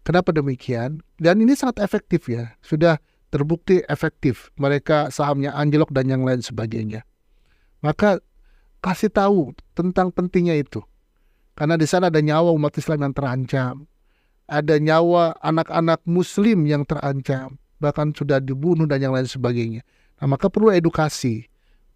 Kenapa 0.00 0.32
demikian? 0.32 1.04
Dan 1.20 1.44
ini 1.44 1.52
sangat 1.52 1.84
efektif 1.84 2.24
ya. 2.32 2.56
Sudah 2.64 2.96
terbukti 3.28 3.84
efektif. 3.84 4.48
Mereka 4.56 5.12
sahamnya 5.12 5.52
anjlok 5.52 5.92
dan 5.92 6.08
yang 6.08 6.24
lain 6.24 6.40
sebagainya. 6.40 7.04
Maka 7.84 8.24
kasih 8.80 9.12
tahu 9.12 9.52
tentang 9.76 10.12
pentingnya 10.12 10.56
itu. 10.56 10.80
Karena 11.54 11.76
di 11.76 11.84
sana 11.84 12.08
ada 12.08 12.20
nyawa 12.20 12.50
umat 12.56 12.72
Islam 12.80 13.04
yang 13.04 13.14
terancam. 13.14 13.74
Ada 14.50 14.80
nyawa 14.82 15.36
anak-anak 15.44 16.02
muslim 16.08 16.66
yang 16.66 16.82
terancam. 16.88 17.60
Bahkan 17.78 18.16
sudah 18.16 18.40
dibunuh 18.42 18.88
dan 18.88 19.04
yang 19.04 19.14
lain 19.14 19.28
sebagainya. 19.28 19.84
Nah, 20.18 20.36
maka 20.36 20.48
perlu 20.48 20.72
edukasi. 20.72 21.46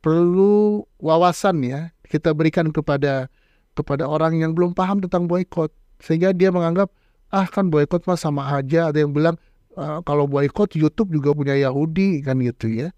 Perlu 0.05 0.85
wawasan 1.01 1.65
ya. 1.65 1.81
Kita 2.05 2.37
berikan 2.37 2.71
kepada 2.71 3.33
kepada 3.75 4.07
orang 4.07 4.39
yang 4.39 4.53
belum 4.55 4.77
paham 4.77 5.03
tentang 5.03 5.27
boykot. 5.27 5.73
Sehingga 5.99 6.31
dia 6.37 6.53
menganggap, 6.53 6.93
ah 7.33 7.49
kan 7.49 7.73
boykot 7.73 8.05
mah 8.07 8.21
sama 8.21 8.47
aja. 8.55 8.93
Ada 8.93 9.03
yang 9.03 9.17
bilang, 9.17 9.41
"Ah, 9.75 10.05
kalau 10.05 10.29
boykot 10.29 10.77
YouTube 10.77 11.11
juga 11.11 11.35
punya 11.35 11.57
Yahudi 11.57 12.23
kan 12.23 12.39
gitu 12.39 12.71
ya 12.71 12.95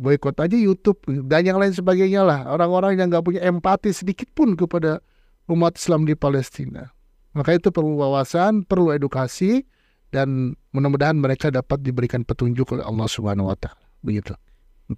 boykot 0.00 0.36
aja 0.40 0.56
YouTube 0.56 1.00
dan 1.28 1.44
yang 1.44 1.58
lain 1.60 1.74
sebagainya 1.74 2.24
lah 2.24 2.48
orang-orang 2.48 2.96
yang 2.96 3.12
nggak 3.12 3.24
punya 3.24 3.40
empati 3.44 3.92
sedikit 3.92 4.28
pun 4.32 4.56
kepada 4.56 5.02
umat 5.50 5.76
Islam 5.76 6.08
di 6.08 6.16
Palestina 6.16 6.90
maka 7.32 7.56
itu 7.56 7.68
perlu 7.68 8.00
wawasan 8.00 8.64
perlu 8.64 8.92
edukasi 8.92 9.64
dan 10.12 10.56
mudah-mudahan 10.76 11.16
mereka 11.16 11.48
dapat 11.48 11.80
diberikan 11.80 12.24
petunjuk 12.24 12.76
oleh 12.76 12.84
Allah 12.84 13.08
Subhanahu 13.08 13.48
Wa 13.52 13.56
Taala 13.56 13.84
begitu 14.04 14.36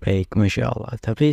Baik, 0.00 0.34
Masya 0.34 0.74
Allah. 0.74 0.96
Tapi 0.98 1.30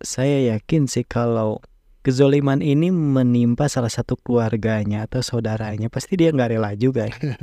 saya 0.00 0.38
yakin 0.56 0.88
sih 0.88 1.04
kalau 1.04 1.60
kezoliman 2.00 2.64
ini 2.64 2.88
menimpa 2.88 3.68
salah 3.68 3.92
satu 3.92 4.16
keluarganya 4.16 5.04
atau 5.04 5.20
saudaranya, 5.20 5.92
pasti 5.92 6.16
dia 6.16 6.32
nggak 6.32 6.50
rela 6.56 6.72
juga. 6.78 7.10
ya. 7.10 7.34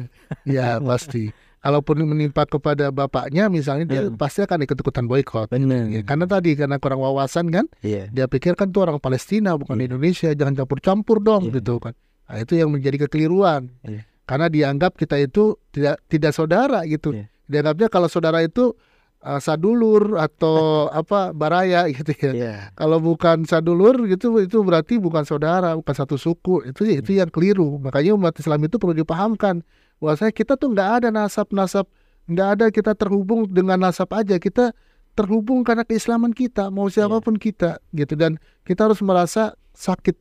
ya 0.58 0.68
pasti 0.82 1.30
kalaupun 1.68 2.00
menimpa 2.08 2.48
kepada 2.48 2.96
bapaknya 2.96 3.52
misalnya 3.52 3.84
dia 3.84 4.02
Hmm. 4.08 4.16
pasti 4.16 4.40
akan 4.40 4.64
ikut-ikutan 4.64 5.04
boykot 5.04 5.52
Benar. 5.52 5.92
ya, 5.92 6.00
karena 6.02 6.24
tadi 6.24 6.56
karena 6.56 6.80
kurang 6.80 7.04
wawasan 7.04 7.52
kan 7.52 7.68
Iya. 7.84 8.08
dia 8.08 8.24
pikir 8.26 8.56
kan 8.56 8.72
tuh 8.72 8.88
orang 8.88 9.04
Palestina 9.04 9.52
bukan 9.54 9.76
Iya. 9.76 9.92
Indonesia 9.92 10.30
jangan 10.32 10.56
campur-campur 10.56 11.20
dong 11.20 11.52
Iya. 11.52 11.60
gitu 11.60 11.84
kan 11.84 11.92
nah, 12.24 12.40
itu 12.40 12.56
yang 12.56 12.72
menjadi 12.72 13.04
kekeliruan 13.04 13.68
Iya. 13.84 14.08
karena 14.24 14.48
dianggap 14.48 14.96
kita 14.96 15.20
itu 15.20 15.60
tidak 15.76 16.00
tidak 16.08 16.32
saudara 16.32 16.88
gitu 16.88 17.12
Iya. 17.12 17.28
dianggapnya 17.46 17.92
kalau 17.92 18.08
saudara 18.08 18.40
itu 18.40 18.72
uh, 19.20 19.40
sadulur 19.44 20.16
atau 20.16 20.56
apa 21.04 21.36
baraya 21.36 21.84
gitu 21.92 22.16
ya 22.16 22.32
Iya. 22.32 22.56
kalau 22.80 23.04
bukan 23.04 23.44
sadulur 23.44 24.08
gitu 24.08 24.40
itu 24.40 24.64
berarti 24.64 25.04
bukan 25.04 25.28
saudara 25.28 25.76
bukan 25.76 25.92
satu 25.92 26.16
suku 26.16 26.72
itu 26.72 26.88
itu 26.88 27.12
yang 27.12 27.28
keliru 27.28 27.76
makanya 27.76 28.16
umat 28.16 28.40
Islam 28.40 28.64
itu 28.64 28.80
perlu 28.80 28.96
dipahamkan 28.96 29.68
bahwasanya 29.98 30.34
kita 30.34 30.54
tuh 30.56 30.74
nggak 30.74 30.90
ada 31.04 31.08
nasab-nasab 31.10 31.86
nggak 32.28 32.50
ada 32.60 32.66
kita 32.70 32.92
terhubung 32.94 33.48
dengan 33.48 33.80
nasab 33.80 34.12
aja 34.14 34.36
kita 34.38 34.76
terhubung 35.18 35.66
karena 35.66 35.82
keislaman 35.82 36.30
kita 36.30 36.70
mau 36.70 36.86
siapa 36.92 37.18
pun 37.24 37.40
kita 37.40 37.82
gitu 37.96 38.14
dan 38.14 38.38
kita 38.62 38.86
harus 38.86 39.02
merasa 39.02 39.58
sakit 39.74 40.14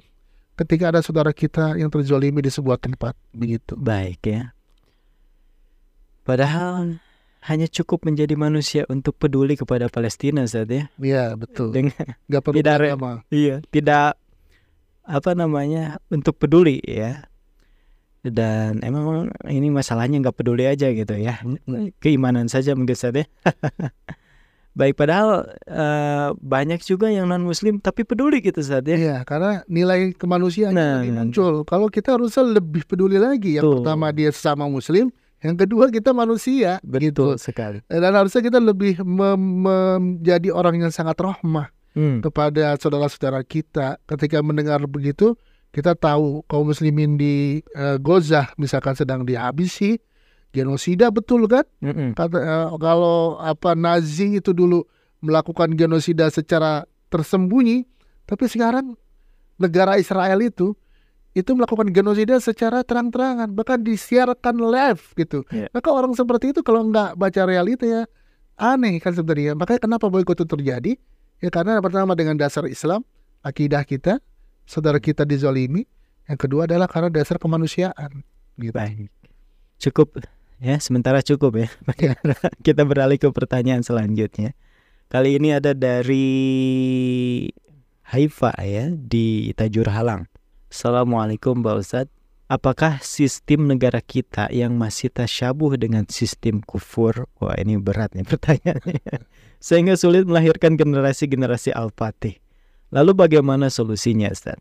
ketika 0.56 0.88
ada 0.88 1.04
saudara 1.04 1.36
kita 1.36 1.76
yang 1.76 1.92
terzolimi 1.92 2.40
di 2.40 2.48
sebuah 2.48 2.80
tempat 2.80 3.12
begitu 3.36 3.76
Baik 3.76 4.20
ya. 4.24 4.56
Padahal 6.24 6.98
hanya 7.46 7.70
cukup 7.70 8.02
menjadi 8.08 8.34
manusia 8.34 8.82
untuk 8.90 9.14
peduli 9.20 9.54
kepada 9.54 9.86
Palestina 9.86 10.42
saat 10.48 10.66
ya. 10.66 10.90
Iya 10.98 11.38
betul 11.38 11.70
Dengan 11.70 11.94
perlu 12.42 12.58
Tidak 12.58 12.74
agama 12.74 13.22
iya, 13.30 13.62
tidak 13.70 14.18
apa 15.06 15.30
namanya 15.38 16.02
untuk 16.10 16.34
peduli 16.40 16.82
ya. 16.82 17.28
Dan 18.28 18.80
emang 18.80 19.30
ini 19.46 19.68
masalahnya 19.68 20.18
nggak 20.18 20.36
peduli 20.36 20.64
aja 20.64 20.90
gitu 20.90 21.14
ya. 21.14 21.38
Keimanan 21.98 22.46
saja 22.46 22.74
mungkin 22.74 22.96
saja. 22.96 23.22
Baik, 24.76 24.92
padahal 24.92 25.48
eh, 25.64 26.28
banyak 26.36 26.84
juga 26.84 27.08
yang 27.08 27.32
non 27.32 27.40
Muslim 27.40 27.80
tapi 27.80 28.04
peduli 28.04 28.44
gitu 28.44 28.60
saat 28.60 28.84
ya. 28.84 28.96
Iya, 29.00 29.16
karena 29.24 29.64
nilai 29.72 30.12
kemanusiaan 30.12 30.76
Nah, 30.76 31.00
nah. 31.00 31.24
muncul. 31.24 31.64
Kalau 31.64 31.88
kita 31.88 32.12
harusnya 32.20 32.44
lebih 32.44 32.84
peduli 32.84 33.16
lagi. 33.16 33.56
Yang 33.56 33.64
Betul. 33.64 33.76
pertama 33.80 34.06
dia 34.12 34.28
sesama 34.28 34.68
muslim, 34.68 35.08
yang 35.40 35.56
kedua 35.56 35.88
kita 35.88 36.12
manusia. 36.12 36.76
Betul 36.84 37.40
sekali. 37.40 37.80
Dan 37.88 38.12
harusnya 38.12 38.44
kita 38.44 38.60
lebih 38.60 39.00
menjadi 39.00 40.52
orang 40.52 40.76
yang 40.84 40.92
sangat 40.92 41.16
rahmah 41.20 41.72
Hmm. 41.96 42.20
kepada 42.20 42.76
saudara-saudara 42.76 43.40
kita. 43.48 43.96
Ketika 44.04 44.44
mendengar 44.44 44.84
begitu, 44.84 45.32
kita 45.76 45.92
tahu 45.92 46.40
kaum 46.48 46.72
muslimin 46.72 47.20
di 47.20 47.60
eh, 47.76 48.00
Gaza 48.00 48.48
misalkan 48.56 48.96
sedang 48.96 49.28
dihabisi, 49.28 50.00
genosida 50.56 51.12
betul 51.12 51.44
kan? 51.44 51.68
Mm-mm. 51.84 52.16
Kata, 52.16 52.36
eh, 52.40 52.68
kalau 52.80 53.36
apa 53.36 53.76
Nazi 53.76 54.40
itu 54.40 54.56
dulu 54.56 54.88
melakukan 55.20 55.76
genosida 55.76 56.32
secara 56.32 56.88
tersembunyi, 57.12 57.84
tapi 58.24 58.48
sekarang 58.48 58.96
negara 59.60 60.00
Israel 60.00 60.40
itu 60.40 60.72
itu 61.36 61.52
melakukan 61.52 61.92
genosida 61.92 62.40
secara 62.40 62.80
terang-terangan, 62.80 63.52
bahkan 63.52 63.84
disiarkan 63.84 64.56
live 64.56 65.12
gitu. 65.20 65.44
Iya. 65.52 65.68
Maka 65.68 65.92
orang 65.92 66.16
seperti 66.16 66.56
itu 66.56 66.64
kalau 66.64 66.88
nggak 66.88 67.20
baca 67.20 67.42
realita 67.44 67.84
ya 67.84 68.02
aneh 68.56 68.96
kan 69.04 69.12
sebenarnya. 69.12 69.52
Makanya 69.52 69.84
kenapa 69.84 70.08
boykot 70.08 70.40
itu 70.40 70.48
terjadi? 70.48 70.96
Ya 71.44 71.52
karena 71.52 71.84
pertama 71.84 72.16
dengan 72.16 72.40
dasar 72.40 72.64
Islam, 72.64 73.04
akidah 73.44 73.84
kita, 73.84 74.24
saudara 74.66 74.98
kita 74.98 75.22
dizolimi, 75.22 75.86
yang 76.26 76.38
kedua 76.38 76.66
adalah 76.66 76.90
karena 76.90 77.08
dasar 77.08 77.38
kemanusiaan. 77.38 78.26
Gitu. 78.58 78.74
Baik. 78.74 79.08
Cukup 79.78 80.18
ya, 80.58 80.76
sementara 80.82 81.22
cukup 81.22 81.62
ya. 81.62 81.68
Kita 82.66 82.82
beralih 82.82 83.20
ke 83.20 83.28
pertanyaan 83.30 83.86
selanjutnya. 83.86 84.56
Kali 85.06 85.38
ini 85.38 85.54
ada 85.54 85.70
dari 85.70 86.26
Haifa 88.10 88.56
ya 88.64 88.90
di 88.90 89.54
Tajur 89.54 89.86
Halang. 89.86 90.26
Assalamualaikum 90.66 91.62
Mbak 91.62 91.76
Ustadz. 91.78 92.14
Apakah 92.46 93.02
sistem 93.02 93.66
negara 93.66 93.98
kita 93.98 94.46
yang 94.54 94.78
masih 94.78 95.10
tasyabuh 95.10 95.74
dengan 95.74 96.06
sistem 96.06 96.62
kufur? 96.62 97.26
Wah 97.42 97.58
ini 97.58 97.74
berat 97.78 98.14
nih 98.14 98.26
pertanyaannya. 98.30 99.26
Sehingga 99.58 99.98
sulit 99.98 100.26
melahirkan 100.26 100.78
generasi-generasi 100.78 101.74
Al-Fatih. 101.74 102.38
Lalu 102.94 103.12
bagaimana 103.18 103.66
solusinya 103.66 104.30
Ustaz? 104.30 104.58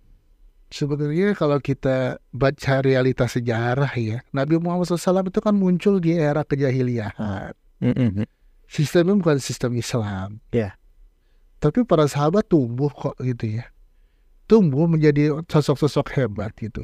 Sebenarnya 0.73 1.37
kalau 1.37 1.61
kita 1.61 2.17
baca 2.33 2.73
realitas 2.81 3.37
sejarah 3.37 3.93
ya, 3.93 4.25
Nabi 4.33 4.57
Muhammad 4.57 4.89
SAW 4.89 5.29
itu 5.29 5.39
kan 5.39 5.53
muncul 5.53 6.01
di 6.01 6.17
era 6.17 6.41
kejahiliahan. 6.41 7.53
Mm 7.85 7.93
-mm. 7.93 8.25
Sistemnya 8.65 9.13
bukan 9.13 9.37
sistem 9.37 9.77
Islam. 9.77 10.41
Ya. 10.49 10.73
Tapi 11.61 11.85
para 11.85 12.09
sahabat 12.09 12.49
tumbuh 12.49 12.89
kok 12.89 13.13
gitu 13.21 13.61
ya. 13.61 13.69
Tumbuh 14.49 14.89
menjadi 14.89 15.37
sosok-sosok 15.45 16.17
hebat 16.17 16.53
gitu. 16.57 16.81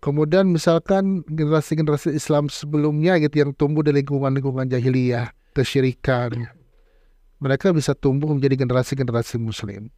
Kemudian 0.00 0.48
misalkan 0.48 1.20
generasi-generasi 1.28 2.16
Islam 2.16 2.48
sebelumnya 2.48 3.20
gitu 3.20 3.44
yang 3.44 3.52
tumbuh 3.52 3.84
di 3.84 3.92
lingkungan-lingkungan 4.00 4.72
jahiliyah, 4.72 5.36
kesyirikan, 5.52 6.48
mereka 7.40 7.72
bisa 7.72 7.96
tumbuh 7.96 8.30
menjadi 8.30 8.60
generasi-generasi 8.60 9.40
muslim. 9.40 9.88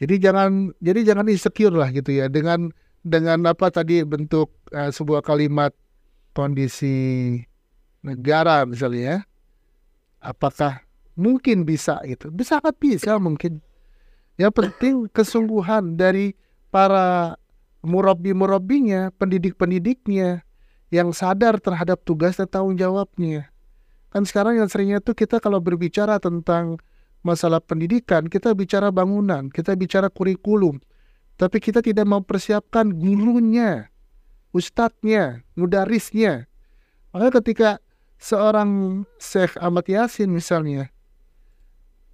Jadi 0.00 0.16
jangan 0.16 0.72
jadi 0.80 1.12
jangan 1.12 1.28
insecure 1.28 1.76
lah 1.76 1.92
gitu 1.92 2.16
ya 2.16 2.32
dengan 2.32 2.72
dengan 3.04 3.44
apa 3.44 3.68
tadi 3.68 4.00
bentuk 4.00 4.48
uh, 4.72 4.88
sebuah 4.88 5.20
kalimat 5.20 5.76
kondisi 6.32 7.36
negara 8.00 8.64
misalnya 8.64 9.02
ya. 9.04 9.16
Apakah 10.20 10.84
mungkin 11.16 11.68
bisa 11.68 12.00
gitu? 12.08 12.32
Bisa 12.32 12.60
sangat 12.60 12.76
bisa 12.80 13.20
mungkin. 13.20 13.60
Yang 14.40 14.52
penting 14.56 14.94
kesungguhan 15.12 16.00
dari 16.00 16.32
para 16.72 17.36
murabi-murabinya, 17.84 19.12
pendidik-pendidiknya 19.20 20.44
yang 20.88 21.12
sadar 21.12 21.60
terhadap 21.60 22.00
tugas 22.08 22.40
dan 22.40 22.48
tanggung 22.48 22.76
jawabnya. 22.76 23.49
Kan 24.10 24.26
sekarang 24.26 24.58
yang 24.58 24.66
seringnya 24.66 24.98
tuh 24.98 25.14
kita 25.14 25.38
kalau 25.38 25.62
berbicara 25.62 26.18
tentang 26.18 26.82
masalah 27.22 27.62
pendidikan, 27.62 28.26
kita 28.26 28.50
bicara 28.58 28.90
bangunan, 28.90 29.48
kita 29.50 29.78
bicara 29.78 30.10
kurikulum. 30.10 30.82
Tapi 31.38 31.56
kita 31.62 31.80
tidak 31.80 32.04
mempersiapkan 32.04 32.90
gurunya, 32.92 33.88
ustadznya, 34.52 35.46
mudarisnya. 35.56 36.50
Maka 37.14 37.40
ketika 37.40 37.80
seorang 38.20 39.02
Syekh 39.16 39.56
Ahmad 39.56 39.88
Yasin 39.88 40.28
misalnya, 40.28 40.92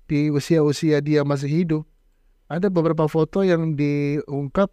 di 0.07 0.31
usia-usia 0.31 1.03
dia 1.03 1.27
masih 1.27 1.51
hidup, 1.51 1.85
ada 2.47 2.71
beberapa 2.71 3.11
foto 3.11 3.43
yang 3.43 3.75
diungkap 3.75 4.71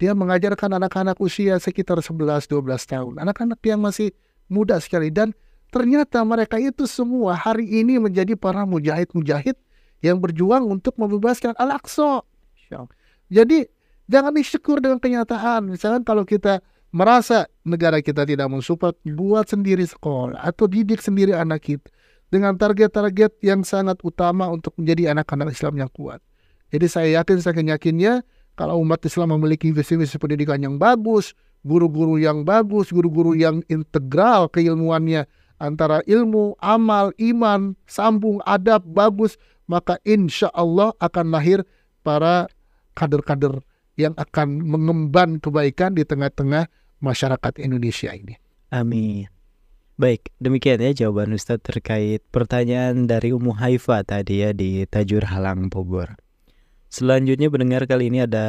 dia 0.00 0.18
mengajarkan 0.18 0.82
anak-anak 0.82 1.14
usia 1.22 1.60
sekitar 1.62 2.00
11-12 2.02 2.50
tahun. 2.90 3.14
Anak-anak 3.22 3.62
yang 3.62 3.78
masih 3.78 4.10
muda 4.50 4.82
sekali. 4.82 5.14
Dan 5.14 5.30
ternyata 5.72 6.20
mereka 6.22 6.60
itu 6.60 6.84
semua 6.84 7.32
hari 7.32 7.64
ini 7.64 7.96
menjadi 7.96 8.36
para 8.36 8.68
mujahid-mujahid 8.68 9.56
yang 10.04 10.20
berjuang 10.20 10.68
untuk 10.68 10.92
membebaskan 11.00 11.56
Al-Aqsa. 11.56 12.20
Jadi 13.32 13.64
jangan 14.04 14.36
disyukur 14.36 14.84
dengan 14.84 15.00
kenyataan. 15.00 15.72
Misalnya 15.72 16.04
kalau 16.04 16.28
kita 16.28 16.60
merasa 16.92 17.48
negara 17.64 18.04
kita 18.04 18.28
tidak 18.28 18.52
mensupport, 18.52 18.92
buat 19.16 19.48
sendiri 19.48 19.88
sekolah 19.88 20.44
atau 20.44 20.68
didik 20.68 21.00
sendiri 21.00 21.32
anak 21.32 21.64
kita 21.64 21.88
dengan 22.28 22.56
target-target 22.60 23.40
yang 23.40 23.64
sangat 23.64 23.96
utama 24.04 24.52
untuk 24.52 24.76
menjadi 24.76 25.16
anak-anak 25.16 25.56
Islam 25.56 25.80
yang 25.80 25.90
kuat. 25.92 26.20
Jadi 26.72 26.86
saya 26.88 27.08
yakin, 27.20 27.40
saya 27.40 27.56
yakinnya 27.76 28.24
kalau 28.56 28.80
umat 28.84 29.00
Islam 29.04 29.36
memiliki 29.36 29.72
visi-visi 29.72 30.16
pendidikan 30.20 30.60
yang 30.60 30.76
bagus, 30.76 31.32
guru-guru 31.64 32.20
yang 32.20 32.44
bagus, 32.44 32.92
guru-guru 32.92 33.32
yang 33.36 33.64
integral 33.68 34.48
keilmuannya 34.48 35.24
antara 35.62 36.02
ilmu, 36.10 36.58
amal, 36.58 37.14
iman, 37.22 37.78
sambung, 37.86 38.42
adab 38.42 38.82
bagus, 38.82 39.38
maka 39.70 40.02
insya 40.02 40.50
Allah 40.50 40.90
akan 40.98 41.30
lahir 41.30 41.62
para 42.02 42.50
kader-kader 42.98 43.62
yang 43.94 44.18
akan 44.18 44.66
mengemban 44.66 45.38
kebaikan 45.38 45.94
di 45.94 46.02
tengah-tengah 46.02 46.66
masyarakat 46.98 47.62
Indonesia 47.62 48.10
ini. 48.10 48.34
Amin. 48.74 49.30
Baik, 50.00 50.34
demikian 50.42 50.82
ya 50.82 51.06
jawaban 51.06 51.36
Ustadz 51.36 51.62
terkait 51.62 52.24
pertanyaan 52.34 53.06
dari 53.06 53.30
Ummu 53.30 53.54
Haifa 53.54 54.02
tadi 54.02 54.42
ya 54.42 54.50
di 54.50 54.82
Tajur 54.88 55.28
Halang 55.30 55.70
Bogor. 55.70 56.18
Selanjutnya 56.90 57.52
pendengar 57.52 57.86
kali 57.86 58.08
ini 58.10 58.24
ada 58.24 58.46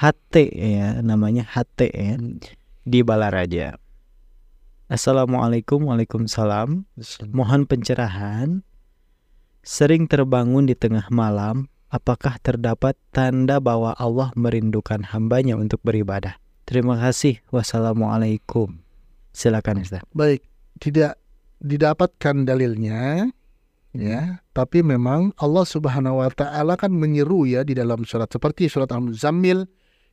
HT 0.00 0.34
ya, 0.52 1.00
namanya 1.04 1.44
HT 1.44 1.92
ya 1.92 2.16
di 2.88 3.00
Balaraja. 3.04 3.76
Assalamualaikum, 4.86 5.90
waalaikumsalam. 5.90 6.86
Mohon 7.34 7.62
pencerahan. 7.66 8.62
Sering 9.66 10.06
terbangun 10.06 10.70
di 10.70 10.78
tengah 10.78 11.10
malam, 11.10 11.66
apakah 11.90 12.38
terdapat 12.38 12.94
tanda 13.10 13.58
bahwa 13.58 13.98
Allah 13.98 14.30
merindukan 14.38 15.02
hambanya 15.10 15.58
untuk 15.58 15.82
beribadah? 15.82 16.38
Terima 16.70 16.94
kasih. 17.02 17.42
Wassalamualaikum. 17.50 18.78
Silakan 19.34 19.82
Ustaz. 19.82 20.06
Baik, 20.14 20.46
tidak 20.78 21.18
didapatkan 21.58 22.46
dalilnya 22.46 23.26
ya 23.96 24.44
tapi 24.52 24.84
memang 24.84 25.32
Allah 25.40 25.64
Subhanahu 25.64 26.20
wa 26.20 26.28
taala 26.28 26.76
kan 26.76 26.92
menyeru 26.92 27.48
ya 27.48 27.64
di 27.64 27.72
dalam 27.72 28.04
surat 28.04 28.28
seperti 28.28 28.68
surat 28.68 28.92
Al-Muzammil 28.92 29.64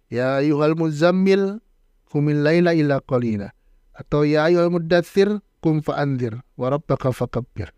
ya 0.07 0.39
ayyuhal 0.39 0.79
muzammil 0.79 1.59
qumil 2.07 2.47
laila 2.47 2.71
illa 2.71 3.03
qalila 3.03 3.51
atau 3.93 4.25
ya 4.25 4.49
ayyuhal 4.49 4.73
mudaththir 4.73 5.41
kum 5.61 5.79
fa'anzir 5.79 6.41
wa 6.57 6.67
rabbaka 6.73 7.13
fakabbir 7.13 7.71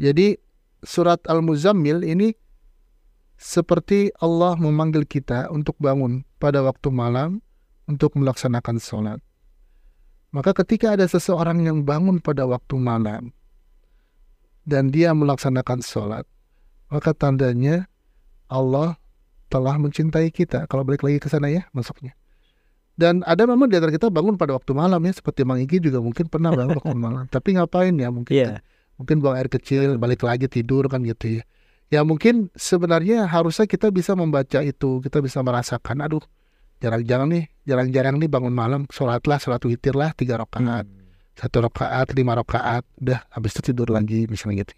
jadi 0.00 0.40
surat 0.80 1.20
Al-Muzammil 1.28 2.04
ini 2.04 2.32
seperti 3.40 4.12
Allah 4.20 4.56
memanggil 4.56 5.04
kita 5.08 5.48
untuk 5.48 5.76
bangun 5.80 6.24
pada 6.36 6.60
waktu 6.60 6.92
malam 6.92 7.40
untuk 7.88 8.16
melaksanakan 8.16 8.76
sholat. 8.76 9.20
Maka 10.30 10.54
ketika 10.54 10.94
ada 10.94 11.08
seseorang 11.08 11.66
yang 11.66 11.82
bangun 11.82 12.22
pada 12.22 12.46
waktu 12.46 12.78
malam, 12.78 13.34
dan 14.68 14.92
dia 14.92 15.10
melaksanakan 15.16 15.82
sholat, 15.82 16.28
maka 16.92 17.10
tandanya 17.16 17.90
Allah 18.46 18.94
telah 19.50 19.74
mencintai 19.80 20.30
kita. 20.30 20.70
Kalau 20.70 20.86
balik 20.86 21.02
lagi 21.02 21.18
ke 21.18 21.26
sana 21.26 21.50
ya, 21.50 21.66
masuknya. 21.74 22.14
Dan 22.98 23.24
ada 23.24 23.48
memang 23.48 23.70
di 23.70 23.80
antara 23.80 23.92
kita 23.94 24.12
bangun 24.12 24.36
pada 24.36 24.54
waktu 24.54 24.72
malam 24.76 25.00
ya, 25.02 25.12
seperti 25.16 25.46
Mang 25.46 25.60
Igi 25.62 25.80
juga 25.80 26.04
mungkin 26.04 26.28
pernah 26.28 26.52
bangun 26.52 26.76
waktu 26.76 26.96
malam. 27.06 27.24
Tapi 27.30 27.56
ngapain 27.56 27.94
ya 27.96 28.08
mungkin? 28.12 28.34
Yeah. 28.34 28.60
Mungkin 29.00 29.24
buang 29.24 29.40
air 29.40 29.48
kecil, 29.48 29.96
balik 29.96 30.20
lagi 30.20 30.44
tidur 30.50 30.84
kan 30.92 31.00
gitu 31.04 31.40
ya. 31.40 31.42
Ya 31.90 32.00
mungkin 32.06 32.52
sebenarnya 32.54 33.26
harusnya 33.26 33.66
kita 33.66 33.88
bisa 33.90 34.14
membaca 34.14 34.62
itu, 34.62 35.00
kita 35.02 35.18
bisa 35.24 35.42
merasakan, 35.42 36.04
aduh 36.04 36.22
jarang-jarang 36.78 37.32
nih, 37.32 37.44
jarang-jarang 37.66 38.20
nih 38.20 38.30
bangun 38.30 38.54
malam, 38.54 38.84
sholatlah, 38.92 39.40
sholat 39.42 39.64
witir 39.66 39.96
lah, 39.96 40.14
tiga 40.14 40.38
rakaat. 40.38 40.86
Hmm 40.86 41.00
satu 41.40 41.64
rakaat 41.64 42.12
lima 42.12 42.36
rakaat 42.36 42.84
udah 43.00 43.24
habis 43.32 43.56
itu 43.56 43.72
tidur 43.72 43.88
lagi 43.88 44.28
misalnya 44.28 44.68
gitu 44.68 44.74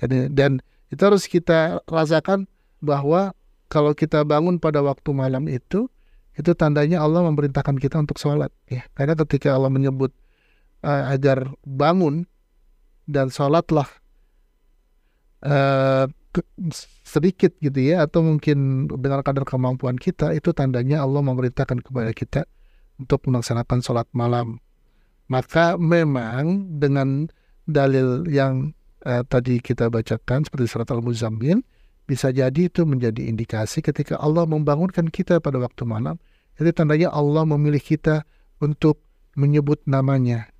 dan 0.00 0.32
dan 0.32 0.52
itu 0.88 1.02
harus 1.04 1.28
kita 1.28 1.84
rasakan 1.84 2.48
bahwa 2.80 3.36
kalau 3.68 3.92
kita 3.92 4.24
bangun 4.24 4.56
pada 4.56 4.80
waktu 4.80 5.12
malam 5.12 5.48
itu 5.52 5.92
itu 6.32 6.52
tandanya 6.56 7.04
Allah 7.04 7.24
memerintahkan 7.28 7.76
kita 7.76 8.00
untuk 8.00 8.16
sholat 8.16 8.48
ya. 8.68 8.84
Karena 8.96 9.12
ketika 9.18 9.52
Allah 9.52 9.68
menyebut 9.68 10.12
uh, 10.84 11.12
agar 11.12 11.52
bangun 11.64 12.24
dan 13.04 13.28
sholatlah 13.28 13.88
uh, 15.44 16.08
sedikit 17.04 17.52
gitu 17.60 17.76
ya 17.76 18.08
atau 18.08 18.24
mungkin 18.24 18.88
dengan 18.88 19.20
kadar 19.20 19.44
kemampuan 19.44 20.00
kita 20.00 20.32
itu 20.32 20.56
tandanya 20.56 21.04
Allah 21.04 21.20
memerintahkan 21.20 21.84
kepada 21.84 22.10
kita 22.16 22.48
untuk 22.96 23.20
melaksanakan 23.28 23.78
sholat 23.84 24.08
malam. 24.16 24.56
Maka 25.28 25.76
memang 25.76 26.76
dengan 26.80 27.28
dalil 27.68 28.24
yang 28.28 28.72
uh, 29.04 29.22
tadi 29.28 29.60
kita 29.60 29.92
bacakan 29.92 30.44
seperti 30.48 30.66
surat 30.68 30.88
Al-Muzammil 30.88 31.60
bisa 32.04 32.34
jadi 32.34 32.68
itu 32.68 32.82
menjadi 32.82 33.30
indikasi 33.30 33.80
ketika 33.80 34.18
Allah 34.18 34.44
membangunkan 34.44 35.08
kita 35.08 35.38
pada 35.38 35.62
waktu 35.62 35.86
malam 35.86 36.18
itu 36.58 36.68
tandanya 36.74 37.08
Allah 37.14 37.46
memilih 37.46 37.80
kita 37.80 38.26
untuk 38.58 39.00
menyebut 39.38 39.80
namanya 39.88 40.52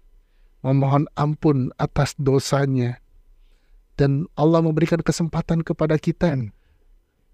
memohon 0.63 1.11
ampun 1.19 1.75
atas 1.77 2.15
dosanya 2.17 3.03
dan 3.99 4.25
Allah 4.39 4.65
memberikan 4.65 5.03
kesempatan 5.03 5.61
kepada 5.67 5.99
kita 6.01 6.33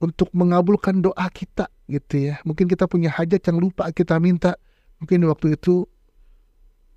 untuk 0.02 0.30
mengabulkan 0.34 1.02
doa 1.02 1.26
kita 1.30 1.70
gitu 1.86 2.32
ya. 2.32 2.42
Mungkin 2.42 2.66
kita 2.66 2.90
punya 2.90 3.12
hajat 3.14 3.40
yang 3.46 3.58
lupa 3.62 3.86
kita 3.94 4.18
minta. 4.18 4.58
Mungkin 4.98 5.22
waktu 5.30 5.54
itu 5.54 5.86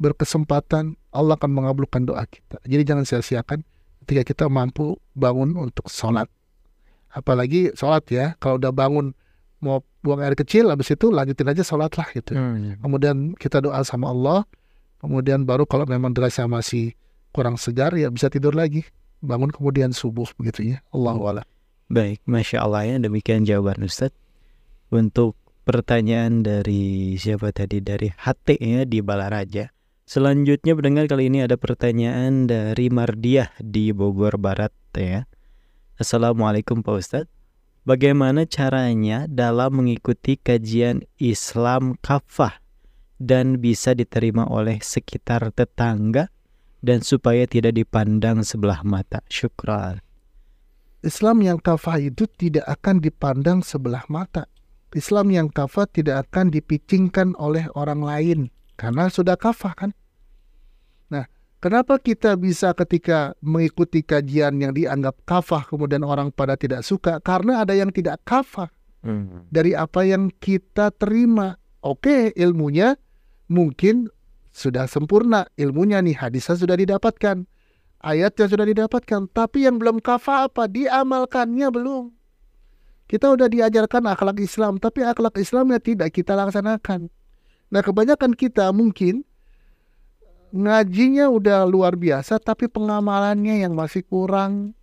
berkesempatan 0.02 0.98
Allah 1.14 1.38
akan 1.38 1.52
mengabulkan 1.54 2.10
doa 2.10 2.26
kita. 2.26 2.58
Jadi 2.66 2.82
jangan 2.82 3.06
sia-siakan 3.06 3.62
ketika 4.02 4.34
kita 4.34 4.46
mampu 4.50 4.98
bangun 5.14 5.54
untuk 5.62 5.86
sholat. 5.94 6.26
Apalagi 7.12 7.76
sholat 7.76 8.08
ya, 8.08 8.26
kalau 8.40 8.58
udah 8.58 8.72
bangun 8.72 9.16
mau 9.62 9.84
buang 10.02 10.24
air 10.26 10.34
kecil, 10.34 10.72
habis 10.72 10.90
itu 10.90 11.14
lanjutin 11.14 11.48
aja 11.52 11.62
sholat 11.62 11.94
lah 12.00 12.08
gitu. 12.12 12.34
Hmm. 12.34 12.80
Kemudian 12.82 13.38
kita 13.38 13.62
doa 13.62 13.84
sama 13.86 14.10
Allah, 14.10 14.48
kemudian 15.04 15.46
baru 15.46 15.70
kalau 15.70 15.86
memang 15.86 16.16
derasnya 16.16 16.50
masih 16.50 16.98
kurang 17.32 17.56
segar 17.60 17.94
ya 17.94 18.10
bisa 18.10 18.32
tidur 18.32 18.56
lagi. 18.58 18.88
Bangun 19.22 19.54
kemudian 19.54 19.94
subuh 19.94 20.26
begitu 20.34 20.76
ya. 20.76 20.78
Allah 20.90 21.14
wala. 21.14 21.44
Baik, 21.92 22.24
Masya 22.24 22.64
Allah 22.64 22.88
ya 22.88 22.96
demikian 23.04 23.44
jawaban 23.44 23.84
Ustadz 23.84 24.16
Untuk 24.96 25.36
pertanyaan 25.68 26.40
dari 26.40 27.20
siapa 27.20 27.52
tadi 27.52 27.84
dari 27.84 28.08
HT 28.08 28.64
ya 28.64 28.88
di 28.88 29.04
Balaraja 29.04 29.76
Selanjutnya 30.08 30.72
pendengar 30.72 31.12
kali 31.12 31.28
ini 31.28 31.44
ada 31.44 31.60
pertanyaan 31.60 32.48
dari 32.48 32.88
Mardiah 32.88 33.52
di 33.60 33.92
Bogor 33.92 34.40
Barat 34.40 34.72
ya 34.96 35.28
Assalamualaikum 36.02 36.82
Pak 36.82 36.96
Ustadz 36.98 37.30
Bagaimana 37.86 38.50
caranya 38.50 39.30
dalam 39.30 39.86
mengikuti 39.86 40.34
kajian 40.34 41.06
Islam 41.22 41.94
kafah 42.02 42.58
dan 43.22 43.62
bisa 43.62 43.94
diterima 43.94 44.50
oleh 44.50 44.82
sekitar 44.82 45.54
tetangga 45.54 46.34
dan 46.82 47.06
supaya 47.06 47.46
tidak 47.46 47.78
dipandang 47.78 48.42
sebelah 48.42 48.82
mata. 48.82 49.22
Syukran. 49.30 50.02
Islam 51.06 51.46
yang 51.46 51.62
kafah 51.62 52.02
itu 52.02 52.26
tidak 52.26 52.66
akan 52.66 52.98
dipandang 52.98 53.62
sebelah 53.62 54.06
mata. 54.10 54.50
Islam 54.98 55.30
yang 55.30 55.54
kafah 55.54 55.86
tidak 55.86 56.30
akan 56.30 56.50
dipicingkan 56.50 57.38
oleh 57.38 57.70
orang 57.78 58.02
lain 58.02 58.40
karena 58.74 59.06
sudah 59.06 59.38
kafah 59.38 59.78
kan. 59.78 59.94
Kenapa 61.62 62.02
kita 62.02 62.34
bisa 62.42 62.74
ketika 62.74 63.38
mengikuti 63.38 64.02
kajian 64.02 64.58
yang 64.58 64.74
dianggap 64.74 65.14
kafah 65.30 65.70
kemudian 65.70 66.02
orang 66.02 66.34
pada 66.34 66.58
tidak 66.58 66.82
suka? 66.82 67.22
Karena 67.22 67.62
ada 67.62 67.78
yang 67.78 67.94
tidak 67.94 68.22
kafah 68.26 68.70
Hmm. 69.02 69.50
dari 69.50 69.74
apa 69.74 70.06
yang 70.06 70.30
kita 70.30 70.94
terima. 70.94 71.58
Oke, 71.82 72.30
ilmunya 72.38 72.94
mungkin 73.50 74.14
sudah 74.54 74.86
sempurna, 74.86 75.50
ilmunya 75.58 75.98
nih 76.06 76.14
hadisnya 76.22 76.54
sudah 76.54 76.78
didapatkan 76.78 77.50
ayatnya 78.02 78.46
sudah 78.50 78.66
didapatkan, 78.66 79.30
tapi 79.32 79.70
yang 79.70 79.78
belum 79.78 80.02
kafah 80.02 80.50
apa? 80.50 80.66
Diamalkannya 80.68 81.70
belum. 81.70 82.14
Kita 83.08 83.34
udah 83.34 83.48
diajarkan 83.48 84.08
akhlak 84.10 84.40
Islam, 84.42 84.80
tapi 84.82 85.06
akhlak 85.06 85.38
Islamnya 85.38 85.78
tidak 85.82 86.16
kita 86.16 86.34
laksanakan. 86.34 87.12
Nah, 87.72 87.82
kebanyakan 87.84 88.36
kita 88.36 88.72
mungkin 88.72 89.24
ngajinya 90.52 91.32
udah 91.32 91.64
luar 91.66 91.96
biasa, 91.96 92.40
tapi 92.40 92.68
pengamalannya 92.68 93.64
yang 93.64 93.74
masih 93.76 94.04
kurang. 94.04 94.76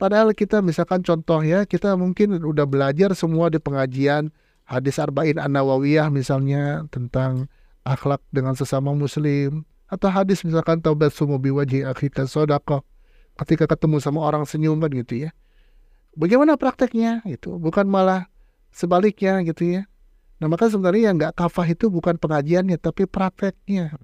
Padahal 0.00 0.32
kita 0.32 0.64
misalkan 0.64 1.04
contoh 1.04 1.44
ya, 1.44 1.68
kita 1.68 1.92
mungkin 1.94 2.40
udah 2.40 2.64
belajar 2.64 3.12
semua 3.12 3.52
di 3.52 3.60
pengajian. 3.60 4.32
Hadis 4.64 4.96
Arba'in 4.96 5.36
An-Nawawiyah 5.36 6.08
misalnya 6.08 6.88
tentang 6.88 7.52
akhlak 7.84 8.24
dengan 8.32 8.56
sesama 8.56 8.96
muslim. 8.96 9.68
Atau 9.90 10.06
hadis 10.06 10.46
misalkan 10.46 10.78
taubat 10.78 11.10
sumu 11.10 11.36
biwajhi 11.42 11.82
akhika 11.82 12.24
sodako 12.30 12.86
ketika 13.42 13.66
ketemu 13.66 13.98
sama 13.98 14.22
orang 14.22 14.46
senyum 14.46 14.78
kan 14.78 14.94
gitu 14.94 15.26
ya. 15.26 15.30
Bagaimana 16.14 16.54
prakteknya? 16.54 17.26
Itu 17.26 17.58
bukan 17.58 17.90
malah 17.90 18.30
sebaliknya 18.70 19.42
gitu 19.42 19.66
ya. 19.66 19.82
Nah 20.38 20.46
maka 20.46 20.70
sebenarnya 20.70 21.10
yang 21.10 21.16
nggak 21.18 21.34
kafah 21.34 21.66
itu 21.66 21.90
bukan 21.90 22.16
pengajiannya 22.16 22.78
tapi 22.78 23.04
prakteknya 23.10 23.98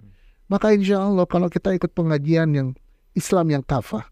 maka 0.47 0.73
insya 0.75 1.03
Allah 1.03 1.27
kalau 1.27 1.51
kita 1.51 1.75
ikut 1.75 1.91
pengajian 1.93 2.49
yang 2.55 2.69
Islam 3.15 3.51
yang 3.51 3.63
kafah 3.67 4.07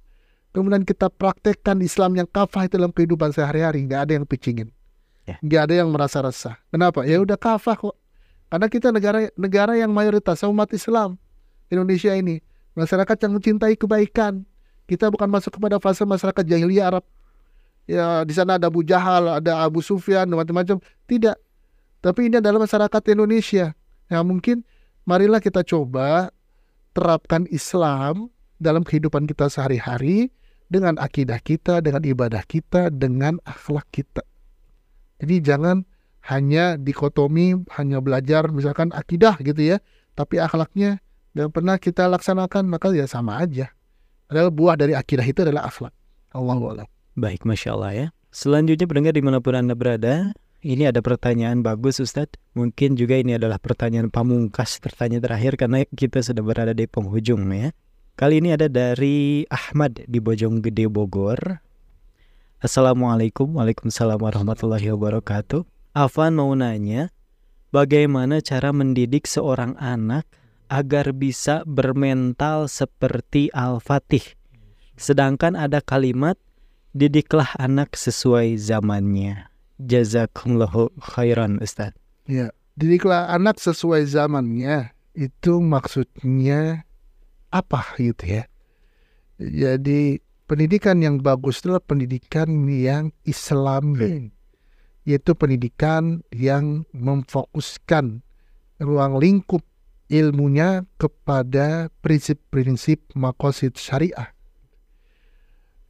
kemudian 0.55 0.82
kita 0.87 1.11
praktekkan 1.11 1.82
Islam 1.82 2.18
yang 2.18 2.28
kafah 2.30 2.66
itu 2.66 2.78
dalam 2.78 2.95
kehidupan 2.95 3.30
sehari-hari 3.35 3.85
nggak 3.87 4.01
ada 4.11 4.12
yang 4.18 4.26
picingin 4.26 4.70
Ya. 5.24 5.41
nggak 5.41 5.61
ada 5.72 5.74
yang 5.80 5.89
merasa 5.89 6.20
resah. 6.20 6.61
Kenapa? 6.68 7.01
Ya 7.09 7.16
udah 7.16 7.41
kafah 7.41 7.80
kok. 7.80 7.97
Karena 8.53 8.68
kita 8.68 8.93
negara 8.93 9.32
negara 9.41 9.72
yang 9.72 9.89
mayoritas 9.89 10.45
umat 10.45 10.68
Islam 10.76 11.16
Indonesia 11.72 12.12
ini 12.12 12.45
masyarakat 12.76 13.16
yang 13.24 13.32
mencintai 13.41 13.74
kebaikan. 13.74 14.45
Kita 14.85 15.09
bukan 15.09 15.32
masuk 15.32 15.57
kepada 15.57 15.80
fase 15.80 16.05
masyarakat 16.05 16.45
jahiliyah 16.45 16.93
Arab. 16.93 17.05
Ya 17.89 18.20
di 18.28 18.37
sana 18.37 18.61
ada 18.61 18.68
Abu 18.68 18.85
Jahal 18.85 19.41
ada 19.41 19.64
Abu 19.64 19.80
Sufyan 19.80 20.28
macam-macam. 20.28 20.76
Tidak. 21.09 21.37
Tapi 22.05 22.20
ini 22.28 22.37
adalah 22.37 22.61
masyarakat 22.61 23.03
Indonesia. 23.16 23.72
Yang 24.12 24.24
mungkin 24.28 24.57
marilah 25.05 25.41
kita 25.41 25.65
coba 25.65 26.33
terapkan 26.93 27.49
Islam 27.49 28.29
dalam 28.61 28.85
kehidupan 28.87 29.29
kita 29.29 29.51
sehari-hari 29.51 30.33
dengan 30.69 30.97
akidah 30.97 31.39
kita 31.41 31.85
dengan 31.85 32.01
ibadah 32.03 32.43
kita 32.45 32.89
dengan 32.89 33.39
akhlak 33.45 33.85
kita 33.93 34.25
jadi 35.21 35.55
jangan 35.55 35.85
hanya 36.25 36.81
dikotomi 36.81 37.69
hanya 37.77 38.01
belajar 38.01 38.49
misalkan 38.49 38.91
akidah 38.97 39.37
gitu 39.45 39.77
ya 39.77 39.77
tapi 40.15 40.39
akhlaknya 40.41 41.05
dan 41.35 41.51
pernah 41.51 41.77
kita 41.77 42.07
laksanakan 42.07 42.71
maka 42.71 42.95
ya 42.95 43.11
sama 43.11 43.43
aja. 43.43 43.75
Adalah 44.31 44.55
buah 44.55 44.79
dari 44.79 44.95
akidah 44.95 45.27
itu 45.27 45.43
adalah 45.43 45.67
akhlak. 45.67 45.91
Allahu 46.31 46.73
a'lam. 46.73 46.87
Baik, 47.19 47.43
Masya 47.43 47.75
Allah 47.75 47.93
ya. 47.93 48.07
Selanjutnya 48.31 48.87
pendengar 48.87 49.15
di 49.15 49.23
mana 49.23 49.39
pun 49.43 49.55
Anda 49.55 49.75
berada, 49.79 50.35
ini 50.65 50.89
ada 50.89 51.05
pertanyaan 51.05 51.61
bagus 51.61 52.01
Ustadz. 52.01 52.41
Mungkin 52.57 52.97
juga 52.97 53.21
ini 53.21 53.37
adalah 53.37 53.61
pertanyaan 53.61 54.09
pamungkas, 54.09 54.81
pertanyaan 54.81 55.21
terakhir 55.21 55.61
karena 55.61 55.85
kita 55.93 56.25
sudah 56.25 56.41
berada 56.41 56.73
di 56.73 56.89
penghujung 56.89 57.45
ya. 57.53 57.77
Kali 58.17 58.41
ini 58.41 58.57
ada 58.57 58.73
dari 58.73 59.45
Ahmad 59.53 60.09
di 60.09 60.19
Bojonggede 60.25 60.89
Bogor. 60.89 61.61
Assalamualaikum, 62.65 63.61
Waalaikumsalam 63.61 64.17
warahmatullahi 64.17 64.89
wabarakatuh. 64.89 65.69
Afan 65.93 66.33
mau 66.33 66.49
nanya, 66.57 67.12
bagaimana 67.69 68.41
cara 68.41 68.73
mendidik 68.73 69.29
seorang 69.29 69.77
anak 69.77 70.25
agar 70.73 71.12
bisa 71.12 71.61
bermental 71.69 72.73
seperti 72.73 73.53
Al-Fatih? 73.53 74.25
Sedangkan 74.97 75.61
ada 75.61 75.85
kalimat, 75.85 76.41
didiklah 76.97 77.53
anak 77.61 77.99
sesuai 77.99 78.57
zamannya. 78.57 79.54
Jazakumullahu 79.85 80.91
khairan 81.01 81.61
Ustaz. 81.61 81.93
Ya, 82.24 82.51
didiklah 82.74 83.28
anak 83.28 83.61
sesuai 83.61 84.09
zamannya. 84.09 84.97
Itu 85.14 85.62
maksudnya 85.62 86.89
apa 87.55 87.95
gitu 88.01 88.43
ya. 88.43 88.45
Jadi 89.39 90.18
pendidikan 90.51 90.99
yang 90.99 91.22
bagus 91.22 91.62
adalah 91.62 91.85
pendidikan 91.85 92.66
yang 92.66 93.14
islami. 93.22 94.35
Yaitu 95.05 95.37
pendidikan 95.37 96.24
yang 96.32 96.89
memfokuskan 96.97 98.24
ruang 98.80 99.20
lingkup 99.20 99.61
ilmunya 100.09 100.89
kepada 100.97 101.93
prinsip-prinsip 102.01 103.12
makosid 103.12 103.76
syariah. 103.76 104.32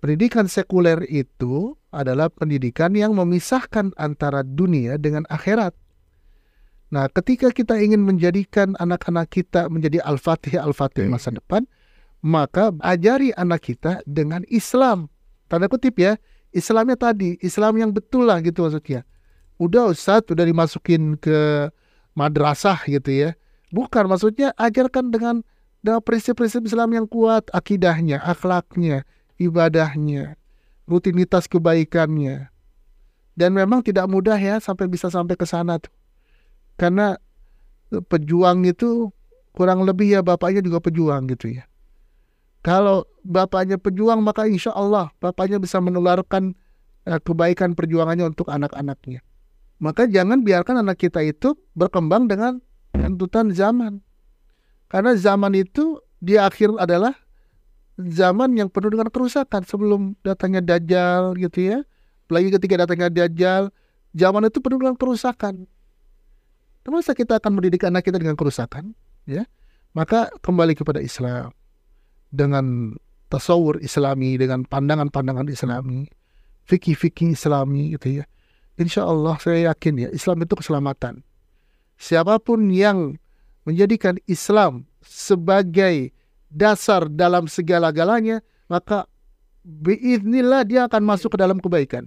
Pendidikan 0.03 0.51
sekuler 0.51 1.01
itu 1.09 1.80
adalah 1.95 2.28
pendidikan 2.28 2.92
yang 2.92 3.14
memisahkan 3.14 3.95
antara 3.95 4.42
dunia 4.42 4.99
dengan 4.99 5.22
akhirat. 5.30 5.72
Nah, 6.92 7.11
ketika 7.11 7.51
kita 7.51 7.74
ingin 7.80 8.05
menjadikan 8.05 8.78
anak-anak 8.78 9.30
kita 9.30 9.66
menjadi 9.66 10.05
al-fatih 10.05 10.61
al-fatih 10.61 11.11
masa 11.11 11.34
depan, 11.34 11.66
maka 12.22 12.70
ajari 12.84 13.34
anak 13.34 13.66
kita 13.66 14.05
dengan 14.07 14.47
Islam. 14.47 15.11
Tanda 15.51 15.66
kutip 15.66 15.99
ya, 15.99 16.14
Islamnya 16.55 16.95
tadi, 16.95 17.34
Islam 17.42 17.82
yang 17.82 17.90
betul 17.90 18.30
lah 18.30 18.38
gitu 18.45 18.62
maksudnya. 18.62 19.03
Udah 19.59 19.90
Ustadz, 19.90 20.30
udah 20.30 20.47
dimasukin 20.47 21.18
ke 21.18 21.70
madrasah 22.14 22.78
gitu 22.86 23.11
ya. 23.11 23.30
Bukan, 23.74 24.07
maksudnya 24.07 24.55
ajarkan 24.55 25.11
dengan 25.11 25.42
dengan 25.82 26.01
prinsip-prinsip 26.01 26.64
Islam 26.64 26.95
yang 26.95 27.07
kuat, 27.11 27.51
akidahnya, 27.53 28.22
akhlaknya, 28.22 29.05
ibadahnya, 29.36 30.38
rutinitas 30.89 31.49
kebaikannya. 31.49 32.49
Dan 33.35 33.51
memang 33.51 33.82
tidak 33.82 34.07
mudah 34.07 34.39
ya 34.39 34.62
sampai 34.62 34.87
bisa 34.87 35.11
sampai 35.11 35.35
ke 35.35 35.43
sana 35.43 35.82
tuh. 35.82 35.91
Karena 36.78 37.18
pejuang 37.91 38.62
itu 38.66 39.11
kurang 39.55 39.87
lebih 39.87 40.18
ya 40.18 40.20
bapaknya 40.22 40.62
juga 40.62 40.78
pejuang 40.82 41.26
gitu 41.30 41.59
ya. 41.59 41.66
Kalau 42.64 43.05
bapaknya 43.22 43.76
pejuang 43.76 44.22
maka 44.24 44.49
insya 44.49 44.72
Allah 44.72 45.12
bapaknya 45.18 45.61
bisa 45.61 45.78
menularkan 45.82 46.57
eh, 47.05 47.20
kebaikan 47.20 47.74
perjuangannya 47.76 48.30
untuk 48.30 48.51
anak-anaknya. 48.51 49.20
Maka 49.82 50.07
jangan 50.07 50.47
biarkan 50.47 50.80
anak 50.80 51.03
kita 51.03 51.20
itu 51.20 51.59
berkembang 51.74 52.30
dengan 52.30 52.62
tuntutan 52.95 53.51
zaman. 53.51 54.01
Karena 54.87 55.18
zaman 55.18 55.59
itu 55.59 55.99
di 56.22 56.39
akhir 56.39 56.78
adalah 56.78 57.12
zaman 57.99 58.59
yang 58.59 58.68
penuh 58.70 58.90
dengan 58.95 59.09
kerusakan 59.11 59.62
sebelum 59.62 60.18
datangnya 60.26 60.62
Dajjal 60.62 61.38
gitu 61.38 61.59
ya. 61.62 61.78
lagi 62.32 62.49
ketika 62.51 62.86
datangnya 62.86 63.12
Dajjal, 63.12 63.70
zaman 64.16 64.49
itu 64.49 64.59
penuh 64.59 64.80
dengan 64.80 64.97
kerusakan. 64.99 65.68
Masa 66.84 67.16
kita 67.16 67.40
akan 67.40 67.59
mendidik 67.59 67.84
anak 67.88 68.05
kita 68.05 68.20
dengan 68.20 68.36
kerusakan? 68.36 68.92
Ya, 69.24 69.49
maka 69.97 70.28
kembali 70.45 70.76
kepada 70.76 71.01
Islam 71.01 71.49
dengan 72.28 72.97
tasawur 73.32 73.80
Islami, 73.80 74.36
dengan 74.36 74.68
pandangan-pandangan 74.68 75.49
Islami, 75.49 76.07
fikih-fikih 76.68 77.34
Islami 77.34 77.97
gitu 77.97 78.22
ya. 78.22 78.24
Insya 78.78 79.07
Allah 79.07 79.38
saya 79.38 79.70
yakin 79.70 79.95
ya 80.07 80.09
Islam 80.11 80.42
itu 80.42 80.55
keselamatan. 80.59 81.22
Siapa 81.99 82.38
pun 82.42 82.68
yang 82.70 83.18
menjadikan 83.66 84.18
Islam 84.30 84.86
sebagai 85.03 86.14
dasar 86.55 87.11
dalam 87.11 87.51
segala-galanya, 87.51 88.39
maka 88.71 89.11
biiznillah 89.67 90.63
dia 90.63 90.87
akan 90.87 91.03
masuk 91.03 91.35
ke 91.35 91.39
dalam 91.43 91.59
kebaikan. 91.59 92.07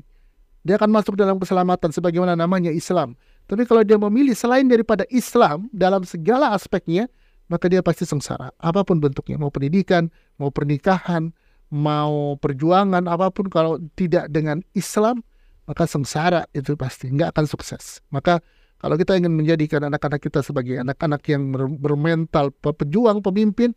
Dia 0.64 0.80
akan 0.80 0.92
masuk 0.92 1.20
dalam 1.20 1.36
keselamatan 1.40 1.92
sebagaimana 1.92 2.40
namanya 2.40 2.72
Islam. 2.72 3.20
Tapi 3.48 3.64
kalau 3.64 3.84
dia 3.84 3.96
memilih 3.96 4.36
selain 4.36 4.68
daripada 4.68 5.08
Islam 5.08 5.72
dalam 5.72 6.04
segala 6.04 6.52
aspeknya, 6.52 7.08
maka 7.48 7.72
dia 7.72 7.80
pasti 7.80 8.04
sengsara. 8.04 8.52
Apa 8.60 8.84
pun 8.84 9.00
bentuknya, 9.00 9.40
mau 9.40 9.48
pendidikan, 9.48 10.12
mau 10.36 10.52
pernikahan, 10.52 11.32
mau 11.72 12.36
perjuangan, 12.40 13.08
apa 13.08 13.32
pun 13.32 13.48
kalau 13.48 13.80
tidak 13.96 14.28
dengan 14.32 14.60
Islam, 14.76 15.24
maka 15.68 15.88
sengsara 15.88 16.48
itu 16.52 16.76
pasti 16.76 17.12
nggak 17.12 17.36
akan 17.36 17.46
sukses. 17.48 18.04
Maka 18.12 18.44
kalau 18.78 19.00
kita 19.00 19.16
ingin 19.16 19.34
menjadikan 19.34 19.88
anak-anak 19.88 20.20
kita 20.20 20.44
sebagai 20.44 20.84
anak-anak 20.84 21.24
yang 21.32 21.50
bermental 21.80 22.52
pejuang, 22.52 23.24
pemimpin, 23.24 23.72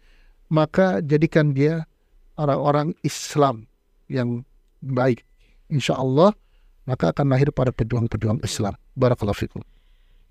maka 0.51 0.99
jadikan 1.01 1.55
dia 1.55 1.87
orang-orang 2.35 2.93
Islam 3.07 3.71
yang 4.11 4.43
baik. 4.83 5.23
Insya 5.71 5.97
Allah 5.97 6.35
maka 6.85 7.15
akan 7.15 7.31
lahir 7.31 7.55
para 7.55 7.71
pejuang-pejuang 7.71 8.43
Islam. 8.43 8.75
Barakallahu 8.99 9.39
fikum. 9.39 9.63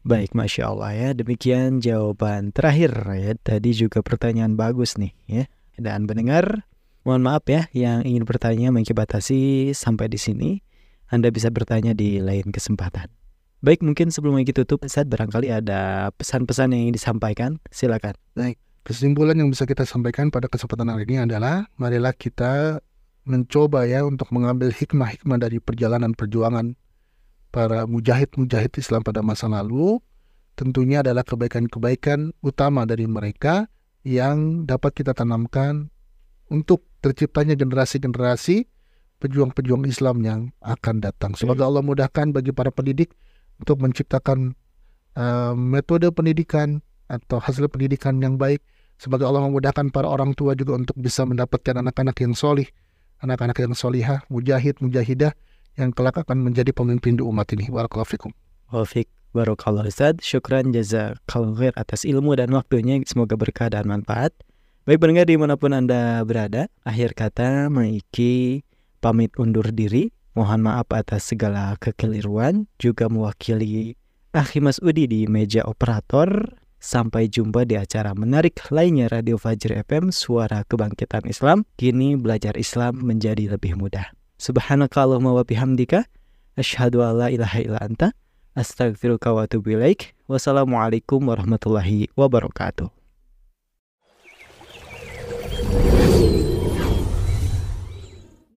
Baik, 0.04 0.36
Masya 0.36 0.72
Allah 0.76 0.92
ya. 0.92 1.10
Demikian 1.16 1.80
jawaban 1.80 2.52
terakhir 2.52 2.92
ya. 3.16 3.32
Tadi 3.40 3.72
juga 3.72 4.04
pertanyaan 4.04 4.60
bagus 4.60 5.00
nih 5.00 5.16
ya. 5.28 5.44
Dan 5.80 6.04
mendengar, 6.04 6.68
mohon 7.08 7.24
maaf 7.24 7.48
ya 7.48 7.72
yang 7.72 8.04
ingin 8.04 8.28
bertanya 8.28 8.68
batasi 8.72 9.72
sampai 9.72 10.12
di 10.12 10.20
sini. 10.20 10.60
Anda 11.08 11.32
bisa 11.32 11.48
bertanya 11.50 11.96
di 11.96 12.20
lain 12.20 12.52
kesempatan. 12.52 13.08
Baik, 13.60 13.84
mungkin 13.84 14.08
sebelum 14.08 14.40
kita 14.48 14.64
tutup, 14.64 14.88
saat 14.88 15.12
barangkali 15.12 15.52
ada 15.52 16.12
pesan-pesan 16.16 16.72
yang 16.72 16.82
ingin 16.88 16.96
disampaikan. 16.96 17.60
Silakan. 17.68 18.16
Baik, 18.32 18.56
kesimpulan 18.90 19.38
yang 19.38 19.54
bisa 19.54 19.70
kita 19.70 19.86
sampaikan 19.86 20.34
pada 20.34 20.50
kesempatan 20.50 20.90
hari 20.90 21.06
ini 21.06 21.22
adalah 21.30 21.70
marilah 21.78 22.10
kita 22.10 22.82
mencoba 23.22 23.86
ya 23.86 24.02
untuk 24.02 24.34
mengambil 24.34 24.74
hikmah-hikmah 24.74 25.38
dari 25.38 25.62
perjalanan 25.62 26.18
perjuangan 26.18 26.74
para 27.54 27.86
mujahid-mujahid 27.86 28.74
Islam 28.82 29.06
pada 29.06 29.22
masa 29.22 29.46
lalu 29.46 30.02
tentunya 30.58 31.06
adalah 31.06 31.22
kebaikan-kebaikan 31.22 32.34
utama 32.42 32.90
dari 32.90 33.06
mereka 33.06 33.70
yang 34.02 34.66
dapat 34.66 34.98
kita 34.98 35.14
tanamkan 35.14 35.94
untuk 36.50 36.82
terciptanya 37.06 37.54
generasi-generasi 37.54 38.66
pejuang-pejuang 39.22 39.86
Islam 39.86 40.18
yang 40.26 40.40
akan 40.66 40.98
datang. 40.98 41.38
Semoga 41.38 41.70
Allah 41.70 41.86
mudahkan 41.86 42.34
bagi 42.34 42.50
para 42.50 42.74
pendidik 42.74 43.14
untuk 43.62 43.86
menciptakan 43.86 44.58
uh, 45.14 45.54
metode 45.54 46.10
pendidikan 46.10 46.82
atau 47.06 47.38
hasil 47.38 47.70
pendidikan 47.70 48.18
yang 48.18 48.42
baik. 48.42 48.66
Semoga 49.00 49.32
Allah 49.32 49.48
memudahkan 49.48 49.96
para 49.96 50.12
orang 50.12 50.36
tua 50.36 50.54
juga 50.54 50.76
untuk 50.76 51.00
bisa 51.00 51.24
mendapatkan 51.24 51.80
anak-anak 51.80 52.20
yang 52.20 52.36
solih 52.36 52.68
anak-anak 53.20 53.58
yang 53.60 53.76
solihah, 53.76 54.20
mujahid, 54.32 54.80
mujahidah 54.80 55.36
yang 55.76 55.92
kelak 55.96 56.20
akan 56.20 56.44
menjadi 56.44 56.72
pemimpin 56.72 57.20
di 57.20 57.24
umat 57.24 57.48
ini. 57.56 57.68
Barakallahu 57.72 58.08
fikum. 58.08 58.32
Wafik 58.70 59.10
Ustaz, 59.34 60.18
syukran 60.26 60.74
jazakallahu 60.74 61.58
khair 61.58 61.74
atas 61.78 62.02
ilmu 62.02 62.34
dan 62.34 62.50
waktunya. 62.50 62.98
Semoga 63.06 63.38
berkah 63.38 63.70
dan 63.70 63.86
manfaat. 63.86 64.34
Baik 64.90 65.06
pendengar 65.06 65.30
di 65.30 65.38
mana 65.38 65.54
pun 65.54 65.70
Anda 65.70 66.26
berada, 66.26 66.66
akhir 66.82 67.14
kata 67.14 67.70
Maiki 67.70 68.66
pamit 69.04 69.30
undur 69.38 69.70
diri. 69.70 70.10
Mohon 70.34 70.72
maaf 70.72 70.90
atas 70.94 71.30
segala 71.30 71.76
kekeliruan, 71.78 72.70
juga 72.80 73.10
mewakili 73.10 73.98
Akhi 74.32 74.62
Mas 74.62 74.78
Udi 74.80 75.10
di 75.10 75.22
meja 75.26 75.66
operator. 75.66 76.54
Sampai 76.80 77.28
jumpa 77.28 77.68
di 77.68 77.76
acara 77.76 78.16
menarik 78.16 78.72
lainnya 78.72 79.12
Radio 79.12 79.36
Fajr 79.36 79.84
FM 79.84 80.16
Suara 80.16 80.64
Kebangkitan 80.64 81.28
Islam. 81.28 81.68
Kini 81.76 82.16
belajar 82.16 82.56
Islam 82.56 83.04
menjadi 83.04 83.52
lebih 83.52 83.76
mudah. 83.76 84.16
Subhanakallahumma 84.40 85.36
wa 85.36 85.44
bihamdika 85.44 86.08
asyhadu 86.56 87.04
alla 87.04 87.28
ilaha 87.28 87.60
illa 87.60 87.80
anta 87.84 88.16
astaghfiruka 88.56 89.36
wa 89.36 89.44
atubu 89.44 89.76
ilaik. 89.76 90.16
Wassalamualaikum 90.32 91.20
warahmatullahi 91.20 92.08
wabarakatuh. 92.16 92.99